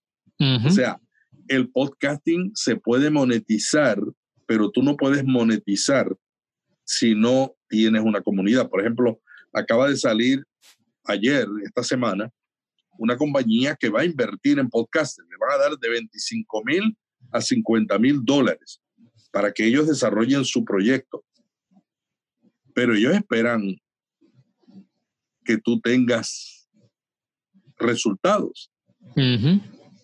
O 0.65 0.71
sea, 0.71 0.99
el 1.47 1.69
podcasting 1.69 2.53
se 2.55 2.77
puede 2.77 3.11
monetizar, 3.11 4.01
pero 4.47 4.71
tú 4.71 4.83
no 4.83 4.97
puedes 4.97 5.27
monetizar 5.27 6.11
si 6.85 7.15
no 7.15 7.55
tienes 7.69 8.01
una 8.03 8.23
comunidad. 8.23 8.71
Por 8.71 8.81
ejemplo, 8.81 9.21
acaba 9.53 9.91
de 9.91 9.99
salir 9.99 10.43
ayer, 11.05 11.47
esta 11.67 11.83
semana, 11.83 12.31
una 12.99 13.19
compañía 13.19 13.77
que 13.79 13.91
va 13.91 14.01
a 14.01 14.07
invertir 14.07 14.59
en 14.59 14.71
podcasting. 14.71 15.27
Le 15.29 15.37
van 15.39 15.61
a 15.61 15.63
dar 15.65 15.79
de 15.79 15.91
25 15.91 16.63
mil 16.65 16.97
a 17.31 17.43
50 17.43 17.99
mil 17.99 18.25
dólares 18.25 18.81
para 19.31 19.53
que 19.53 19.67
ellos 19.67 19.87
desarrollen 19.87 20.45
su 20.45 20.65
proyecto. 20.65 21.25
Pero 22.75 22.95
ellos 22.95 23.15
esperan 23.15 23.77
que 25.45 25.59
tú 25.59 25.81
tengas 25.81 26.69
resultados. 27.77 28.71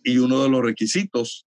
Y 0.03 0.19
uno 0.19 0.43
de 0.43 0.49
los 0.49 0.63
requisitos 0.63 1.47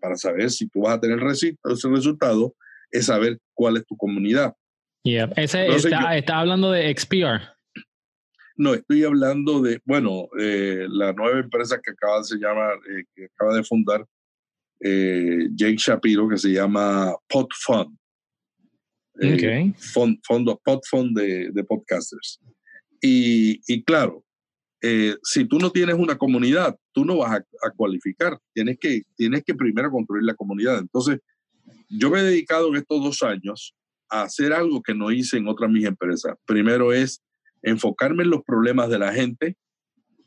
para 0.00 0.16
saber 0.16 0.50
si 0.50 0.68
tú 0.68 0.82
vas 0.82 0.94
a 0.96 1.00
tener 1.00 1.18
ese 1.26 1.56
resultado 1.88 2.54
es 2.90 3.06
saber 3.06 3.38
cuál 3.54 3.76
es 3.76 3.86
tu 3.86 3.96
comunidad. 3.96 4.54
Ese 5.04 5.66
está, 5.68 6.38
hablando 6.38 6.72
de 6.72 6.94
XPR. 6.96 7.42
No, 8.56 8.74
estoy 8.74 9.04
hablando 9.04 9.60
de, 9.60 9.80
bueno, 9.84 10.28
eh, 10.40 10.86
la 10.88 11.12
nueva 11.12 11.38
empresa 11.40 11.78
que 11.82 11.90
acaba, 11.90 12.24
se 12.24 12.36
llama, 12.36 12.72
eh, 12.72 13.04
que 13.14 13.26
acaba 13.26 13.54
de 13.54 13.62
fundar 13.62 14.06
eh, 14.80 15.48
Jake 15.54 15.76
Shapiro, 15.78 16.28
que 16.28 16.38
se 16.38 16.50
llama 16.50 17.14
PodFund. 17.28 17.96
Eh, 19.20 19.72
fondo 19.82 20.60
PodFund 20.62 21.18
de, 21.18 21.50
de 21.50 21.64
podcasters. 21.64 22.38
Y, 23.00 23.60
y 23.66 23.82
claro, 23.82 24.26
eh, 24.82 25.16
si 25.22 25.46
tú 25.46 25.58
no 25.58 25.70
tienes 25.70 25.96
una 25.96 26.16
comunidad, 26.16 26.76
tú 26.92 27.04
no 27.04 27.18
vas 27.18 27.40
a, 27.62 27.70
cualificar. 27.70 28.38
Tienes 28.52 28.78
que, 28.78 29.02
tienes 29.16 29.42
que 29.44 29.54
primero 29.54 29.90
construir 29.90 30.24
la 30.24 30.34
comunidad. 30.34 30.78
Entonces, 30.78 31.20
yo 31.88 32.10
me 32.10 32.20
he 32.20 32.22
dedicado 32.22 32.68
en 32.68 32.76
estos 32.76 33.02
dos 33.02 33.22
años 33.22 33.74
a 34.08 34.22
hacer 34.22 34.52
algo 34.52 34.82
que 34.82 34.94
no 34.94 35.10
hice 35.10 35.38
en 35.38 35.48
otras 35.48 35.70
mis 35.70 35.84
empresas. 35.84 36.36
Primero 36.44 36.92
es 36.92 37.22
enfocarme 37.62 38.22
en 38.22 38.30
los 38.30 38.44
problemas 38.44 38.88
de 38.88 38.98
la 38.98 39.12
gente, 39.12 39.56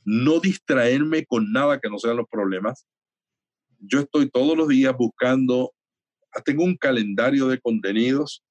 no 0.03 0.39
distraerme 0.39 1.25
con 1.25 1.51
nada 1.51 1.79
que 1.79 1.89
no 1.89 1.97
sean 1.97 2.17
los 2.17 2.27
problemas. 2.29 2.85
Yo 3.79 3.99
estoy 3.99 4.29
todos 4.29 4.57
los 4.57 4.67
días 4.67 4.95
buscando, 4.97 5.73
tengo 6.45 6.63
un 6.63 6.75
calendario 6.75 7.47
de 7.47 7.59
contenidos 7.59 8.43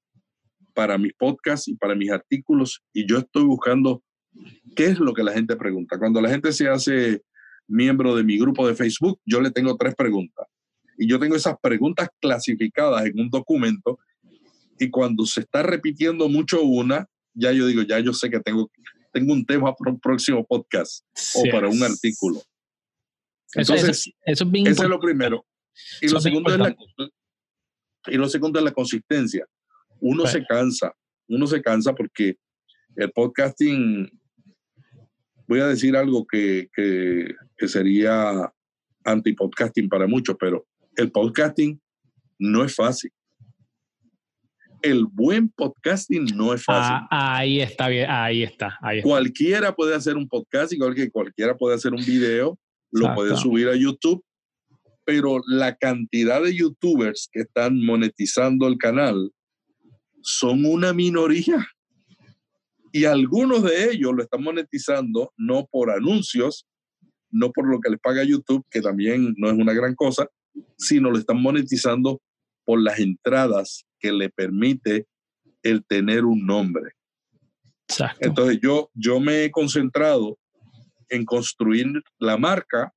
para 0.74 0.98
mis 0.98 1.12
podcasts 1.14 1.68
y 1.68 1.74
para 1.74 1.94
mis 1.94 2.10
artículos 2.10 2.82
y 2.92 3.06
yo 3.06 3.18
estoy 3.18 3.44
buscando 3.44 4.02
¿Qué 4.76 4.86
es 4.86 4.98
lo 4.98 5.12
que 5.12 5.22
la 5.22 5.32
gente 5.32 5.56
pregunta? 5.56 5.98
Cuando 5.98 6.20
la 6.20 6.30
gente 6.30 6.52
se 6.52 6.68
hace 6.68 7.22
miembro 7.66 8.14
de 8.14 8.24
mi 8.24 8.38
grupo 8.38 8.66
de 8.66 8.74
Facebook, 8.74 9.20
yo 9.24 9.40
le 9.40 9.50
tengo 9.50 9.76
tres 9.76 9.94
preguntas. 9.94 10.46
Y 10.96 11.08
yo 11.08 11.18
tengo 11.18 11.36
esas 11.36 11.56
preguntas 11.60 12.08
clasificadas 12.20 13.06
en 13.06 13.20
un 13.20 13.30
documento 13.30 13.98
y 14.78 14.90
cuando 14.90 15.26
se 15.26 15.40
está 15.40 15.62
repitiendo 15.62 16.28
mucho 16.28 16.62
una, 16.62 17.06
ya 17.34 17.52
yo 17.52 17.66
digo, 17.66 17.82
ya 17.82 17.98
yo 18.00 18.12
sé 18.12 18.30
que 18.30 18.40
tengo, 18.40 18.70
tengo 19.12 19.32
un 19.32 19.44
tema 19.44 19.74
para 19.74 19.92
un 19.92 20.00
próximo 20.00 20.44
podcast 20.44 21.04
o 21.34 21.42
para 21.50 21.68
un 21.68 21.82
artículo. 21.82 22.40
Entonces, 23.54 24.12
eso, 24.24 24.44
es 24.44 24.50
eso 24.66 24.82
es 24.82 24.88
lo 24.88 25.00
primero. 25.00 25.44
Y 26.00 26.08
lo, 26.08 26.20
segundo 26.20 26.52
es 26.52 26.58
la, 26.58 26.76
y 28.06 28.16
lo 28.16 28.28
segundo 28.28 28.58
es 28.58 28.64
la 28.64 28.72
consistencia. 28.72 29.46
Uno 30.00 30.26
se 30.26 30.44
cansa, 30.44 30.92
uno 31.28 31.46
se 31.46 31.62
cansa 31.62 31.94
porque 31.94 32.36
el 32.96 33.10
podcasting, 33.12 34.10
voy 35.46 35.60
a 35.60 35.66
decir 35.66 35.96
algo 35.96 36.26
que, 36.26 36.68
que, 36.74 37.34
que 37.56 37.68
sería 37.68 38.52
anti-podcasting 39.04 39.88
para 39.88 40.06
muchos, 40.06 40.36
pero 40.38 40.66
el 40.96 41.10
podcasting 41.10 41.80
no 42.38 42.64
es 42.64 42.74
fácil. 42.74 43.10
El 44.80 45.06
buen 45.06 45.48
podcasting 45.48 46.26
no 46.36 46.54
es 46.54 46.64
fácil. 46.64 47.06
Ah, 47.10 47.38
ahí 47.38 47.60
está 47.60 47.88
bien, 47.88 48.08
ahí 48.08 48.44
está, 48.44 48.78
Cualquiera 49.02 49.74
puede 49.74 49.94
hacer 49.94 50.16
un 50.16 50.28
podcast, 50.28 50.72
igual 50.72 50.94
que 50.94 51.10
cualquiera 51.10 51.56
puede 51.56 51.74
hacer 51.74 51.92
un 51.92 52.04
video, 52.04 52.58
lo 52.90 53.14
puede 53.14 53.36
subir 53.36 53.68
a 53.68 53.76
YouTube, 53.76 54.24
pero 55.04 55.40
la 55.46 55.76
cantidad 55.76 56.42
de 56.42 56.54
youtubers 56.54 57.28
que 57.32 57.40
están 57.40 57.84
monetizando 57.84 58.66
el 58.66 58.76
canal 58.78 59.32
son 60.22 60.64
una 60.64 60.92
minoría. 60.92 61.66
Y 62.92 63.04
algunos 63.04 63.62
de 63.62 63.90
ellos 63.90 64.12
lo 64.14 64.22
están 64.22 64.42
monetizando 64.42 65.32
no 65.36 65.66
por 65.70 65.90
anuncios, 65.90 66.66
no 67.30 67.52
por 67.52 67.68
lo 67.68 67.80
que 67.80 67.90
les 67.90 68.00
paga 68.00 68.24
YouTube, 68.24 68.64
que 68.70 68.80
también 68.80 69.34
no 69.36 69.48
es 69.48 69.54
una 69.54 69.72
gran 69.72 69.94
cosa, 69.94 70.28
sino 70.76 71.10
lo 71.10 71.18
están 71.18 71.40
monetizando 71.40 72.20
por 72.64 72.80
las 72.82 72.98
entradas 72.98 73.86
que 73.98 74.12
le 74.12 74.30
permite 74.30 75.06
el 75.62 75.84
tener 75.84 76.24
un 76.24 76.46
nombre. 76.46 76.92
Entonces 78.20 78.58
yo, 78.62 78.90
yo 78.94 79.20
me 79.20 79.44
he 79.44 79.50
concentrado 79.50 80.38
en 81.08 81.24
construir 81.24 81.86
la 82.18 82.36
marca, 82.36 82.92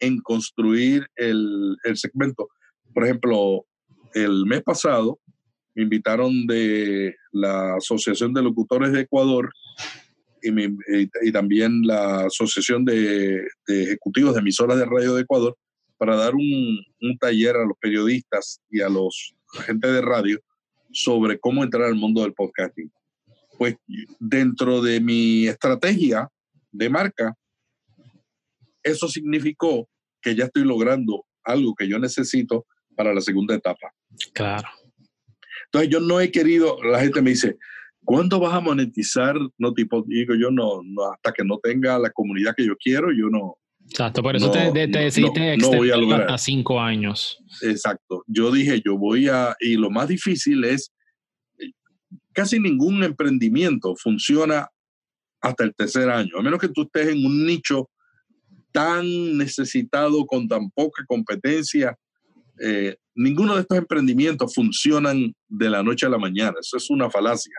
en 0.00 0.20
construir 0.20 1.06
el, 1.16 1.76
el 1.84 1.96
segmento. 1.96 2.48
Por 2.94 3.04
ejemplo, 3.04 3.64
el 4.14 4.46
mes 4.46 4.62
pasado 4.62 5.18
me 5.74 5.84
invitaron 5.84 6.46
de 6.46 7.14
la 7.32 7.76
Asociación 7.76 8.32
de 8.32 8.42
Locutores 8.42 8.92
de 8.92 9.02
Ecuador 9.02 9.52
y, 10.42 11.32
también 11.32 11.82
la 11.82 12.26
Asociación 12.26 12.84
de, 12.84 13.46
Ejecutivos 13.66 14.34
de 14.34 14.40
Emisoras 14.40 14.78
de 14.78 14.86
Radio 14.86 15.14
de 15.14 15.22
Ecuador 15.22 15.56
para 15.96 16.16
dar 16.16 16.34
un, 16.34 16.84
taller 17.20 17.56
a 17.56 17.64
los 17.64 17.76
periodistas 17.80 18.60
y 18.70 18.80
a 18.80 18.88
los 18.88 19.34
agentes 19.58 19.92
de 19.92 20.00
radio 20.00 20.40
sobre 20.92 21.38
cómo 21.38 21.64
entrar 21.64 21.84
al 21.84 21.96
mundo 21.96 22.22
del 22.22 22.34
podcasting. 22.34 22.90
Pues 23.56 23.76
dentro 24.18 24.80
de 24.80 25.00
mi 25.00 25.48
estrategia 25.48 26.28
de 26.70 26.88
marca, 26.88 27.34
eso 28.82 29.08
significó 29.08 29.88
que 30.20 30.34
ya 30.34 30.44
estoy 30.44 30.64
logrando 30.64 31.24
algo 31.44 31.74
que 31.74 31.88
yo 31.88 31.98
necesito 31.98 32.66
para 32.96 33.14
la 33.14 33.20
segunda 33.20 33.54
etapa. 33.54 33.92
Claro. 34.32 34.68
Entonces 35.66 35.90
yo 35.90 36.00
no 36.00 36.20
he 36.20 36.30
querido, 36.30 36.82
la 36.82 37.00
gente 37.00 37.22
me 37.22 37.30
dice, 37.30 37.56
¿cuándo 38.04 38.40
vas 38.40 38.54
a 38.54 38.60
monetizar? 38.60 39.36
No 39.58 39.72
tipo, 39.72 40.02
digo 40.06 40.34
yo 40.34 40.50
no, 40.50 40.80
no, 40.82 41.12
hasta 41.12 41.32
que 41.32 41.44
no 41.44 41.58
tenga 41.58 41.98
la 41.98 42.10
comunidad 42.10 42.54
que 42.56 42.66
yo 42.66 42.76
quiero, 42.76 43.12
yo 43.12 43.28
no. 43.28 43.56
Exacto, 43.84 44.22
por 44.22 44.36
eso 44.36 44.50
te, 44.50 44.86
decidiste 44.86 45.56
no, 45.56 45.70
voy 45.70 45.90
a, 45.90 46.24
a 46.26 46.38
cinco 46.38 46.78
años. 46.78 47.38
Exacto. 47.62 48.22
Yo 48.26 48.50
dije, 48.52 48.82
yo 48.84 48.98
voy 48.98 49.28
a, 49.28 49.56
y 49.60 49.76
lo 49.76 49.90
más 49.90 50.08
difícil 50.08 50.64
es, 50.64 50.92
casi 52.32 52.60
ningún 52.60 53.02
emprendimiento 53.02 53.96
funciona 53.96 54.68
hasta 55.40 55.64
el 55.64 55.74
tercer 55.74 56.10
año, 56.10 56.38
a 56.38 56.42
menos 56.42 56.60
que 56.60 56.68
tú 56.68 56.82
estés 56.82 57.08
en 57.08 57.24
un 57.24 57.46
nicho 57.46 57.88
tan 58.72 59.36
necesitado, 59.36 60.26
con 60.26 60.48
tan 60.48 60.70
poca 60.70 61.04
competencia, 61.06 61.96
eh, 62.60 62.96
ninguno 63.14 63.54
de 63.54 63.62
estos 63.62 63.78
emprendimientos 63.78 64.54
funcionan 64.54 65.32
de 65.48 65.70
la 65.70 65.82
noche 65.82 66.06
a 66.06 66.10
la 66.10 66.18
mañana. 66.18 66.54
Eso 66.60 66.76
es 66.76 66.90
una 66.90 67.10
falacia. 67.10 67.54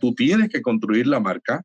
Tú 0.00 0.14
tienes 0.14 0.48
que 0.48 0.62
construir 0.62 1.06
la 1.06 1.20
marca. 1.20 1.62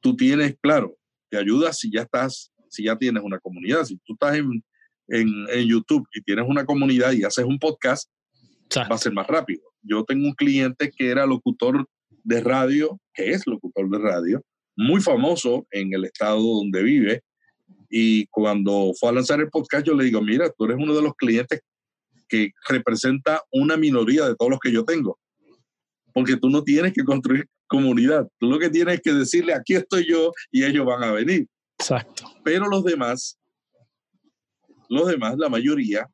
Tú 0.00 0.14
tienes, 0.14 0.56
claro, 0.60 0.96
te 1.30 1.38
ayuda 1.38 1.72
si 1.72 1.90
ya 1.90 2.02
estás, 2.02 2.52
si 2.68 2.84
ya 2.84 2.96
tienes 2.96 3.22
una 3.22 3.38
comunidad. 3.38 3.84
Si 3.84 3.96
tú 4.04 4.12
estás 4.12 4.36
en, 4.36 4.62
en, 5.08 5.66
YouTube 5.66 6.06
y 6.12 6.22
tienes 6.22 6.44
una 6.48 6.64
comunidad 6.64 7.12
y 7.12 7.24
haces 7.24 7.44
un 7.44 7.58
podcast, 7.58 8.10
va 8.76 8.94
a 8.94 8.98
ser 8.98 9.12
más 9.12 9.26
rápido. 9.26 9.62
Yo 9.82 10.04
tengo 10.04 10.26
un 10.26 10.34
cliente 10.34 10.90
que 10.90 11.10
era 11.10 11.26
locutor 11.26 11.88
de 12.24 12.40
radio, 12.40 13.00
que 13.14 13.30
es 13.30 13.46
locutor 13.46 13.88
de 13.88 13.98
radio, 13.98 14.42
muy 14.76 15.00
famoso 15.00 15.66
en 15.70 15.92
el 15.94 16.04
estado 16.04 16.40
donde 16.40 16.82
vive. 16.82 17.22
Y 17.88 18.26
cuando 18.26 18.92
fue 18.98 19.10
a 19.10 19.12
lanzar 19.12 19.40
el 19.40 19.48
podcast, 19.48 19.86
yo 19.86 19.94
le 19.94 20.04
digo, 20.04 20.20
mira, 20.20 20.50
tú 20.50 20.64
eres 20.64 20.76
uno 20.78 20.94
de 20.94 21.02
los 21.02 21.14
clientes 21.14 21.60
que 22.28 22.50
representa 22.68 23.42
una 23.52 23.76
minoría 23.76 24.26
de 24.26 24.34
todos 24.34 24.50
los 24.50 24.60
que 24.60 24.72
yo 24.72 24.84
tengo. 24.84 25.18
Porque 26.12 26.36
tú 26.36 26.50
no 26.50 26.62
tienes 26.62 26.92
que 26.92 27.04
construir 27.04 27.46
comunidad, 27.68 28.28
tú 28.38 28.48
lo 28.48 28.58
que 28.58 28.70
tienes 28.70 29.00
que 29.00 29.12
decirle, 29.12 29.52
aquí 29.52 29.74
estoy 29.74 30.08
yo 30.08 30.32
y 30.52 30.64
ellos 30.64 30.86
van 30.86 31.02
a 31.02 31.12
venir. 31.12 31.46
Exacto. 31.78 32.24
Pero 32.44 32.68
los 32.68 32.84
demás 32.84 33.38
los 34.88 35.08
demás, 35.08 35.36
la 35.38 35.48
mayoría, 35.48 36.08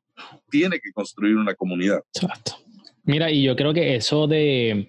tiene 0.49 0.79
que 0.79 0.91
construir 0.91 1.35
una 1.35 1.55
comunidad. 1.55 2.01
Exacto. 2.13 2.57
Mira, 3.03 3.31
y 3.31 3.43
yo 3.43 3.55
creo 3.55 3.73
que 3.73 3.95
eso 3.95 4.27
de, 4.27 4.87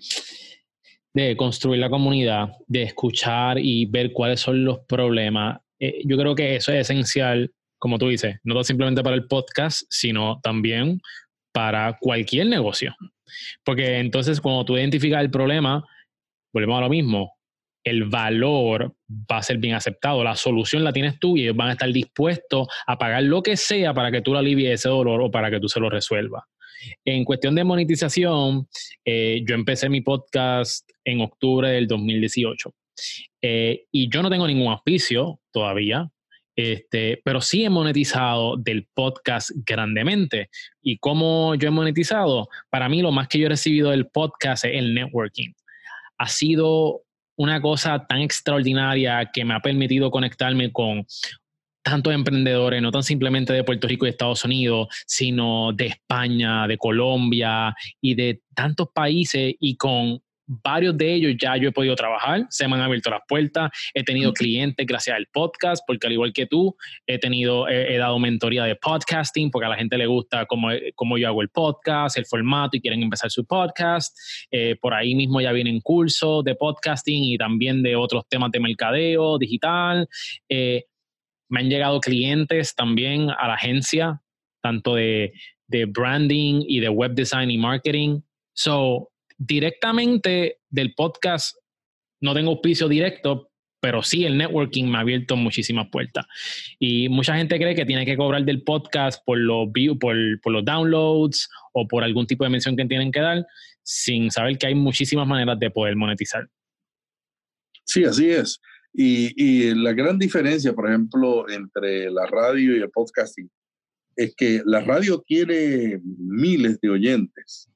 de 1.15 1.37
construir 1.37 1.81
la 1.81 1.89
comunidad, 1.89 2.51
de 2.67 2.83
escuchar 2.83 3.59
y 3.59 3.87
ver 3.87 4.13
cuáles 4.13 4.41
son 4.41 4.65
los 4.65 4.81
problemas, 4.81 5.61
eh, 5.79 6.03
yo 6.05 6.17
creo 6.17 6.35
que 6.35 6.57
eso 6.57 6.73
es 6.73 6.81
esencial, 6.81 7.53
como 7.79 7.99
tú 7.99 8.09
dices, 8.09 8.37
no 8.43 8.63
simplemente 8.65 9.03
para 9.03 9.17
el 9.17 9.27
podcast, 9.27 9.83
sino 9.89 10.41
también 10.43 11.01
para 11.53 11.97
cualquier 12.01 12.49
negocio. 12.49 12.95
Porque 13.65 13.99
entonces 13.99 14.41
cuando 14.41 14.65
tú 14.65 14.77
identificas 14.77 15.21
el 15.21 15.31
problema, 15.31 15.87
volvemos 16.53 16.79
a 16.79 16.83
lo 16.83 16.89
mismo, 16.89 17.37
el 17.85 18.05
valor 18.05 18.95
va 19.09 19.39
a 19.39 19.43
ser 19.43 19.59
bien 19.59 19.75
aceptado. 19.75 20.25
La 20.25 20.35
solución 20.35 20.83
la 20.83 20.93
tienes 20.93 21.19
tú 21.21 21.37
y 21.37 21.43
ellos 21.43 21.57
van 21.57 21.69
a 21.69 21.73
estar 21.73 21.93
dispuestos 21.93 22.67
a 22.87 22.99
pagar 22.99 23.23
lo 23.23 23.43
que 23.43 23.57
sea 23.57 23.93
para 23.93 24.11
que 24.11 24.23
tú 24.23 24.33
le 24.33 24.39
alivies 24.39 24.71
ese 24.71 24.89
dolor 24.89 25.21
o 25.21 25.31
para 25.31 25.51
que 25.51 25.61
tú 25.61 25.69
se 25.69 25.81
lo 25.81 25.91
resuelvas. 25.91 26.45
En 27.05 27.25
cuestión 27.25 27.55
de 27.55 27.65
monetización, 27.65 28.69
eh, 29.05 29.43
yo 29.47 29.55
empecé 29.55 29.89
mi 29.89 30.01
podcast 30.01 30.89
en 31.05 31.21
octubre 31.21 31.71
del 31.71 31.87
2018 31.87 32.75
eh, 33.43 33.85
y 33.91 34.09
yo 34.09 34.23
no 34.23 34.31
tengo 34.31 34.47
ningún 34.47 34.73
auspicio 34.73 35.41
todavía, 35.53 36.11
este, 36.57 37.21
pero 37.25 37.41
sí 37.41 37.65
he 37.65 37.71
monetizado 37.71 38.57
del 38.57 38.87
podcast 38.95 39.51
grandemente. 39.67 40.51
¿Y 40.83 40.99
cómo 40.99 41.55
yo 41.57 41.69
he 41.69 41.73
monetizado? 41.73 42.49
Para 42.71 42.89
mí 42.89 43.03
lo 43.03 43.13
más 43.13 43.29
que 43.29 43.39
yo 43.39 43.47
he 43.47 43.51
recibido 43.51 43.91
del 43.91 44.07
podcast 44.07 44.65
es 44.65 44.75
el 44.75 44.95
networking. 44.95 45.53
Ha 46.19 46.29
sido 46.29 47.03
una 47.37 47.61
cosa 47.61 48.07
tan 48.07 48.21
extraordinaria 48.21 49.31
que 49.33 49.45
me 49.45 49.55
ha 49.55 49.61
permitido 49.61 50.11
conectarme 50.11 50.71
con 50.71 51.05
tantos 51.85 52.15
emprendedores, 52.15 52.83
no 52.83 52.91
tan 52.91 53.03
simplemente 53.03 53.53
de 53.53 53.63
Puerto 53.63 53.87
Rico 53.87 54.07
y 54.07 54.09
Estados 54.09 54.45
Unidos, 54.45 54.89
sino 55.07 55.73
de 55.73 55.87
España, 55.87 56.67
de 56.67 56.79
Colombia 56.79 57.75
y 58.01 58.15
de 58.15 58.41
tantos 58.55 58.89
países 58.93 59.55
y 59.61 59.77
con 59.77 60.21
varios 60.47 60.97
de 60.97 61.15
ellos 61.15 61.35
ya 61.41 61.57
yo 61.57 61.69
he 61.69 61.73
podido 61.73 61.95
trabajar, 61.95 62.47
se 62.51 62.69
me 62.69 62.75
han 62.75 62.83
abierto 62.83 63.11
las 63.11 63.23
puertas, 63.27 63.71
he 63.95 64.03
tenido 64.03 64.33
clientes 64.33 64.87
gracias 64.87 65.17
al 65.17 65.27
podcast, 65.33 65.83
porque 65.87 66.07
al 66.07 66.13
igual 66.13 66.33
que 66.33 66.47
tú, 66.47 66.77
he 67.07 67.19
tenido, 67.19 67.69
he, 67.69 67.97
dado 67.97 68.19
mentoría 68.19 68.65
de 68.65 68.77
podcasting, 68.77 69.51
porque 69.51 69.67
a 69.67 69.71
la 69.71 69.77
gente 69.77 69.97
le 69.97 70.07
gusta 70.07 70.47
cómo, 70.47 70.69
cómo, 70.95 71.19
yo 71.19 71.29
hago 71.29 71.43
el 71.43 71.49
podcast, 71.49 72.19
el 72.19 72.27
formato 72.27 72.77
y 72.77 72.81
quieren 72.81 73.03
empezar 73.03 73.31
su 73.31 73.45
podcast. 73.47 74.17
Eh, 74.51 74.77
por 74.81 74.95
ahí 74.95 75.15
mismo 75.15 75.41
ya 75.41 75.53
vienen 75.53 75.81
cursos 75.81 76.45
de 76.45 76.55
podcasting 76.55 77.25
y 77.25 77.39
también 77.39 77.83
de 77.83 77.97
otros 77.97 78.25
temas 78.29 78.51
de 78.51 78.61
mercadeo 78.61 79.39
digital. 79.39 80.09
Eh, 80.49 80.85
me 81.49 81.61
han 81.61 81.69
llegado 81.69 82.01
clientes 82.01 82.75
también 82.75 83.31
a 83.31 83.49
la 83.49 83.55
agencia, 83.55 84.21
tanto 84.63 84.95
de, 84.95 85.33
branding 85.89 86.63
y 86.69 86.81
de 86.81 86.89
web 86.89 87.15
design 87.15 87.51
y 87.51 87.59
marketing. 87.59 88.21
So, 88.53 89.11
directamente 89.37 90.59
del 90.71 90.95
podcast 90.95 91.57
no 92.21 92.33
tengo 92.33 92.53
auspicio 92.53 92.89
directo, 92.89 93.51
pero 93.81 94.03
sí 94.03 94.25
el 94.25 94.39
networking 94.39 94.85
me 94.85 94.99
ha 94.99 95.01
abierto 95.01 95.37
muchísimas 95.37 95.89
puertas. 95.91 96.25
Y 96.79 97.09
mucha 97.09 97.37
gente 97.37 97.59
cree 97.59 97.75
que 97.75 97.85
tiene 97.85 98.07
que 98.07 98.17
cobrar 98.17 98.45
del 98.45 98.63
podcast 98.63 99.23
por 99.27 99.37
los, 99.37 99.69
por, 100.01 100.17
por 100.41 100.53
los 100.53 100.65
downloads 100.65 101.51
o 101.73 101.87
por 101.87 102.03
algún 102.05 102.27
tipo 102.27 102.45
de 102.45 102.51
mención 102.51 102.77
que 102.77 102.87
tienen 102.87 103.13
que 103.13 103.21
dar, 103.21 103.45
sin 103.83 104.31
saber 104.31 104.57
que 104.57 104.69
hay 104.69 104.75
muchísimas 104.75 105.27
maneras 105.27 105.59
de 105.59 105.71
poder 105.71 105.97
monetizar. 105.97 106.49
Sí, 107.85 108.05
así 108.05 108.31
es. 108.31 108.61
Y, 108.97 109.75
la 109.75 109.93
gran 109.93 110.19
diferencia, 110.19 110.73
por 110.73 110.89
ejemplo, 110.89 111.49
entre 111.49 112.11
la 112.11 112.27
radio 112.27 112.77
y 112.77 112.81
el 112.81 112.91
podcasting 112.91 113.51
es 114.15 114.35
que 114.37 114.63
la 114.65 114.81
radio 114.81 115.21
tiene 115.27 116.01
miles 116.05 116.79
de 116.81 116.91
oyentes 116.91 117.69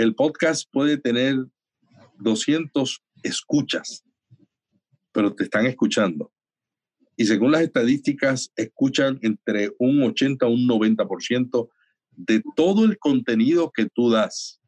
el 0.00 0.14
podcast 0.14 0.66
puede 0.72 0.96
tener 0.96 1.36
200 2.20 3.02
escuchas, 3.22 4.02
pero 5.12 5.34
te 5.34 5.44
están 5.44 5.66
escuchando. 5.66 6.32
Y 7.16 7.26
según 7.26 7.52
las 7.52 7.60
estadísticas, 7.60 8.50
escuchan 8.56 9.18
entre 9.20 9.72
un 9.78 10.02
80 10.02 10.46
a 10.46 10.48
un 10.48 10.66
90% 10.66 11.68
de 12.12 12.42
todo 12.56 12.86
el 12.86 12.98
contenido 12.98 13.70
que 13.70 13.90
tú 13.94 14.10
das. 14.10 14.58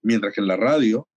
Mientras 0.00 0.32
que 0.32 0.42
en 0.42 0.46
la 0.46 0.56
radio 0.56 1.08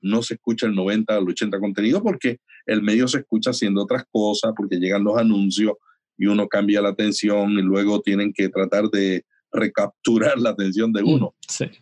no 0.00 0.22
se 0.22 0.34
escucha 0.34 0.66
el 0.66 0.74
90 0.74 1.16
al 1.16 1.28
80 1.28 1.58
contenido 1.58 2.02
porque 2.02 2.38
el 2.66 2.82
medio 2.82 3.08
se 3.08 3.18
escucha 3.18 3.50
haciendo 3.50 3.82
otras 3.82 4.04
cosas, 4.10 4.52
porque 4.56 4.76
llegan 4.76 5.04
los 5.04 5.18
anuncios 5.18 5.72
y 6.16 6.26
uno 6.26 6.48
cambia 6.48 6.82
la 6.82 6.90
atención 6.90 7.52
y 7.52 7.62
luego 7.62 8.00
tienen 8.00 8.32
que 8.32 8.48
tratar 8.48 8.88
de 8.90 9.24
recapturar 9.50 10.38
la 10.38 10.50
atención 10.50 10.92
de 10.92 11.02
mm, 11.02 11.08
uno. 11.08 11.34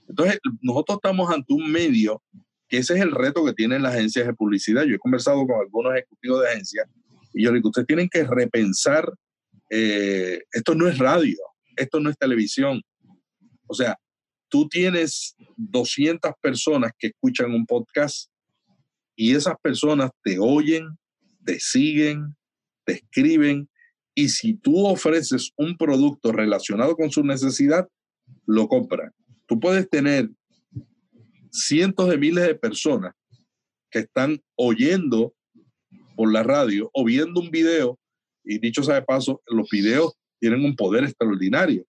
Entonces, 0.09 0.39
nosotros 0.61 0.99
estamos 1.03 1.31
ante 1.31 1.53
un 1.53 1.71
medio 1.71 2.23
que 2.69 2.79
ese 2.79 2.95
es 2.95 3.01
el 3.01 3.13
reto 3.13 3.45
que 3.45 3.53
tienen 3.53 3.83
las 3.83 3.95
agencias 3.95 4.27
de 4.27 4.35
publicidad. 4.35 4.85
Yo 4.85 4.97
he 4.97 4.99
conversado 4.99 5.47
con 5.47 5.61
algunos 5.61 5.95
ejecutivos 5.95 6.43
de 6.43 6.49
agencias 6.49 6.89
y 7.33 7.45
yo 7.45 7.51
les 7.51 7.59
digo, 7.59 7.69
ustedes 7.69 7.87
tienen 7.87 8.09
que 8.09 8.25
repensar, 8.25 9.13
eh, 9.71 10.43
esto 10.53 10.75
no 10.75 10.89
es 10.89 10.99
radio, 10.99 11.37
esto 11.77 12.01
no 12.01 12.11
es 12.11 12.17
televisión. 12.19 12.83
O 13.67 13.75
sea, 13.75 13.97
tú 14.49 14.69
tienes 14.69 15.37
200 15.57 16.33
personas 16.41 16.93
que 16.99 17.09
escuchan 17.09 17.53
un 17.53 17.67
podcast 17.67 18.31
y 19.17 19.35
esas 19.35 19.55
personas 19.63 20.11
te 20.23 20.39
oyen, 20.39 20.99
te 21.45 21.59
siguen, 21.61 22.37
te 22.85 22.95
escriben 22.95 23.69
y 24.15 24.31
si 24.31 24.55
tú 24.55 24.87
ofreces 24.87 25.53
un 25.57 25.77
producto 25.77 26.33
relacionado 26.33 26.97
con 26.97 27.11
su 27.11 27.23
necesidad, 27.23 27.87
lo 28.47 28.67
compran. 28.67 29.13
Tú 29.47 29.61
puedes 29.61 29.89
tener 29.91 30.31
cientos 31.51 32.09
de 32.09 32.19
miles 32.19 32.47
de 32.47 32.55
personas 32.55 33.15
que 33.91 34.01
están 34.01 34.41
oyendo 34.57 35.35
por 36.17 36.33
la 36.33 36.43
radio 36.43 36.91
o 36.93 37.05
viendo 37.05 37.41
un 37.41 37.51
video, 37.51 37.99
y 38.43 38.59
dicho 38.59 38.83
sea 38.83 38.97
de 38.97 39.03
paso, 39.03 39.43
los 39.47 39.69
videos 39.71 40.15
tienen 40.41 40.65
un 40.65 40.75
poder 40.77 41.05
extraordinario. 41.05 41.85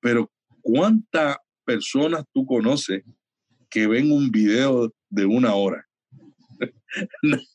Pero 0.00 0.30
¿cuántas 0.60 1.36
personas 1.72 2.24
tú 2.32 2.44
conoces 2.46 3.02
que 3.68 3.86
ven 3.86 4.10
un 4.10 4.30
video 4.30 4.92
de 5.08 5.24
una 5.26 5.54
hora? 5.54 5.86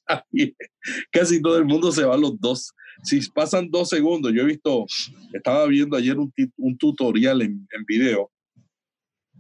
Casi 1.11 1.41
todo 1.41 1.57
el 1.57 1.65
mundo 1.65 1.91
se 1.91 2.03
va 2.03 2.15
a 2.15 2.17
los 2.17 2.39
dos 2.39 2.73
si 3.03 3.19
pasan 3.29 3.69
dos 3.69 3.89
segundos, 3.89 4.31
yo 4.33 4.41
he 4.41 4.45
visto, 4.45 4.85
estaba 5.33 5.65
viendo 5.67 5.97
ayer 5.97 6.17
un, 6.17 6.77
tutorial 6.77 7.41
en, 7.41 7.67
en, 7.71 7.85
video 7.85 8.31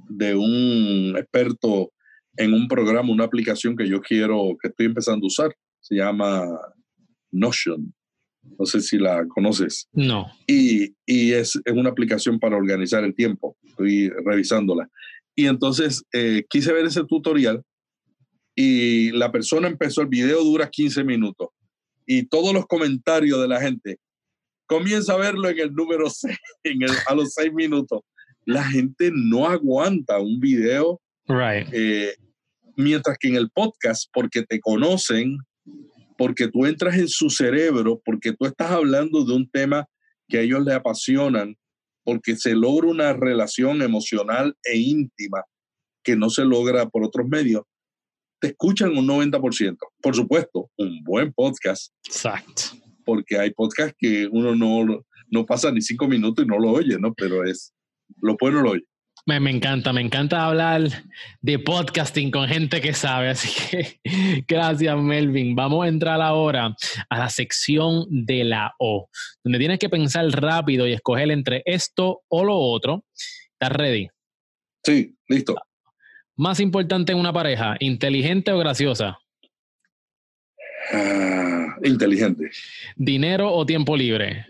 de 0.09 0.35
un 0.35 1.15
experto 1.17 1.91
en 2.37 2.53
un 2.53 2.67
programa, 2.67 3.11
una 3.11 3.23
aplicación 3.23 3.75
que 3.75 3.87
yo 3.87 4.01
quiero, 4.01 4.55
que 4.61 4.67
estoy 4.67 4.87
empezando 4.87 5.25
a 5.25 5.27
usar. 5.27 5.55
Se 5.79 5.95
llama 5.95 6.45
Notion. 7.31 7.93
No 8.57 8.65
sé 8.65 8.81
si 8.81 8.97
la 8.97 9.25
conoces. 9.27 9.87
No. 9.93 10.27
Y, 10.47 10.95
y 11.05 11.33
es, 11.33 11.59
es, 11.63 11.73
una 11.73 11.89
aplicación 11.89 12.39
para 12.39 12.55
organizar 12.55 13.03
el 13.03 13.13
tiempo. 13.13 13.57
Estoy 13.63 14.09
revisándola. 14.09 14.89
Y 15.35 15.47
entonces 15.47 16.03
eh, 16.13 16.45
quise 16.49 16.71
ver 16.71 16.85
ese 16.85 17.03
tutorial 17.03 17.61
y 18.55 19.11
la 19.11 19.31
persona 19.31 19.67
empezó, 19.67 20.01
el 20.01 20.07
video 20.07 20.41
dura 20.43 20.69
15 20.69 21.03
minutos 21.03 21.49
y 22.05 22.23
todos 22.27 22.53
los 22.53 22.65
comentarios 22.65 23.41
de 23.41 23.47
la 23.47 23.59
gente. 23.59 23.97
Comienza 24.65 25.13
a 25.13 25.17
verlo 25.17 25.49
en 25.49 25.59
el 25.59 25.73
número 25.73 26.09
6, 26.09 26.37
en 26.63 26.83
el, 26.83 26.91
a 27.07 27.15
los 27.15 27.33
6 27.33 27.53
minutos. 27.53 28.01
La 28.45 28.63
gente 28.63 29.11
no 29.13 29.47
aguanta 29.47 30.19
un 30.19 30.39
video. 30.39 31.01
Right. 31.27 31.67
Eh, 31.73 32.15
mientras 32.77 33.17
que 33.17 33.27
en 33.27 33.35
el 33.35 33.49
podcast, 33.49 34.05
porque 34.13 34.43
te 34.43 34.59
conocen, 34.59 35.37
porque 36.17 36.47
tú 36.47 36.65
entras 36.65 36.97
en 36.97 37.07
su 37.07 37.29
cerebro, 37.29 38.01
porque 38.03 38.33
tú 38.33 38.45
estás 38.45 38.71
hablando 38.71 39.25
de 39.25 39.33
un 39.33 39.49
tema 39.49 39.85
que 40.27 40.37
a 40.37 40.41
ellos 40.41 40.63
les 40.63 40.75
apasionan, 40.75 41.55
porque 42.03 42.35
se 42.35 42.53
logra 42.53 42.87
una 42.87 43.13
relación 43.13 43.81
emocional 43.81 44.55
e 44.63 44.77
íntima 44.77 45.43
que 46.03 46.15
no 46.15 46.29
se 46.29 46.45
logra 46.45 46.87
por 46.87 47.03
otros 47.03 47.27
medios 47.27 47.63
te 48.39 48.47
escuchan 48.47 48.95
un 48.95 49.07
90%. 49.07 49.77
Por 50.01 50.15
supuesto, 50.15 50.69
un 50.77 51.03
buen 51.03 51.33
podcast. 51.33 51.91
Exacto. 52.05 52.63
Porque 53.03 53.37
hay 53.37 53.51
podcasts 53.51 53.95
que 53.97 54.27
uno 54.31 54.55
no, 54.55 55.03
no 55.29 55.45
pasa 55.45 55.71
ni 55.71 55.81
cinco 55.81 56.07
minutos 56.07 56.45
y 56.45 56.47
no 56.47 56.59
lo 56.59 56.71
oye, 56.71 56.97
¿no? 56.99 57.13
Pero 57.13 57.43
es, 57.43 57.73
lo 58.21 58.35
bueno 58.39 58.61
lo 58.61 58.71
oye. 58.71 58.85
Me, 59.27 59.39
me, 59.39 59.49
encanta, 59.49 59.91
me 59.91 60.01
encanta 60.01 60.45
hablar 60.45 60.83
de 61.41 61.57
podcasting 61.57 62.29
con 62.29 62.47
gente 62.47 62.79
que 62.79 62.93
sabe, 62.93 63.29
así 63.29 63.49
que 63.49 63.99
gracias 64.47 64.95
Melvin. 65.01 65.55
Vamos 65.55 65.83
a 65.83 65.87
entrar 65.87 66.21
ahora 66.21 66.75
a 67.09 67.17
la 67.17 67.29
sección 67.29 68.05
de 68.07 68.43
la 68.43 68.75
O, 68.77 69.09
donde 69.43 69.57
tienes 69.57 69.79
que 69.79 69.89
pensar 69.89 70.27
rápido 70.27 70.87
y 70.87 70.93
escoger 70.93 71.31
entre 71.31 71.63
esto 71.65 72.21
o 72.27 72.43
lo 72.43 72.55
otro. 72.55 73.03
¿Estás 73.53 73.75
ready? 73.75 74.09
Sí, 74.83 75.15
listo. 75.27 75.55
Más 76.35 76.59
importante 76.59 77.11
en 77.11 77.17
una 77.17 77.33
pareja, 77.33 77.77
inteligente 77.79 78.51
o 78.51 78.59
graciosa? 78.59 79.17
Ah, 80.93 81.75
inteligente. 81.83 82.51
¿Dinero 82.95 83.51
o 83.51 83.65
tiempo 83.65 83.97
libre? 83.97 84.45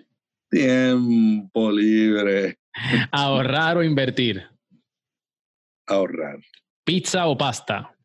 Tiempo 0.50 1.72
libre. 1.72 2.58
¿Ahorrar 3.12 3.78
o 3.78 3.84
invertir? 3.84 4.55
Ahorrar. 5.88 6.40
¿Pizza 6.84 7.28
o 7.28 7.38
pasta? 7.38 7.96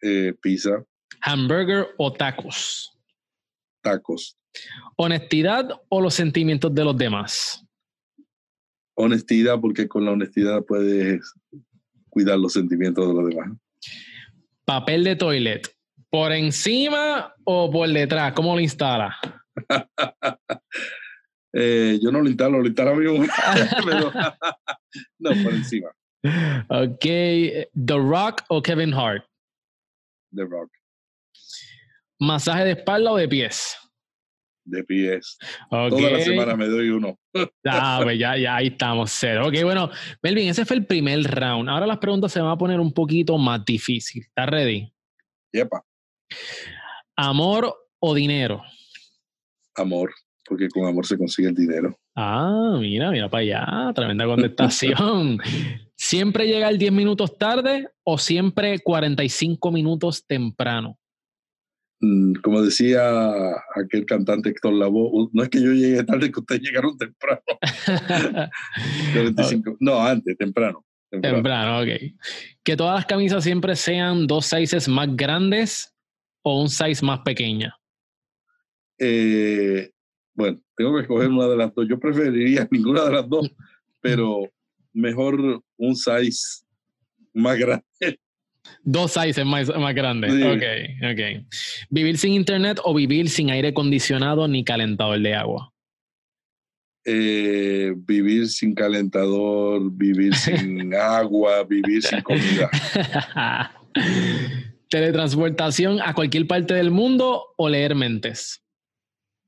Eh, 0.00 0.32
pizza, 0.40 0.84
¿Hamburger 1.22 1.88
o 1.96 2.12
tacos? 2.12 2.94
tacos. 3.82 4.36
¿Honestidad 4.96 5.70
o 5.88 6.00
los 6.00 6.14
sentimientos 6.14 6.74
de 6.74 6.84
los 6.84 6.96
demás? 6.96 7.64
Honestidad, 8.94 9.60
porque 9.60 9.86
con 9.88 10.04
la 10.04 10.12
honestidad 10.12 10.64
puedes 10.64 11.32
cuidar 12.08 12.38
los 12.38 12.52
sentimientos 12.52 13.06
de 13.06 13.14
los 13.14 13.28
demás. 13.28 13.52
¿Papel 14.64 15.04
de 15.04 15.16
toilet? 15.16 15.68
¿Por 16.10 16.32
encima 16.32 17.34
o 17.44 17.70
por 17.70 17.88
detrás? 17.88 18.32
¿Cómo 18.32 18.54
lo 18.54 18.60
instala? 18.60 19.16
Eh, 21.50 21.98
yo 22.02 22.12
no 22.12 22.20
lo 22.20 22.28
instalo, 22.28 22.60
lo 22.60 22.66
instala 22.66 22.92
mi 22.94 23.06
mujer, 23.06 23.30
pero 23.84 24.12
no, 25.18 25.30
por 25.42 25.54
encima. 25.54 25.88
Ok. 26.68 27.00
¿The 27.00 27.94
Rock 27.96 28.42
o 28.48 28.60
Kevin 28.62 28.92
Hart? 28.94 29.24
The 30.34 30.44
Rock, 30.44 30.70
¿Masaje 32.20 32.64
de 32.64 32.70
espalda 32.72 33.12
o 33.12 33.16
de 33.16 33.28
pies? 33.28 33.76
de 34.70 34.84
pies. 34.84 35.38
Toda 35.70 36.10
la 36.10 36.20
semana 36.20 36.54
me 36.54 36.66
doy 36.66 36.90
uno. 36.90 37.18
Ah, 37.66 38.00
pues 38.02 38.18
ya, 38.18 38.36
ya 38.36 38.56
ahí 38.56 38.66
estamos, 38.66 39.10
cero. 39.18 39.46
Ok, 39.48 39.54
bueno, 39.62 39.88
Melvin, 40.22 40.48
ese 40.50 40.66
fue 40.66 40.76
el 40.76 40.84
primer 40.84 41.22
round. 41.22 41.70
Ahora 41.70 41.86
las 41.86 41.96
preguntas 41.96 42.30
se 42.32 42.40
van 42.42 42.50
a 42.50 42.58
poner 42.58 42.78
un 42.78 42.92
poquito 42.92 43.38
más 43.38 43.64
difícil. 43.64 44.24
¿Estás 44.24 44.46
ready? 44.46 44.92
Yepa, 45.52 45.82
¿Amor 47.16 47.74
o 47.98 48.14
dinero? 48.14 48.62
amor, 49.74 50.12
porque 50.44 50.68
con 50.68 50.86
amor 50.86 51.06
se 51.06 51.16
consigue 51.16 51.48
el 51.48 51.54
dinero. 51.54 51.96
Ah, 52.14 52.76
mira, 52.78 53.10
mira 53.10 53.30
para 53.30 53.40
allá. 53.42 53.92
Tremenda 53.94 54.26
contestación. 54.26 55.38
¿Siempre 56.08 56.46
llegar 56.46 56.78
10 56.78 56.90
minutos 56.90 57.36
tarde 57.36 57.90
o 58.02 58.16
siempre 58.16 58.78
45 58.78 59.70
minutos 59.70 60.24
temprano? 60.26 60.98
Mm, 62.00 62.32
Como 62.42 62.62
decía 62.62 63.50
aquel 63.76 64.06
cantante 64.06 64.48
Héctor 64.48 64.72
Lavoe, 64.72 65.28
no 65.30 65.42
es 65.42 65.50
que 65.50 65.60
yo 65.60 65.70
llegue 65.70 66.02
tarde, 66.04 66.32
que 66.32 66.40
ustedes 66.40 66.62
llegaron 66.62 66.96
temprano. 66.96 67.42
45. 69.12 69.76
No, 69.80 70.00
antes, 70.00 70.34
temprano. 70.38 70.82
temprano. 71.10 71.36
temprano, 71.36 71.80
ok. 71.82 71.88
¿Que 72.64 72.74
todas 72.74 72.94
las 72.94 73.04
camisas 73.04 73.44
siempre 73.44 73.76
sean 73.76 74.26
dos 74.26 74.46
sizes 74.46 74.88
más 74.88 75.14
grandes 75.14 75.94
o 76.42 76.62
un 76.62 76.70
size 76.70 77.04
más 77.04 77.20
pequeña? 77.20 77.76
Eh, 78.98 79.90
bueno, 80.32 80.58
tengo 80.74 80.94
que 80.94 81.02
escoger 81.02 81.28
una 81.28 81.48
de 81.48 81.56
las 81.58 81.74
dos. 81.74 81.86
Yo 81.86 82.00
preferiría 82.00 82.66
ninguna 82.70 83.04
de 83.04 83.12
las 83.12 83.28
dos, 83.28 83.52
pero 84.00 84.50
mejor 84.98 85.62
un 85.76 85.96
size 85.96 86.64
más 87.32 87.56
grande. 87.58 87.84
Dos 88.82 89.12
sizes 89.12 89.46
más, 89.46 89.68
más 89.68 89.94
grandes. 89.94 90.32
Sí. 90.32 90.42
Ok, 90.42 90.62
ok. 91.12 91.46
¿Vivir 91.88 92.18
sin 92.18 92.32
internet 92.34 92.80
o 92.84 92.94
vivir 92.94 93.30
sin 93.30 93.50
aire 93.50 93.68
acondicionado 93.68 94.46
ni 94.48 94.64
calentador 94.64 95.20
de 95.20 95.34
agua? 95.34 95.72
Eh, 97.04 97.94
vivir 97.96 98.48
sin 98.48 98.74
calentador, 98.74 99.90
vivir 99.92 100.34
sin 100.34 100.94
agua, 100.94 101.64
vivir 101.64 102.02
sin 102.02 102.20
comida. 102.20 102.70
¿Teletransportación 104.90 106.00
a 106.02 106.14
cualquier 106.14 106.46
parte 106.46 106.74
del 106.74 106.90
mundo 106.90 107.54
o 107.56 107.68
leer 107.68 107.94
mentes? 107.94 108.62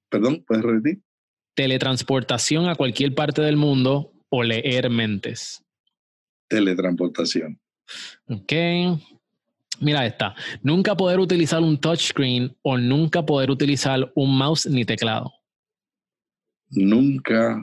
Perdón, 0.09 0.45
¿puedes 0.47 0.65
repetir? 0.65 1.01
Teletransportación 1.55 2.69
a 2.69 2.75
cualquier 2.75 3.15
parte 3.15 3.43
del 3.43 3.57
mundo 3.57 4.13
o 4.31 4.43
leer 4.43 4.89
mentes. 4.91 5.63
Teletransportación. 6.49 7.61
Ok. 8.27 8.53
Mira 9.81 10.07
esta. 10.07 10.35
Nunca 10.63 10.97
poder 10.97 11.21
utilizar 11.21 11.63
un 11.63 11.79
touchscreen 11.79 12.55
o 12.63 12.77
nunca 12.77 13.25
poder 13.25 13.51
utilizar 13.51 14.13
un 14.15 14.37
mouse 14.37 14.69
ni 14.69 14.85
teclado. 14.85 15.33
Nunca 16.71 17.63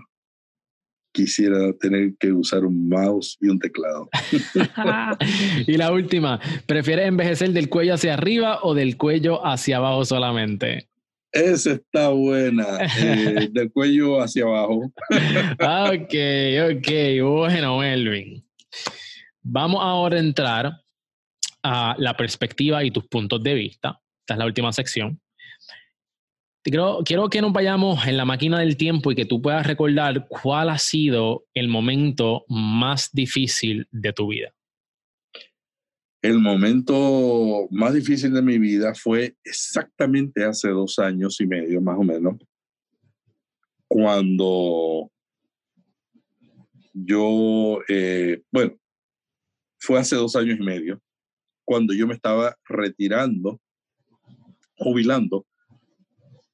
quisiera 1.11 1.73
tener 1.73 2.15
que 2.19 2.31
usar 2.31 2.65
un 2.65 2.89
mouse 2.89 3.37
y 3.39 3.49
un 3.49 3.59
teclado. 3.59 4.09
y 5.67 5.77
la 5.77 5.91
última. 5.91 6.39
¿Prefieres 6.65 7.07
envejecer 7.07 7.51
del 7.51 7.69
cuello 7.69 7.93
hacia 7.93 8.13
arriba 8.13 8.59
o 8.63 8.73
del 8.73 8.97
cuello 8.97 9.45
hacia 9.45 9.77
abajo 9.77 10.05
solamente? 10.05 10.86
Esa 11.31 11.73
está 11.73 12.09
buena. 12.09 12.65
eh, 12.99 13.49
del 13.51 13.71
cuello 13.71 14.21
hacia 14.21 14.43
abajo. 14.43 14.91
ok, 15.59 16.15
ok. 16.71 16.89
Bueno, 17.21 17.79
Melvin. 17.79 18.43
Vamos 19.41 19.81
ahora 19.81 20.17
a 20.17 20.19
entrar 20.19 20.81
a 21.63 21.95
la 21.97 22.15
perspectiva 22.15 22.83
y 22.83 22.91
tus 22.91 23.07
puntos 23.07 23.41
de 23.43 23.53
vista. 23.53 23.99
Esta 24.21 24.33
es 24.33 24.37
la 24.37 24.45
última 24.45 24.71
sección. 24.73 25.21
Quiero, 26.63 26.99
quiero 27.05 27.29
que 27.29 27.41
nos 27.41 27.53
vayamos 27.53 28.05
en 28.07 28.17
la 28.17 28.25
máquina 28.25 28.59
del 28.59 28.75
tiempo 28.75 29.11
y 29.11 29.15
que 29.15 29.25
tú 29.25 29.41
puedas 29.41 29.65
recordar 29.65 30.27
cuál 30.27 30.69
ha 30.69 30.77
sido 30.77 31.45
el 31.53 31.69
momento 31.69 32.43
más 32.49 33.09
difícil 33.13 33.87
de 33.91 34.11
tu 34.11 34.27
vida. 34.27 34.53
El 36.21 36.39
momento 36.39 37.67
más 37.69 37.93
difícil 37.93 38.33
de 38.33 38.41
mi 38.41 38.57
vida 38.57 38.93
fue 38.95 39.35
exactamente 39.43 40.43
hace 40.43 40.69
dos 40.69 40.97
años 40.99 41.39
y 41.39 41.47
medio, 41.47 41.79
más 41.79 41.97
o 41.97 42.03
menos, 42.03 42.35
cuando 43.87 45.11
yo, 46.93 47.79
eh, 47.87 48.41
bueno, 48.51 48.75
fue 49.79 49.99
hace 49.99 50.15
dos 50.15 50.35
años 50.35 50.57
y 50.59 50.63
medio, 50.63 51.01
cuando 51.63 51.93
yo 51.93 52.07
me 52.07 52.15
estaba 52.15 52.55
retirando, 52.67 53.61
jubilando, 54.77 55.45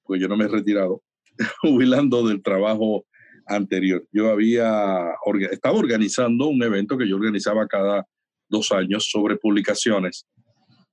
pues 0.04 0.22
yo 0.22 0.28
no 0.28 0.36
me 0.36 0.46
he 0.46 0.50
retirado, 0.50 1.02
jubilando 1.62 2.28
del 2.28 2.44
trabajo 2.44 3.06
anterior. 3.46 4.06
Yo 4.12 4.30
había, 4.30 5.14
estaba 5.52 5.78
organizando 5.78 6.48
un 6.48 6.62
evento 6.64 6.98
que 6.98 7.08
yo 7.08 7.16
organizaba 7.16 7.68
cada 7.68 8.06
dos 8.54 8.72
años 8.72 9.10
sobre 9.12 9.36
publicaciones, 9.36 10.26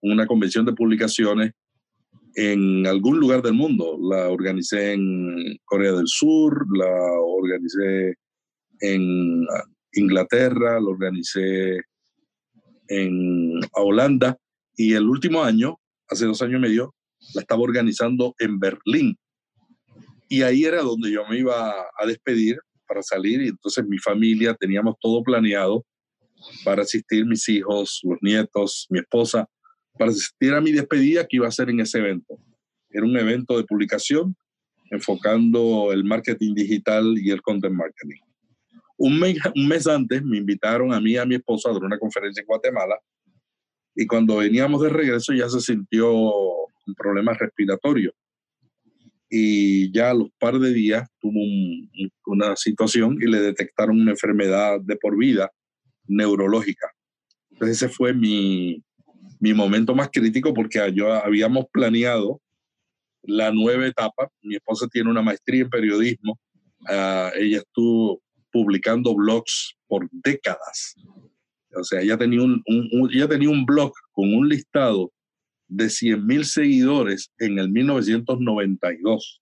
una 0.01 0.27
convención 0.27 0.65
de 0.65 0.73
publicaciones 0.73 1.53
en 2.35 2.87
algún 2.87 3.21
lugar 3.21 3.43
del 3.43 3.55
mundo. 3.55 3.99
La 4.01 4.29
organicé 4.31 4.95
en 4.95 5.59
Corea 5.65 5.93
del 5.93 6.09
Sur, 6.09 6.67
la 6.77 6.91
organicé 7.21 8.17
en 8.81 9.47
Inglaterra, 9.93 10.81
la 10.81 10.89
organicé 10.89 11.83
en 12.89 13.61
Holanda 13.73 14.37
y 14.77 14.95
el 14.95 15.07
último 15.09 15.45
año, 15.45 15.77
hace 16.09 16.27
dos 16.27 16.43
años 16.43 16.59
y 16.59 16.63
medio, 16.63 16.95
la 17.35 17.43
estaba 17.43 17.63
organizando 17.63 18.35
en 18.39 18.59
Berlín. 18.59 19.17
Y 20.29 20.43
ahí 20.43 20.65
era 20.65 20.81
donde 20.83 21.13
yo 21.13 21.27
me 21.29 21.39
iba 21.39 21.71
a 21.71 22.07
despedir 22.07 22.59
para 22.87 23.03
salir 23.03 23.43
y 23.43 23.49
entonces 23.49 23.85
mi 23.87 23.99
familia 23.99 24.55
teníamos 24.55 24.95
todo 25.01 25.23
planeado 25.23 25.85
para 26.65 26.83
asistir 26.83 27.27
mis 27.27 27.49
hijos, 27.49 28.01
los 28.03 28.19
nietos, 28.23 28.87
mi 28.91 28.99
esposa, 29.01 29.49
para 29.99 30.11
asistir 30.11 30.55
a 30.55 30.61
mi 30.61 30.73
despedida 30.73 31.27
que 31.27 31.37
iba 31.37 31.49
a 31.49 31.51
ser 31.53 31.71
en 31.71 31.81
ese 31.81 31.99
evento. 31.99 32.39
Era 32.91 33.05
un 33.05 33.17
evento 33.17 33.57
de 33.57 33.65
publicación 33.65 34.37
enfocando 34.91 35.93
el 35.93 36.03
marketing 36.05 36.55
digital 36.55 37.15
y 37.19 37.31
el 37.31 37.41
content 37.43 37.75
marketing. 37.75 38.21
Un 38.97 39.19
mes, 39.19 39.39
un 39.55 39.69
mes 39.69 39.87
antes 39.87 40.23
me 40.25 40.37
invitaron 40.39 40.93
a 40.93 41.01
mí 41.01 41.13
y 41.13 41.17
a 41.17 41.25
mi 41.25 41.37
esposa 41.37 41.71
a 41.71 41.73
dar 41.73 41.83
una 41.85 41.99
conferencia 41.99 42.41
en 42.41 42.47
Guatemala 42.47 42.99
y 43.95 44.07
cuando 44.07 44.37
veníamos 44.37 44.83
de 44.83 44.89
regreso 44.89 45.33
ya 45.33 45.49
se 45.49 45.61
sintió 45.61 46.13
un 46.13 46.95
problema 46.97 47.33
respiratorio 47.35 48.13
y 49.29 49.91
ya 49.93 50.11
a 50.11 50.15
los 50.15 50.31
par 50.39 50.59
de 50.59 50.73
días 50.73 51.09
tuvo 51.21 51.39
un- 51.41 51.91
un- 51.99 52.13
una 52.27 52.57
situación 52.57 53.17
y 53.21 53.27
le 53.27 53.41
detectaron 53.41 54.01
una 54.01 54.11
enfermedad 54.11 54.81
de 54.81 54.97
por 54.97 55.17
vida 55.17 55.51
neurológica. 56.11 56.91
Entonces 57.51 57.83
ese 57.83 57.89
fue 57.89 58.13
mi, 58.13 58.83
mi 59.39 59.55
momento 59.55 59.95
más 59.95 60.09
crítico 60.13 60.53
porque 60.55 60.93
yo 60.95 61.13
habíamos 61.13 61.67
planeado 61.73 62.41
la 63.23 63.51
nueva 63.53 63.87
etapa. 63.87 64.29
Mi 64.43 64.57
esposa 64.57 64.87
tiene 64.89 65.11
una 65.11 65.23
maestría 65.23 65.63
en 65.63 65.71
periodismo. 65.71 66.39
Ah, 66.89 67.31
ella 67.37 67.59
estuvo 67.59 68.23
publicando 68.53 69.15
blogs 69.15 69.75
por 69.87 70.09
décadas. 70.11 70.95
O 71.77 71.85
sea, 71.85 72.01
ella 72.01 72.17
tenía 72.19 72.43
un, 72.43 72.63
un- 72.67 73.29
tenía 73.29 73.51
un 73.51 73.65
blog 73.65 73.93
con 74.13 74.35
un 74.35 74.49
listado 74.49 75.13
de 75.69 75.89
100 75.89 76.27
mil 76.27 76.45
seguidores 76.45 77.31
en 77.39 77.59
el 77.59 77.71
1992. 77.71 79.41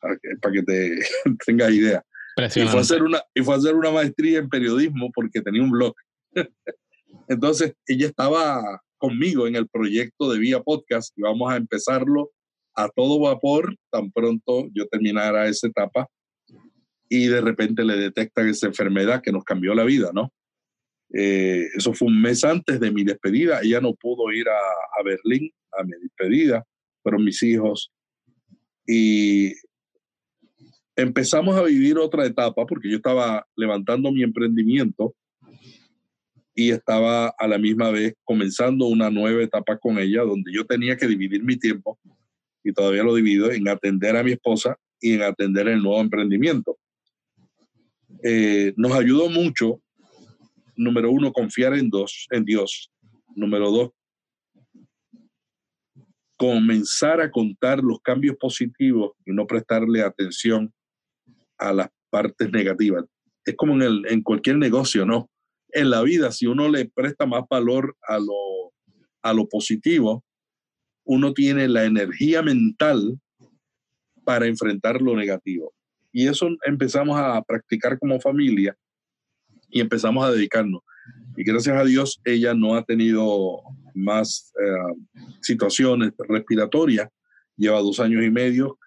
Para 0.00 0.16
que, 0.16 0.28
para 0.40 0.52
que 0.54 0.62
te 0.62 0.98
tengas 1.46 1.72
idea. 1.72 2.04
Y 2.46 2.60
fue, 2.68 2.78
a 2.78 2.82
hacer 2.82 3.02
una, 3.02 3.20
y 3.34 3.42
fue 3.42 3.54
a 3.54 3.58
hacer 3.58 3.74
una 3.74 3.90
maestría 3.90 4.38
en 4.38 4.48
periodismo 4.48 5.10
porque 5.12 5.40
tenía 5.40 5.62
un 5.62 5.70
blog. 5.70 5.94
Entonces, 7.28 7.74
ella 7.86 8.06
estaba 8.06 8.80
conmigo 8.96 9.46
en 9.46 9.56
el 9.56 9.68
proyecto 9.68 10.30
de 10.30 10.38
Vía 10.38 10.60
Podcast 10.60 11.12
y 11.16 11.22
vamos 11.22 11.52
a 11.52 11.56
empezarlo 11.56 12.30
a 12.74 12.88
todo 12.88 13.20
vapor 13.20 13.76
tan 13.90 14.12
pronto 14.12 14.68
yo 14.72 14.86
terminara 14.86 15.48
esa 15.48 15.66
etapa 15.66 16.06
y 17.08 17.26
de 17.26 17.40
repente 17.40 17.84
le 17.84 17.96
detectan 17.96 18.48
esa 18.48 18.66
enfermedad 18.66 19.20
que 19.22 19.32
nos 19.32 19.42
cambió 19.44 19.74
la 19.74 19.84
vida, 19.84 20.10
¿no? 20.12 20.32
Eh, 21.12 21.64
eso 21.74 21.92
fue 21.94 22.08
un 22.08 22.20
mes 22.20 22.44
antes 22.44 22.78
de 22.78 22.90
mi 22.90 23.02
despedida. 23.02 23.60
Ella 23.62 23.80
no 23.80 23.94
pudo 23.94 24.30
ir 24.30 24.48
a, 24.48 24.58
a 25.00 25.02
Berlín 25.02 25.50
a 25.72 25.82
mi 25.82 25.92
despedida, 26.00 26.64
fueron 27.02 27.24
mis 27.24 27.42
hijos. 27.42 27.90
Y 28.86 29.54
empezamos 30.98 31.56
a 31.56 31.62
vivir 31.62 31.96
otra 31.96 32.26
etapa 32.26 32.66
porque 32.66 32.90
yo 32.90 32.96
estaba 32.96 33.46
levantando 33.54 34.10
mi 34.10 34.24
emprendimiento 34.24 35.14
y 36.56 36.72
estaba 36.72 37.28
a 37.38 37.46
la 37.46 37.56
misma 37.56 37.92
vez 37.92 38.14
comenzando 38.24 38.86
una 38.86 39.08
nueva 39.08 39.44
etapa 39.44 39.78
con 39.78 40.00
ella 40.00 40.22
donde 40.22 40.52
yo 40.52 40.66
tenía 40.66 40.96
que 40.96 41.06
dividir 41.06 41.44
mi 41.44 41.56
tiempo 41.56 42.00
y 42.64 42.72
todavía 42.72 43.04
lo 43.04 43.14
divido 43.14 43.52
en 43.52 43.68
atender 43.68 44.16
a 44.16 44.24
mi 44.24 44.32
esposa 44.32 44.76
y 45.00 45.12
en 45.12 45.22
atender 45.22 45.68
el 45.68 45.80
nuevo 45.80 46.00
emprendimiento. 46.00 46.76
Eh, 48.24 48.74
nos 48.76 48.90
ayudó 48.90 49.30
mucho, 49.30 49.80
número 50.74 51.12
uno, 51.12 51.32
confiar 51.32 51.74
en, 51.74 51.90
dos, 51.90 52.26
en 52.32 52.44
Dios. 52.44 52.90
Número 53.36 53.70
dos, 53.70 53.90
comenzar 56.36 57.20
a 57.20 57.30
contar 57.30 57.84
los 57.84 58.00
cambios 58.00 58.36
positivos 58.36 59.12
y 59.24 59.30
no 59.30 59.46
prestarle 59.46 60.02
atención 60.02 60.72
a 61.58 61.72
las 61.72 61.88
partes 62.10 62.50
negativas. 62.50 63.04
Es 63.44 63.56
como 63.56 63.74
en, 63.74 63.82
el, 63.82 64.06
en 64.08 64.22
cualquier 64.22 64.56
negocio, 64.56 65.04
¿no? 65.04 65.30
En 65.70 65.90
la 65.90 66.02
vida, 66.02 66.32
si 66.32 66.46
uno 66.46 66.68
le 66.68 66.86
presta 66.86 67.26
más 67.26 67.44
valor 67.48 67.96
a 68.06 68.18
lo, 68.18 68.72
a 69.22 69.32
lo 69.32 69.48
positivo, 69.48 70.24
uno 71.04 71.32
tiene 71.32 71.68
la 71.68 71.84
energía 71.84 72.42
mental 72.42 73.18
para 74.24 74.46
enfrentar 74.46 75.00
lo 75.00 75.16
negativo. 75.16 75.72
Y 76.12 76.28
eso 76.28 76.48
empezamos 76.64 77.18
a 77.18 77.42
practicar 77.42 77.98
como 77.98 78.20
familia 78.20 78.76
y 79.70 79.80
empezamos 79.80 80.24
a 80.24 80.32
dedicarnos. 80.32 80.82
Y 81.36 81.44
gracias 81.44 81.76
a 81.76 81.84
Dios 81.84 82.20
ella 82.24 82.54
no 82.54 82.74
ha 82.74 82.84
tenido 82.84 83.62
más 83.94 84.52
eh, 84.60 85.24
situaciones 85.40 86.12
respiratorias. 86.28 87.08
Lleva 87.56 87.80
dos 87.80 88.00
años 88.00 88.24
y 88.24 88.30
medio. 88.30 88.78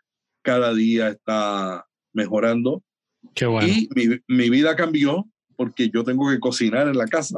Cada 0.44 0.74
día 0.74 1.10
está 1.10 1.86
mejorando. 2.14 2.84
Qué 3.36 3.46
bueno. 3.46 3.68
Y 3.68 3.90
mi, 3.96 4.20
mi 4.28 4.50
vida 4.50 4.76
cambió 4.76 5.26
porque 5.56 5.92
yo 5.94 6.04
tengo 6.04 6.28
que 6.28 6.40
cocinar 6.40 6.88
en 6.88 6.98
la 6.98 7.06
casa. 7.06 7.38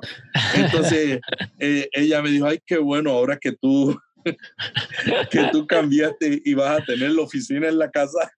Entonces 0.55 1.19
eh, 1.59 1.89
ella 1.91 2.21
me 2.21 2.31
dijo, 2.31 2.45
ay, 2.45 2.59
qué 2.65 2.77
bueno, 2.77 3.11
ahora 3.11 3.37
que 3.37 3.51
tú, 3.51 3.99
que 5.29 5.49
tú 5.51 5.67
cambiaste 5.67 6.41
y 6.45 6.53
vas 6.53 6.79
a 6.79 6.85
tener 6.85 7.11
la 7.11 7.21
oficina 7.21 7.67
en 7.67 7.77
la 7.77 7.91
casa, 7.91 8.31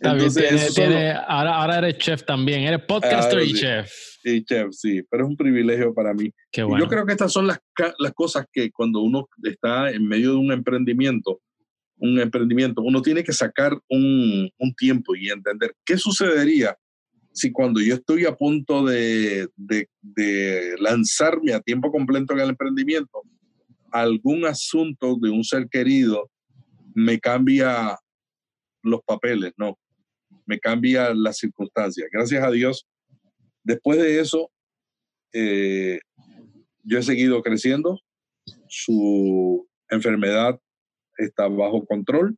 también 0.00 0.32
tiene, 0.32 0.66
tiene, 0.74 1.12
ahora, 1.12 1.56
ahora 1.56 1.78
eres 1.78 1.98
chef 1.98 2.24
también, 2.24 2.62
eres 2.62 2.82
podcaster 2.84 3.42
y 3.42 3.54
chef. 3.54 3.90
Y 4.24 4.44
chef, 4.44 4.68
sí, 4.72 5.02
pero 5.10 5.24
es 5.24 5.30
un 5.30 5.36
privilegio 5.36 5.94
para 5.94 6.12
mí. 6.12 6.30
Qué 6.50 6.62
bueno. 6.62 6.84
Yo 6.84 6.90
creo 6.90 7.06
que 7.06 7.12
estas 7.12 7.32
son 7.32 7.46
las, 7.46 7.60
las 7.98 8.12
cosas 8.12 8.46
que 8.52 8.70
cuando 8.70 9.00
uno 9.00 9.28
está 9.42 9.90
en 9.90 10.06
medio 10.06 10.32
de 10.32 10.36
un 10.36 10.52
emprendimiento, 10.52 11.40
un 11.98 12.18
emprendimiento, 12.20 12.82
uno 12.82 13.02
tiene 13.02 13.24
que 13.24 13.32
sacar 13.32 13.78
un, 13.88 14.50
tiempo 14.76 15.16
y 15.16 15.28
entender 15.28 15.74
qué 15.84 15.96
sucedería 15.96 16.76
si 17.32 17.50
cuando 17.52 17.80
yo 17.80 17.94
estoy 17.94 18.24
a 18.24 18.34
punto 18.34 18.84
de, 18.84 19.48
de, 19.56 19.88
de, 20.00 20.76
lanzarme 20.80 21.52
a 21.52 21.60
tiempo 21.60 21.90
completo 21.90 22.32
en 22.32 22.40
el 22.40 22.50
emprendimiento, 22.50 23.22
algún 23.92 24.44
asunto 24.44 25.16
de 25.20 25.30
un 25.30 25.44
ser 25.44 25.68
querido 25.68 26.30
me 26.94 27.18
cambia 27.20 27.96
los 28.82 29.00
papeles, 29.06 29.52
no, 29.56 29.78
me 30.46 30.58
cambia 30.58 31.14
las 31.14 31.38
circunstancias. 31.38 32.08
Gracias 32.10 32.42
a 32.42 32.50
Dios, 32.50 32.86
después 33.62 33.98
de 33.98 34.20
eso, 34.20 34.50
eh, 35.32 36.00
yo 36.82 36.98
he 36.98 37.02
seguido 37.02 37.42
creciendo, 37.42 38.00
su 38.68 39.68
enfermedad 39.90 40.58
está 41.18 41.48
bajo 41.48 41.84
control, 41.84 42.36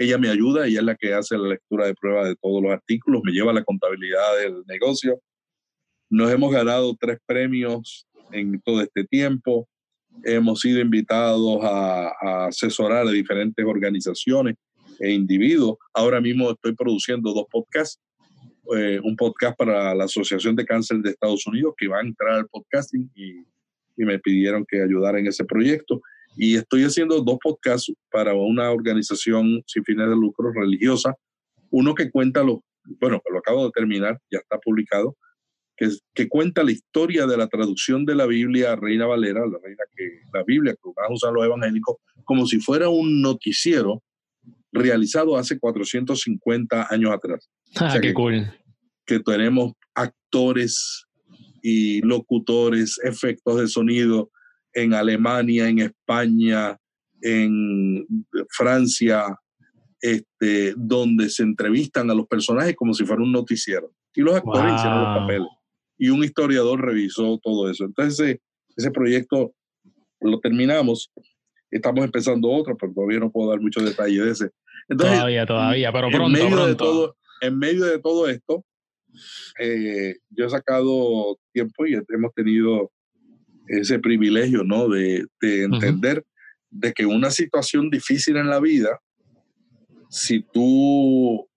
ella 0.00 0.16
me 0.16 0.30
ayuda, 0.30 0.66
ella 0.66 0.80
es 0.80 0.84
la 0.86 0.96
que 0.96 1.12
hace 1.12 1.36
la 1.36 1.48
lectura 1.48 1.86
de 1.86 1.94
prueba 1.94 2.26
de 2.26 2.34
todos 2.36 2.62
los 2.62 2.72
artículos, 2.72 3.20
me 3.22 3.32
lleva 3.32 3.52
la 3.52 3.62
contabilidad 3.62 4.38
del 4.38 4.64
negocio. 4.66 5.20
Nos 6.08 6.32
hemos 6.32 6.50
ganado 6.50 6.96
tres 6.98 7.18
premios 7.26 8.06
en 8.32 8.58
todo 8.62 8.80
este 8.80 9.04
tiempo. 9.04 9.68
Hemos 10.24 10.60
sido 10.60 10.80
invitados 10.80 11.60
a, 11.62 12.46
asesorar 12.46 13.06
a 13.06 13.10
diferentes 13.10 13.62
organizaciones 13.62 14.56
e 15.00 15.12
individuos. 15.12 15.76
Ahora 15.92 16.18
mismo 16.18 16.50
estoy 16.50 16.74
produciendo 16.74 17.34
dos 17.34 17.44
podcasts. 17.50 18.00
Eh, 18.74 19.00
un 19.04 19.16
podcast 19.16 19.58
para 19.58 19.94
la 19.94 20.04
Asociación 20.04 20.56
de 20.56 20.64
Cáncer 20.64 20.98
de 20.98 21.10
Estados 21.10 21.46
Unidos 21.46 21.74
que 21.76 21.88
va 21.88 21.98
a 21.98 22.02
entrar 22.02 22.34
al 22.36 22.48
podcasting 22.48 23.10
y 23.14 23.44
me 23.96 24.18
pidieron 24.18 24.64
que 24.66 24.80
ayudara 24.80 25.18
en 25.18 25.26
ese 25.26 25.44
proyecto. 25.44 26.00
Y 26.36 26.56
estoy 26.56 26.84
haciendo 26.84 27.20
dos 27.20 27.38
podcasts 27.42 27.92
para 28.10 28.34
una 28.34 28.70
organización 28.70 29.62
sin 29.66 29.84
fines 29.84 30.08
de 30.08 30.14
lucro 30.14 30.52
religiosa. 30.52 31.14
Uno 31.70 31.94
que 31.94 32.10
cuenta 32.10 32.42
los, 32.42 32.60
bueno, 33.00 33.20
lo 33.30 33.38
acabo 33.38 33.64
de 33.64 33.72
terminar, 33.72 34.18
ya 34.30 34.38
está 34.38 34.58
publicado, 34.58 35.16
que, 35.76 35.88
que, 36.14 36.28
cuenta 36.28 36.62
la 36.62 36.72
historia 36.72 37.26
de 37.26 37.36
la 37.36 37.48
traducción 37.48 38.04
de 38.04 38.14
la 38.14 38.26
Biblia 38.26 38.72
a 38.72 38.76
Reina 38.76 39.06
Valera, 39.06 39.40
la, 39.46 39.58
reina 39.62 39.82
que, 39.96 40.20
la 40.32 40.44
Biblia 40.44 40.74
que 40.74 40.90
a 40.96 41.12
usar 41.12 41.32
los 41.32 41.44
evangélicos, 41.44 41.96
como 42.24 42.46
si 42.46 42.60
fuera 42.60 42.88
un 42.88 43.22
noticiero 43.22 44.02
realizado 44.72 45.36
hace 45.36 45.58
450 45.58 46.86
años 46.90 47.12
atrás. 47.12 47.48
Ah, 47.76 47.86
o 47.86 47.90
sea 47.92 48.00
qué 48.00 48.08
que, 48.08 48.14
cool. 48.14 48.52
Que 49.06 49.20
tenemos 49.20 49.72
actores 49.94 51.06
y 51.62 52.00
locutores, 52.02 52.98
efectos 53.02 53.60
de 53.60 53.68
sonido 53.68 54.30
en 54.72 54.94
Alemania, 54.94 55.68
en 55.68 55.80
España, 55.80 56.76
en 57.22 58.06
Francia, 58.50 59.36
este, 60.00 60.74
donde 60.76 61.28
se 61.28 61.42
entrevistan 61.42 62.10
a 62.10 62.14
los 62.14 62.26
personajes 62.26 62.76
como 62.76 62.94
si 62.94 63.04
fuera 63.04 63.22
un 63.22 63.32
noticiero. 63.32 63.92
Y 64.14 64.22
los 64.22 64.36
actores 64.36 64.70
wow. 64.70 64.74
hicieron 64.74 64.98
los 65.02 65.18
papeles. 65.18 65.48
Y 65.98 66.08
un 66.08 66.24
historiador 66.24 66.80
revisó 66.80 67.38
todo 67.42 67.70
eso. 67.70 67.84
Entonces, 67.84 68.18
ese, 68.18 68.42
ese 68.76 68.90
proyecto 68.90 69.54
lo 70.20 70.40
terminamos 70.40 71.12
estamos 71.70 72.04
empezando 72.04 72.50
otro, 72.50 72.76
pero 72.76 72.92
todavía 72.92 73.20
no 73.20 73.30
puedo 73.30 73.50
dar 73.50 73.60
muchos 73.60 73.84
detalles 73.84 74.24
de 74.24 74.30
ese. 74.30 74.50
Entonces, 74.88 75.18
todavía, 75.18 75.46
todavía, 75.46 75.92
pero 75.92 76.08
pronto, 76.10 76.26
en 76.26 76.32
medio 76.32 76.48
pronto. 76.48 76.66
De 76.66 76.74
todo, 76.74 77.16
en 77.40 77.58
medio 77.58 77.84
de 77.84 77.98
todo 78.00 78.28
esto, 78.28 78.64
eh, 79.60 80.16
yo 80.30 80.46
he 80.46 80.50
sacado 80.50 81.38
tiempo 81.52 81.86
y 81.86 81.94
hemos 81.94 82.34
tenido 82.34 82.90
ese 83.70 83.98
privilegio, 83.98 84.64
¿no? 84.64 84.88
De, 84.88 85.26
de 85.40 85.64
entender 85.64 86.18
uh 86.18 86.20
-huh. 86.20 86.26
de 86.70 86.92
que 86.92 87.06
una 87.06 87.30
situación 87.30 87.88
difícil 87.88 88.36
en 88.36 88.48
la 88.48 88.60
vida, 88.60 89.00
si 90.08 90.42
tú 90.52 91.48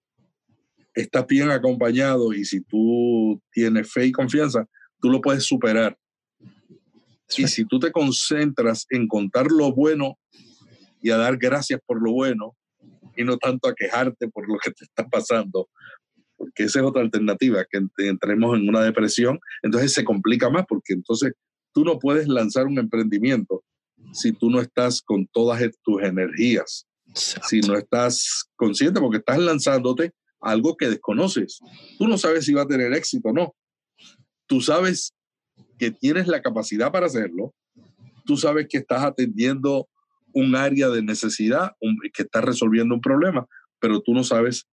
estás 0.93 1.25
bien 1.25 1.49
acompañado 1.49 2.33
y 2.33 2.45
si 2.45 2.61
tú 2.61 3.41
tienes 3.51 3.91
fe 3.91 4.05
y 4.05 4.11
confianza, 4.11 4.65
tú 5.01 5.09
lo 5.09 5.21
puedes 5.21 5.43
superar. 5.43 5.97
Y 7.35 7.47
si 7.47 7.65
tú 7.65 7.79
te 7.79 7.91
concentras 7.91 8.85
en 8.91 9.07
contar 9.07 9.47
lo 9.47 9.73
bueno 9.73 10.19
y 11.01 11.09
a 11.09 11.17
dar 11.17 11.37
gracias 11.37 11.79
por 11.83 11.99
lo 11.99 12.11
bueno 12.11 12.55
y 13.15 13.23
no 13.23 13.37
tanto 13.37 13.67
a 13.67 13.73
quejarte 13.73 14.27
por 14.27 14.47
lo 14.47 14.57
que 14.59 14.69
te 14.71 14.85
está 14.85 15.07
pasando, 15.09 15.67
porque 16.37 16.63
esa 16.63 16.79
es 16.79 16.85
otra 16.85 17.01
alternativa, 17.01 17.65
que 17.65 17.79
entremos 18.07 18.55
en 18.55 18.69
una 18.69 18.81
depresión, 18.81 19.39
entonces 19.63 19.93
se 19.93 20.03
complica 20.03 20.49
más 20.51 20.65
porque 20.67 20.93
entonces 20.93 21.33
tú 21.73 21.83
no 21.83 21.99
puedes 21.99 22.27
lanzar 22.27 22.67
un 22.67 22.79
emprendimiento 22.79 23.63
si 24.11 24.31
tú 24.31 24.49
no 24.49 24.59
estás 24.61 25.01
con 25.01 25.27
todas 25.27 25.61
tus 25.83 26.01
energías, 26.03 26.87
Exacto. 27.07 27.47
si 27.47 27.61
no 27.61 27.75
estás 27.75 28.45
consciente 28.55 28.99
porque 28.99 29.17
estás 29.17 29.39
lanzándote 29.39 30.11
algo 30.41 30.75
que 30.75 30.89
desconoces. 30.89 31.59
Tú 31.97 32.07
no 32.07 32.17
sabes 32.17 32.45
si 32.45 32.53
va 32.53 32.63
a 32.63 32.67
tener 32.67 32.93
éxito 32.93 33.29
o 33.29 33.33
no. 33.33 33.55
Tú 34.45 34.61
sabes 34.61 35.13
que 35.77 35.91
tienes 35.91 36.27
la 36.27 36.41
capacidad 36.41 36.91
para 36.91 37.07
hacerlo, 37.07 37.53
tú 38.25 38.37
sabes 38.37 38.67
que 38.69 38.77
estás 38.77 39.03
atendiendo 39.03 39.87
un 40.33 40.55
área 40.55 40.89
de 40.89 41.01
necesidad, 41.01 41.71
un, 41.79 41.97
que 42.13 42.23
estás 42.23 42.43
resolviendo 42.43 42.95
un 42.95 43.01
problema, 43.01 43.47
pero 43.79 44.01
tú 44.01 44.13
no 44.13 44.23
sabes 44.23 44.67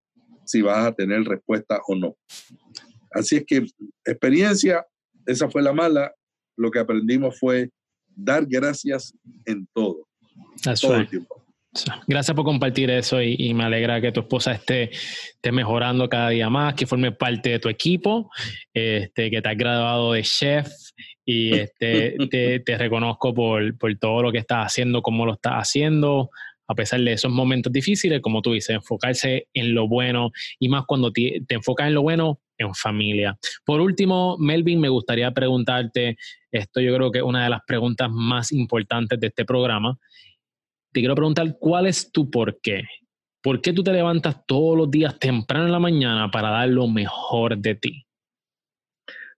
si 0.45 0.61
vas 0.61 0.85
a 0.85 0.93
tener 0.93 1.23
respuesta 1.23 1.79
o 1.87 1.95
no. 1.95 2.15
Así 3.11 3.37
es 3.37 3.45
que 3.45 3.65
experiencia, 4.05 4.85
esa 5.25 5.49
fue 5.49 5.61
la 5.61 5.73
mala, 5.73 6.13
lo 6.59 6.69
que 6.69 6.79
aprendimos 6.79 7.39
fue 7.39 7.69
dar 8.15 8.45
gracias 8.45 9.13
en 9.45 9.67
todo, 9.73 10.07
That's 10.61 10.81
todo 10.81 10.93
right. 10.93 11.03
el 11.03 11.09
tiempo. 11.09 11.35
Gracias 12.07 12.35
por 12.35 12.45
compartir 12.45 12.89
eso 12.89 13.21
y, 13.21 13.35
y, 13.37 13.53
me 13.53 13.63
alegra 13.63 14.01
que 14.01 14.11
tu 14.11 14.21
esposa 14.21 14.53
esté, 14.53 14.89
esté, 14.91 15.51
mejorando 15.51 16.09
cada 16.09 16.29
día 16.29 16.49
más, 16.49 16.73
que 16.73 16.87
forme 16.87 17.11
parte 17.11 17.51
de 17.51 17.59
tu 17.59 17.69
equipo, 17.69 18.31
este, 18.73 19.29
que 19.29 19.41
te 19.41 19.49
has 19.49 19.55
graduado 19.55 20.13
de 20.13 20.23
chef 20.23 20.67
y 21.23 21.53
este, 21.53 22.15
te, 22.31 22.59
te, 22.61 22.77
reconozco 22.77 23.35
por, 23.35 23.77
por 23.77 23.95
todo 23.99 24.23
lo 24.23 24.31
que 24.31 24.39
estás 24.39 24.65
haciendo, 24.65 25.03
cómo 25.03 25.27
lo 25.27 25.33
estás 25.33 25.53
haciendo, 25.53 26.31
a 26.67 26.73
pesar 26.73 27.01
de 27.01 27.13
esos 27.13 27.31
momentos 27.31 27.71
difíciles, 27.71 28.19
como 28.19 28.41
tú 28.41 28.53
dices, 28.53 28.71
enfocarse 28.71 29.47
en 29.53 29.75
lo 29.75 29.87
bueno 29.87 30.31
y 30.59 30.69
más 30.69 30.85
cuando 30.87 31.11
te, 31.11 31.41
te 31.47 31.55
enfocas 31.55 31.87
en 31.87 31.93
lo 31.93 32.01
bueno, 32.01 32.39
en 32.59 32.75
familia. 32.75 33.37
Por 33.65 33.81
último, 33.81 34.37
Melvin, 34.37 34.79
me 34.79 34.89
gustaría 34.89 35.31
preguntarte, 35.31 36.17
esto 36.51 36.81
yo 36.81 36.93
creo 36.95 37.11
que 37.11 37.19
es 37.19 37.23
una 37.23 37.43
de 37.43 37.49
las 37.49 37.61
preguntas 37.65 38.09
más 38.11 38.51
importantes 38.51 39.19
de 39.19 39.27
este 39.27 39.45
programa. 39.45 39.97
Te 40.91 40.99
quiero 40.99 41.15
preguntar, 41.15 41.57
¿cuál 41.59 41.87
es 41.87 42.11
tu 42.11 42.29
por 42.29 42.59
qué? 42.61 42.83
¿Por 43.41 43.61
qué 43.61 43.71
tú 43.71 43.83
te 43.83 43.93
levantas 43.93 44.45
todos 44.45 44.77
los 44.77 44.91
días 44.91 45.17
temprano 45.17 45.65
en 45.65 45.71
la 45.71 45.79
mañana 45.79 46.29
para 46.29 46.49
dar 46.49 46.69
lo 46.69 46.87
mejor 46.87 47.57
de 47.57 47.75
ti? 47.75 48.05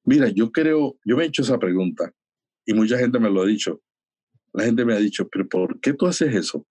Mira, 0.03 0.29
yo 0.29 0.51
creo, 0.51 0.97
yo 1.05 1.15
me 1.15 1.23
he 1.23 1.27
hecho 1.27 1.43
esa 1.43 1.59
pregunta 1.59 2.11
y 2.65 2.73
mucha 2.73 2.97
gente 2.97 3.19
me 3.19 3.29
lo 3.29 3.43
ha 3.43 3.45
dicho. 3.45 3.81
La 4.53 4.63
gente 4.63 4.83
me 4.83 4.93
ha 4.93 4.97
dicho, 4.97 5.27
pero 5.29 5.47
¿por 5.47 5.79
qué 5.79 5.93
tú 5.93 6.07
haces 6.07 6.33
eso? 6.33 6.65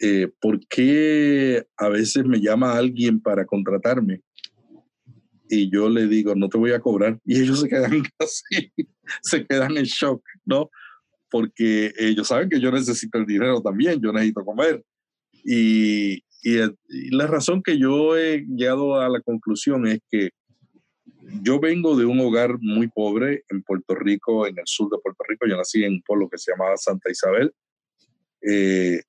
Eh, 0.00 0.32
¿Por 0.40 0.66
qué 0.66 1.66
a 1.76 1.90
veces 1.90 2.24
me 2.24 2.40
llama 2.40 2.74
alguien 2.76 3.20
para 3.20 3.44
contratarme 3.44 4.22
y 5.50 5.68
yo 5.68 5.88
le 5.88 6.06
digo, 6.06 6.34
no 6.36 6.48
te 6.48 6.56
voy 6.56 6.70
a 6.70 6.80
cobrar. 6.80 7.18
Y 7.24 7.40
ellos 7.40 7.60
se 7.60 7.68
quedan 7.68 8.02
así, 8.18 8.72
se 9.20 9.44
quedan 9.44 9.76
en 9.76 9.84
shock, 9.84 10.22
¿no? 10.44 10.70
Porque 11.28 11.92
ellos 11.98 12.28
saben 12.28 12.48
que 12.48 12.60
yo 12.60 12.70
necesito 12.70 13.18
el 13.18 13.26
dinero 13.26 13.60
también, 13.60 14.00
yo 14.00 14.12
necesito 14.12 14.44
comer. 14.44 14.82
Y, 15.44 16.22
y, 16.42 17.10
la 17.10 17.26
razón 17.26 17.62
que 17.62 17.78
yo 17.78 18.16
he 18.16 18.46
llegado 18.48 19.00
a 19.00 19.08
la 19.08 19.20
conclusión 19.20 19.86
es 19.88 20.00
que 20.08 20.30
yo 21.42 21.58
vengo 21.58 21.96
de 21.96 22.04
un 22.04 22.20
hogar 22.20 22.56
muy 22.60 22.88
pobre 22.88 23.44
en 23.48 23.62
Puerto 23.62 23.96
Rico, 23.96 24.46
en 24.46 24.56
el 24.56 24.66
sur 24.66 24.88
de 24.88 24.98
Puerto 25.02 25.24
Rico. 25.28 25.46
Yo 25.48 25.56
nací 25.56 25.82
en 25.82 25.94
un 25.94 26.02
pueblo 26.02 26.28
que 26.28 26.38
se 26.38 26.52
llamaba 26.52 26.76
Santa 26.76 27.10
Isabel. 27.10 27.52
Eh, 28.42 29.02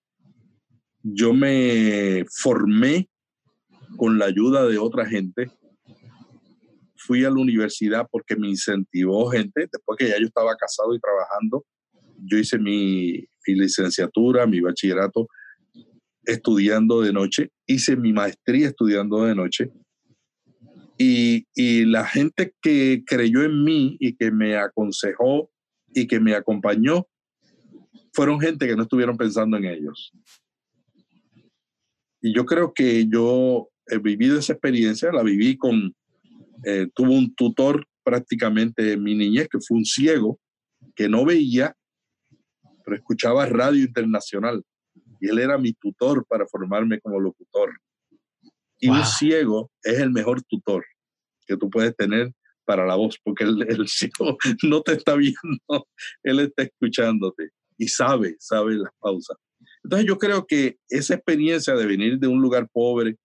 yo 1.04 1.34
me 1.34 2.26
formé 2.30 3.10
con 3.96 4.18
la 4.18 4.26
ayuda 4.26 4.68
de 4.68 4.78
otra 4.78 5.06
gente 5.06 5.52
fui 7.06 7.26
a 7.26 7.30
la 7.30 7.40
universidad 7.40 8.08
porque 8.12 8.36
me 8.36 8.50
incentivó 8.50 9.30
gente, 9.30 9.68
después 9.72 9.98
que 9.98 10.10
ya 10.10 10.20
yo 10.20 10.26
estaba 10.26 10.56
casado 10.56 10.96
y 10.96 11.00
trabajando, 11.00 11.66
yo 12.18 12.38
hice 12.38 12.58
mi, 12.58 13.26
licenciatura, 13.48 14.46
mi 14.46 14.62
bachillerato 14.62 15.28
estudiando 16.24 17.02
de 17.02 17.12
noche, 17.12 17.50
hice 17.66 17.96
mi 17.96 18.14
maestría 18.14 18.68
estudiando 18.68 19.24
de 19.24 19.36
noche, 19.36 19.72
y, 20.98 21.48
y, 21.56 21.86
la 21.86 22.06
gente 22.06 22.54
que 22.62 23.04
creyó 23.08 23.42
en 23.42 23.64
mí 23.64 23.98
y 24.00 24.16
que 24.16 24.30
me 24.30 24.56
aconsejó 24.56 25.50
y 25.96 26.06
que 26.06 26.20
me 26.20 26.36
acompañó, 26.36 27.08
fueron 28.14 28.40
gente 28.40 28.68
que 28.68 28.76
no 28.76 28.84
estuvieron 28.84 29.18
pensando 29.18 29.58
en 29.58 29.66
ellos. 29.66 30.12
Y 32.22 32.36
yo 32.36 32.46
creo 32.46 32.72
que 32.72 33.08
yo 33.08 33.70
he 33.88 33.98
vivido 33.98 34.38
esa 34.38 34.54
experiencia, 34.54 35.12
la 35.12 35.24
viví 35.24 35.58
con, 35.58 35.96
eh, 36.64 36.88
tuvo 36.94 37.14
un 37.14 37.34
tutor 37.36 37.86
prácticamente 38.04 38.94
en 38.94 39.04
mi 39.04 39.16
niñez, 39.16 39.48
que 39.50 39.60
fue 39.60 39.78
un 39.78 39.86
ciego, 39.86 40.40
que 40.96 41.08
no 41.08 41.26
veía, 41.26 41.76
pero 42.84 42.96
escuchaba 42.96 43.46
radio 43.46 43.84
internacional. 43.84 44.64
Y 45.20 45.30
él 45.30 45.40
era 45.40 45.58
mi 45.58 45.74
tutor 45.74 46.26
para 46.28 46.48
formarme 46.48 47.00
como 47.00 47.20
locutor. 47.20 47.72
Y 48.80 48.90
un 48.90 49.06
ciego 49.06 49.70
es 49.84 50.00
el 50.00 50.12
mejor 50.12 50.42
tutor 50.44 50.84
que 51.46 51.56
tú 51.56 51.70
puedes 51.70 51.96
tener 51.96 52.32
para 52.66 52.86
la 52.86 52.96
voz, 52.96 53.18
porque 53.24 53.44
el, 53.44 53.62
el 53.70 53.88
ciego 53.88 54.38
no 54.64 54.82
te 54.82 54.94
está 54.94 55.16
viendo, 55.16 55.88
él 56.24 56.40
está 56.40 56.64
escuchándote 56.64 57.50
y 57.78 57.88
sabe, 57.88 58.36
sabe 58.40 58.76
las 58.76 58.92
pausas. 59.00 59.38
Entonces 59.84 60.08
yo 60.08 60.18
creo 60.18 60.46
que 60.46 60.78
esa 60.90 61.16
experiencia 61.16 61.76
de 61.76 61.86
venir 61.86 62.20
de 62.20 62.28
un 62.28 62.42
lugar 62.42 62.68
pobre, 62.72 63.18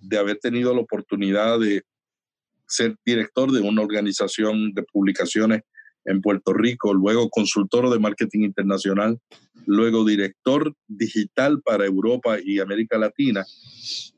de 0.00 0.18
haber 0.18 0.38
tenido 0.38 0.74
la 0.74 0.80
oportunidad 0.80 1.58
de, 1.58 1.82
ser 2.66 2.96
director 3.04 3.52
de 3.52 3.60
una 3.60 3.82
organización 3.82 4.72
de 4.72 4.82
publicaciones 4.82 5.62
en 6.04 6.20
Puerto 6.20 6.52
Rico, 6.52 6.94
luego 6.94 7.28
consultor 7.30 7.90
de 7.90 7.98
marketing 7.98 8.40
internacional, 8.40 9.18
luego 9.66 10.04
director 10.04 10.72
digital 10.86 11.60
para 11.62 11.84
Europa 11.84 12.38
y 12.42 12.60
América 12.60 12.96
Latina, 12.96 13.44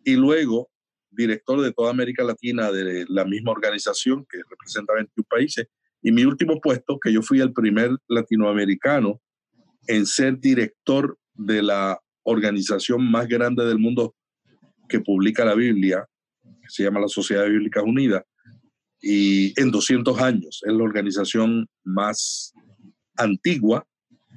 y 0.05 0.15
luego 0.17 0.69
director 1.11 1.61
de 1.63 1.73
toda 1.73 1.91
América 1.91 2.23
Latina 2.23 2.71
de 2.71 3.07
la 3.09 3.25
misma 3.25 3.53
organización 3.53 4.27
que 4.31 4.39
representa 4.49 4.95
21 4.95 5.27
países. 5.29 5.67
Y 6.03 6.13
mi 6.13 6.25
último 6.25 6.61
puesto, 6.61 6.99
que 6.99 7.13
yo 7.13 7.23
fui 7.23 7.41
el 7.41 7.53
primer 7.53 7.91
latinoamericano 8.07 9.21
en 9.89 10.07
ser 10.07 10.39
director 10.39 11.19
de 11.35 11.63
la 11.63 11.99
organización 12.23 13.11
más 13.11 13.27
grande 13.27 13.65
del 13.65 13.79
mundo 13.79 14.15
que 14.89 15.01
publica 15.01 15.45
la 15.45 15.55
Biblia, 15.55 16.07
que 16.43 16.69
se 16.69 16.85
llama 16.85 17.01
la 17.01 17.09
Sociedad 17.09 17.47
Bíblica 17.47 17.83
Unida, 17.83 18.25
y 19.01 19.59
en 19.61 19.71
200 19.71 20.21
años. 20.21 20.61
Es 20.67 20.73
la 20.73 20.83
organización 20.83 21.69
más 21.85 22.53
antigua 23.17 23.87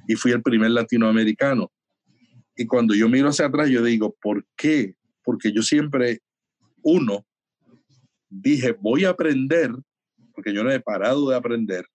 y 0.08 0.14
fui 0.14 0.32
el 0.32 0.42
primer 0.42 0.70
latinoamericano. 0.70 1.70
Y 2.56 2.66
cuando 2.66 2.94
yo 2.94 3.08
miro 3.08 3.28
hacia 3.28 3.46
atrás, 3.46 3.70
yo 3.70 3.82
digo, 3.82 4.14
¿por 4.20 4.44
qué? 4.56 4.94
Porque 5.24 5.52
yo 5.52 5.62
siempre, 5.62 6.20
uno, 6.82 7.24
dije, 8.28 8.76
voy 8.78 9.04
a 9.04 9.10
aprender, 9.10 9.70
porque 10.34 10.52
yo 10.52 10.62
no 10.62 10.70
he 10.70 10.80
parado 10.80 11.30
de 11.30 11.36
aprender, 11.36 11.86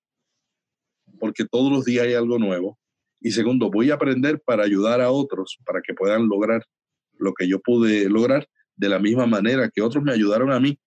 porque 1.20 1.46
todos 1.46 1.72
los 1.72 1.86
días 1.86 2.06
hay 2.06 2.14
algo 2.14 2.40
nuevo. 2.40 2.80
Y 3.20 3.32
segundo, 3.32 3.70
voy 3.70 3.92
a 3.92 3.96
aprender 3.96 4.42
para 4.46 4.64
ayudar 4.64 5.02
a 5.02 5.12
otros, 5.12 5.58
para 5.66 5.82
que 5.82 5.94
puedan 5.94 6.28
lograr 6.28 6.64
lo 7.18 7.34
que 7.34 7.48
yo 7.48 7.60
pude 7.60 8.10
lograr 8.10 8.48
de 8.76 8.90
la 8.90 9.00
misma 9.00 9.26
manera 9.26 9.70
que 9.74 9.82
otros 9.82 10.04
me 10.04 10.14
ayudaron 10.14 10.52
a 10.52 10.60
mí 10.60 10.80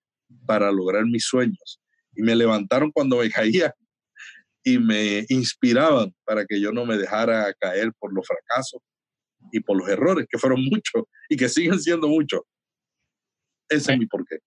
para 0.45 0.71
lograr 0.71 1.05
mis 1.05 1.25
sueños. 1.25 1.79
Y 2.13 2.21
me 2.21 2.35
levantaron 2.35 2.91
cuando 2.91 3.17
me 3.17 3.29
caía 3.29 3.73
y 4.63 4.77
me 4.77 5.25
inspiraban 5.29 6.13
para 6.23 6.45
que 6.45 6.59
yo 6.59 6.71
no 6.71 6.85
me 6.85 6.97
dejara 6.97 7.53
caer 7.59 7.91
por 7.97 8.13
los 8.13 8.25
fracasos 8.27 8.81
y 9.51 9.59
por 9.59 9.77
los 9.77 9.89
errores, 9.89 10.27
que 10.29 10.37
fueron 10.37 10.63
muchos 10.63 11.03
y 11.29 11.35
que 11.35 11.49
siguen 11.49 11.79
siendo 11.79 12.07
muchos. 12.07 12.41
Ese 13.69 13.93
es 13.93 13.99
mi 13.99 14.05
porqué. 14.05 14.39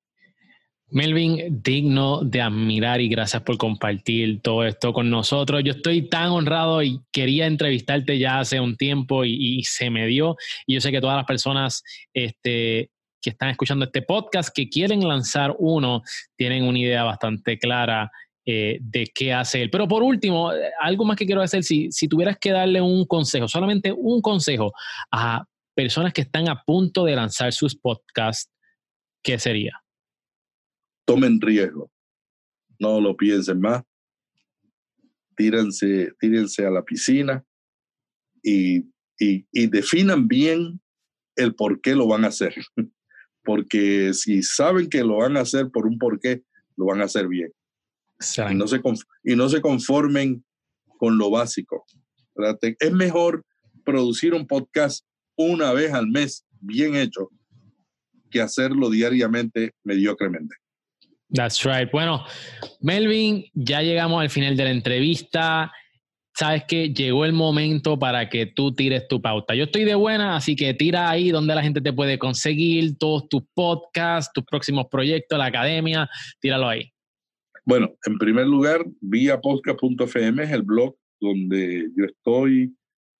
Melvin, 0.90 1.60
digno 1.62 2.22
de 2.22 2.40
admirar 2.40 3.00
y 3.00 3.08
gracias 3.08 3.42
por 3.42 3.56
compartir 3.56 4.40
todo 4.42 4.64
esto 4.64 4.92
con 4.92 5.10
nosotros. 5.10 5.62
Yo 5.64 5.72
estoy 5.72 6.08
tan 6.08 6.30
honrado 6.30 6.82
y 6.82 7.00
quería 7.10 7.46
entrevistarte 7.46 8.18
ya 8.18 8.38
hace 8.38 8.60
un 8.60 8.76
tiempo 8.76 9.24
y, 9.24 9.32
y 9.58 9.64
se 9.64 9.90
me 9.90 10.06
dio. 10.06 10.36
Y 10.66 10.74
yo 10.74 10.80
sé 10.80 10.92
que 10.92 11.00
todas 11.00 11.16
las 11.16 11.26
personas 11.26 11.82
este, 12.12 12.90
que 13.24 13.30
están 13.30 13.48
escuchando 13.48 13.86
este 13.86 14.02
podcast, 14.02 14.50
que 14.54 14.68
quieren 14.68 15.08
lanzar 15.08 15.56
uno, 15.58 16.02
tienen 16.36 16.64
una 16.64 16.78
idea 16.78 17.04
bastante 17.04 17.58
clara 17.58 18.10
eh, 18.44 18.78
de 18.82 19.10
qué 19.14 19.32
hacer. 19.32 19.70
Pero 19.72 19.88
por 19.88 20.02
último, 20.02 20.52
eh, 20.52 20.70
algo 20.78 21.06
más 21.06 21.16
que 21.16 21.24
quiero 21.24 21.40
hacer, 21.40 21.64
si, 21.64 21.90
si 21.90 22.06
tuvieras 22.06 22.36
que 22.38 22.50
darle 22.50 22.82
un 22.82 23.06
consejo, 23.06 23.48
solamente 23.48 23.90
un 23.90 24.20
consejo 24.20 24.74
a 25.10 25.46
personas 25.74 26.12
que 26.12 26.20
están 26.20 26.50
a 26.50 26.62
punto 26.62 27.06
de 27.06 27.16
lanzar 27.16 27.54
sus 27.54 27.74
podcasts, 27.74 28.52
¿qué 29.22 29.38
sería? 29.38 29.82
Tomen 31.06 31.40
riesgo, 31.40 31.90
no 32.78 33.00
lo 33.00 33.16
piensen 33.16 33.58
más, 33.60 33.82
tírense, 35.34 36.12
tírense 36.20 36.66
a 36.66 36.70
la 36.70 36.84
piscina 36.84 37.42
y, 38.42 38.80
y, 39.18 39.46
y 39.50 39.66
definan 39.68 40.28
bien 40.28 40.82
el 41.36 41.54
por 41.54 41.80
qué 41.80 41.94
lo 41.94 42.06
van 42.06 42.24
a 42.24 42.28
hacer. 42.28 42.54
porque 43.44 44.12
si 44.14 44.42
saben 44.42 44.88
que 44.88 45.02
lo 45.04 45.18
van 45.18 45.36
a 45.36 45.40
hacer 45.40 45.70
por 45.70 45.86
un 45.86 45.98
porqué, 45.98 46.42
lo 46.76 46.86
van 46.86 47.00
a 47.00 47.04
hacer 47.04 47.28
bien. 47.28 47.52
Y 48.50 48.54
no, 48.54 48.66
se 48.66 48.80
y 49.22 49.36
no 49.36 49.48
se 49.48 49.60
conformen 49.60 50.44
con 50.98 51.18
lo 51.18 51.30
básico. 51.30 51.84
Es 52.78 52.92
mejor 52.92 53.44
producir 53.84 54.34
un 54.34 54.46
podcast 54.46 55.04
una 55.36 55.72
vez 55.72 55.92
al 55.92 56.08
mes 56.08 56.44
bien 56.60 56.96
hecho 56.96 57.28
que 58.30 58.40
hacerlo 58.40 58.90
diariamente 58.90 59.72
mediocremente. 59.84 60.56
That's 61.32 61.64
right. 61.64 61.90
Bueno, 61.90 62.24
Melvin, 62.80 63.44
ya 63.54 63.82
llegamos 63.82 64.22
al 64.22 64.30
final 64.30 64.56
de 64.56 64.64
la 64.64 64.70
entrevista 64.70 65.72
sabes 66.34 66.64
que 66.64 66.92
llegó 66.92 67.24
el 67.24 67.32
momento 67.32 67.98
para 67.98 68.28
que 68.28 68.46
tú 68.46 68.74
tires 68.74 69.06
tu 69.08 69.22
pauta. 69.22 69.54
Yo 69.54 69.64
estoy 69.64 69.84
de 69.84 69.94
buena, 69.94 70.36
así 70.36 70.56
que 70.56 70.74
tira 70.74 71.08
ahí 71.08 71.30
donde 71.30 71.54
la 71.54 71.62
gente 71.62 71.80
te 71.80 71.92
puede 71.92 72.18
conseguir 72.18 72.98
todos 72.98 73.28
tus 73.28 73.42
podcasts, 73.54 74.32
tus 74.34 74.44
próximos 74.44 74.86
proyectos, 74.90 75.38
la 75.38 75.46
academia, 75.46 76.08
tíralo 76.40 76.68
ahí. 76.68 76.90
Bueno, 77.64 77.94
en 78.04 78.18
primer 78.18 78.46
lugar, 78.46 78.84
vía 79.00 79.40
podcast.fm 79.40 80.42
es 80.42 80.50
el 80.50 80.62
blog 80.62 80.96
donde 81.20 81.88
yo 81.96 82.04
estoy 82.04 82.74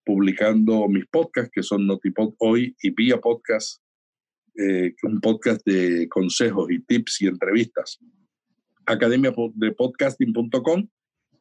publicando 0.05 0.87
mis 0.89 1.07
podcasts, 1.07 1.51
que 1.55 1.63
son 1.63 1.87
Notipod 1.87 2.35
Hoy 2.39 2.77
y 2.83 2.91
Vía 2.91 3.19
Podcast, 3.19 3.81
eh, 4.57 4.93
un 5.05 5.21
podcast 5.21 5.65
de 5.65 6.09
consejos 6.09 6.71
y 6.71 6.81
tips 6.81 7.23
y 7.23 7.27
entrevistas. 7.29 7.99
Academia 8.85 9.33
de 9.55 9.73
podcasting.com 9.73 10.87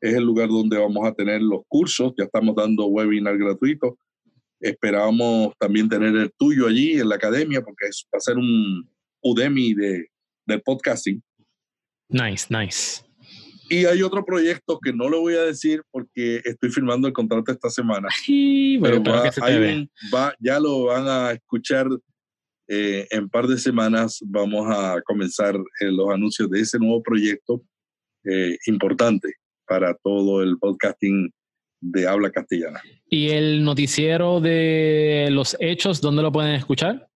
es 0.03 0.13
el 0.15 0.23
lugar 0.25 0.49
donde 0.49 0.77
vamos 0.77 1.07
a 1.07 1.13
tener 1.13 1.41
los 1.41 1.61
cursos. 1.69 2.11
Ya 2.17 2.25
estamos 2.25 2.53
dando 2.55 2.87
webinar 2.87 3.37
gratuitos. 3.37 3.93
Esperamos 4.59 5.53
también 5.57 5.87
tener 5.87 6.13
el 6.15 6.31
tuyo 6.37 6.67
allí 6.67 6.99
en 6.99 7.07
la 7.07 7.15
academia 7.15 7.61
porque 7.61 7.87
es, 7.87 8.05
va 8.13 8.17
a 8.17 8.19
ser 8.19 8.37
un 8.37 8.89
Udemy 9.21 9.73
de, 9.73 10.07
del 10.45 10.61
podcasting. 10.61 11.23
Nice, 12.09 12.47
nice. 12.49 13.01
Y 13.69 13.85
hay 13.85 14.01
otro 14.03 14.25
proyecto 14.25 14.77
que 14.83 14.91
no 14.91 15.07
lo 15.07 15.21
voy 15.21 15.35
a 15.35 15.43
decir 15.43 15.81
porque 15.89 16.41
estoy 16.43 16.69
firmando 16.69 17.07
el 17.07 17.13
contrato 17.13 17.53
esta 17.53 17.69
semana. 17.69 18.09
Sí, 18.25 18.77
pero 18.81 19.01
pero 19.01 19.15
va- 19.15 19.23
que 19.23 19.31
se 19.31 19.39
te 19.39 19.47
hay 19.47 19.89
va- 20.13 20.35
ya 20.37 20.59
lo 20.59 20.83
van 20.85 21.07
a 21.07 21.31
escuchar 21.31 21.87
eh, 22.67 23.07
en 23.09 23.29
par 23.29 23.47
de 23.47 23.57
semanas. 23.57 24.19
Vamos 24.25 24.67
a 24.69 25.01
comenzar 25.05 25.55
eh, 25.55 25.91
los 25.91 26.09
anuncios 26.09 26.49
de 26.49 26.59
ese 26.59 26.77
nuevo 26.77 27.01
proyecto 27.01 27.63
eh, 28.25 28.57
importante 28.67 29.33
para 29.73 29.95
todo 30.03 30.43
el 30.43 30.59
podcasting 30.59 31.33
de 31.81 32.07
habla 32.07 32.29
castellana. 32.29 32.79
¿Y 33.09 33.29
el 33.29 33.63
noticiero 33.63 34.39
de 34.39 35.29
los 35.31 35.57
hechos, 35.59 35.99
dónde 35.99 36.21
lo 36.21 36.31
pueden 36.31 36.53
escuchar? 36.53 37.07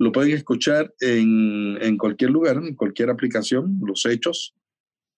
Lo 0.00 0.10
pueden 0.10 0.32
escuchar 0.32 0.92
en, 0.98 1.78
en 1.80 1.96
cualquier 1.96 2.30
lugar, 2.30 2.56
en 2.56 2.74
cualquier 2.74 3.10
aplicación, 3.10 3.78
los 3.80 4.04
hechos, 4.06 4.56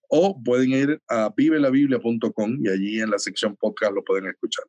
o 0.07 0.39
pueden 0.43 0.69
ir 0.69 1.01
a 1.09 1.33
vivelabiblia.com 1.35 2.59
y 2.63 2.69
allí 2.69 3.01
en 3.01 3.09
la 3.09 3.17
sección 3.17 3.55
podcast 3.55 3.93
lo 3.93 4.03
pueden 4.03 4.27
escuchar. 4.27 4.65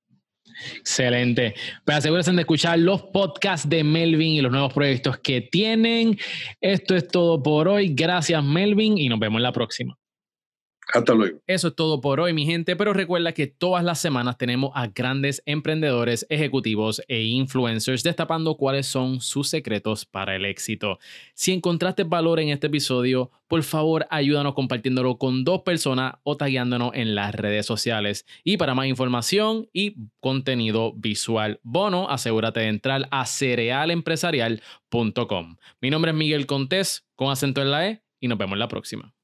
Excelente. 0.78 1.54
Pues 1.84 1.98
asegúrense 1.98 2.32
de 2.32 2.40
escuchar 2.40 2.78
los 2.78 3.02
podcasts 3.02 3.68
de 3.68 3.84
Melvin 3.84 4.32
y 4.32 4.40
los 4.40 4.50
nuevos 4.50 4.72
proyectos 4.72 5.18
que 5.18 5.42
tienen. 5.42 6.16
Esto 6.59 6.96
es 6.96 7.06
todo 7.06 7.42
por 7.42 7.68
hoy. 7.68 7.92
Gracias, 7.94 8.42
Melvin, 8.42 8.96
y 8.96 9.11
nos 9.11 9.20
vemos 9.20 9.40
en 9.40 9.42
la 9.42 9.52
próxima. 9.52 9.94
Hasta 10.93 11.12
luego. 11.12 11.41
Eso 11.47 11.68
es 11.68 11.74
todo 11.74 12.01
por 12.01 12.18
hoy, 12.18 12.32
mi 12.32 12.47
gente, 12.47 12.74
pero 12.74 12.95
recuerda 12.95 13.32
que 13.32 13.47
todas 13.47 13.84
las 13.84 14.01
semanas 14.01 14.39
tenemos 14.39 14.70
a 14.74 14.86
grandes 14.86 15.43
emprendedores, 15.45 16.24
ejecutivos 16.30 17.03
e 17.09 17.24
influencers 17.24 18.03
destapando 18.03 18.57
cuáles 18.57 18.86
son 18.86 19.20
sus 19.20 19.49
secretos 19.49 20.07
para 20.07 20.34
el 20.34 20.47
éxito. 20.47 20.99
Si 21.34 21.53
encontraste 21.53 22.05
valor 22.05 22.41
en 22.41 22.49
este 22.49 22.68
episodio, 22.68 23.30
por 23.49 23.62
favor 23.64 24.07
ayúdanos 24.09 24.55
compartiéndolo 24.55 25.18
con 25.18 25.45
dos 25.45 25.61
personas 25.61 26.14
o 26.22 26.39
tagueándonos 26.39 26.93
en 26.95 27.14
las 27.14 27.34
redes 27.34 27.66
sociales. 27.66 28.24
Y 28.43 28.57
para 28.57 28.74
más 28.74 28.86
información 28.86 29.68
y 29.74 29.95
contenido 30.20 30.95
visual 30.95 31.61
bono, 31.62 32.09
asegúrate 32.09 32.61
de 32.61 32.68
entrar 32.68 33.09
a 33.11 33.26
cerealempresarial.com. 33.26 35.57
Mi 35.82 35.91
nombre 35.91 36.12
es 36.12 36.16
Miguel 36.16 36.47
Contés, 36.47 37.07
con 37.14 37.30
acento 37.30 37.61
en 37.61 37.70
la 37.70 37.89
E, 37.89 38.03
y 38.20 38.28
nos 38.28 38.39
vemos 38.39 38.57
la 38.57 38.68
próxima. 38.68 39.17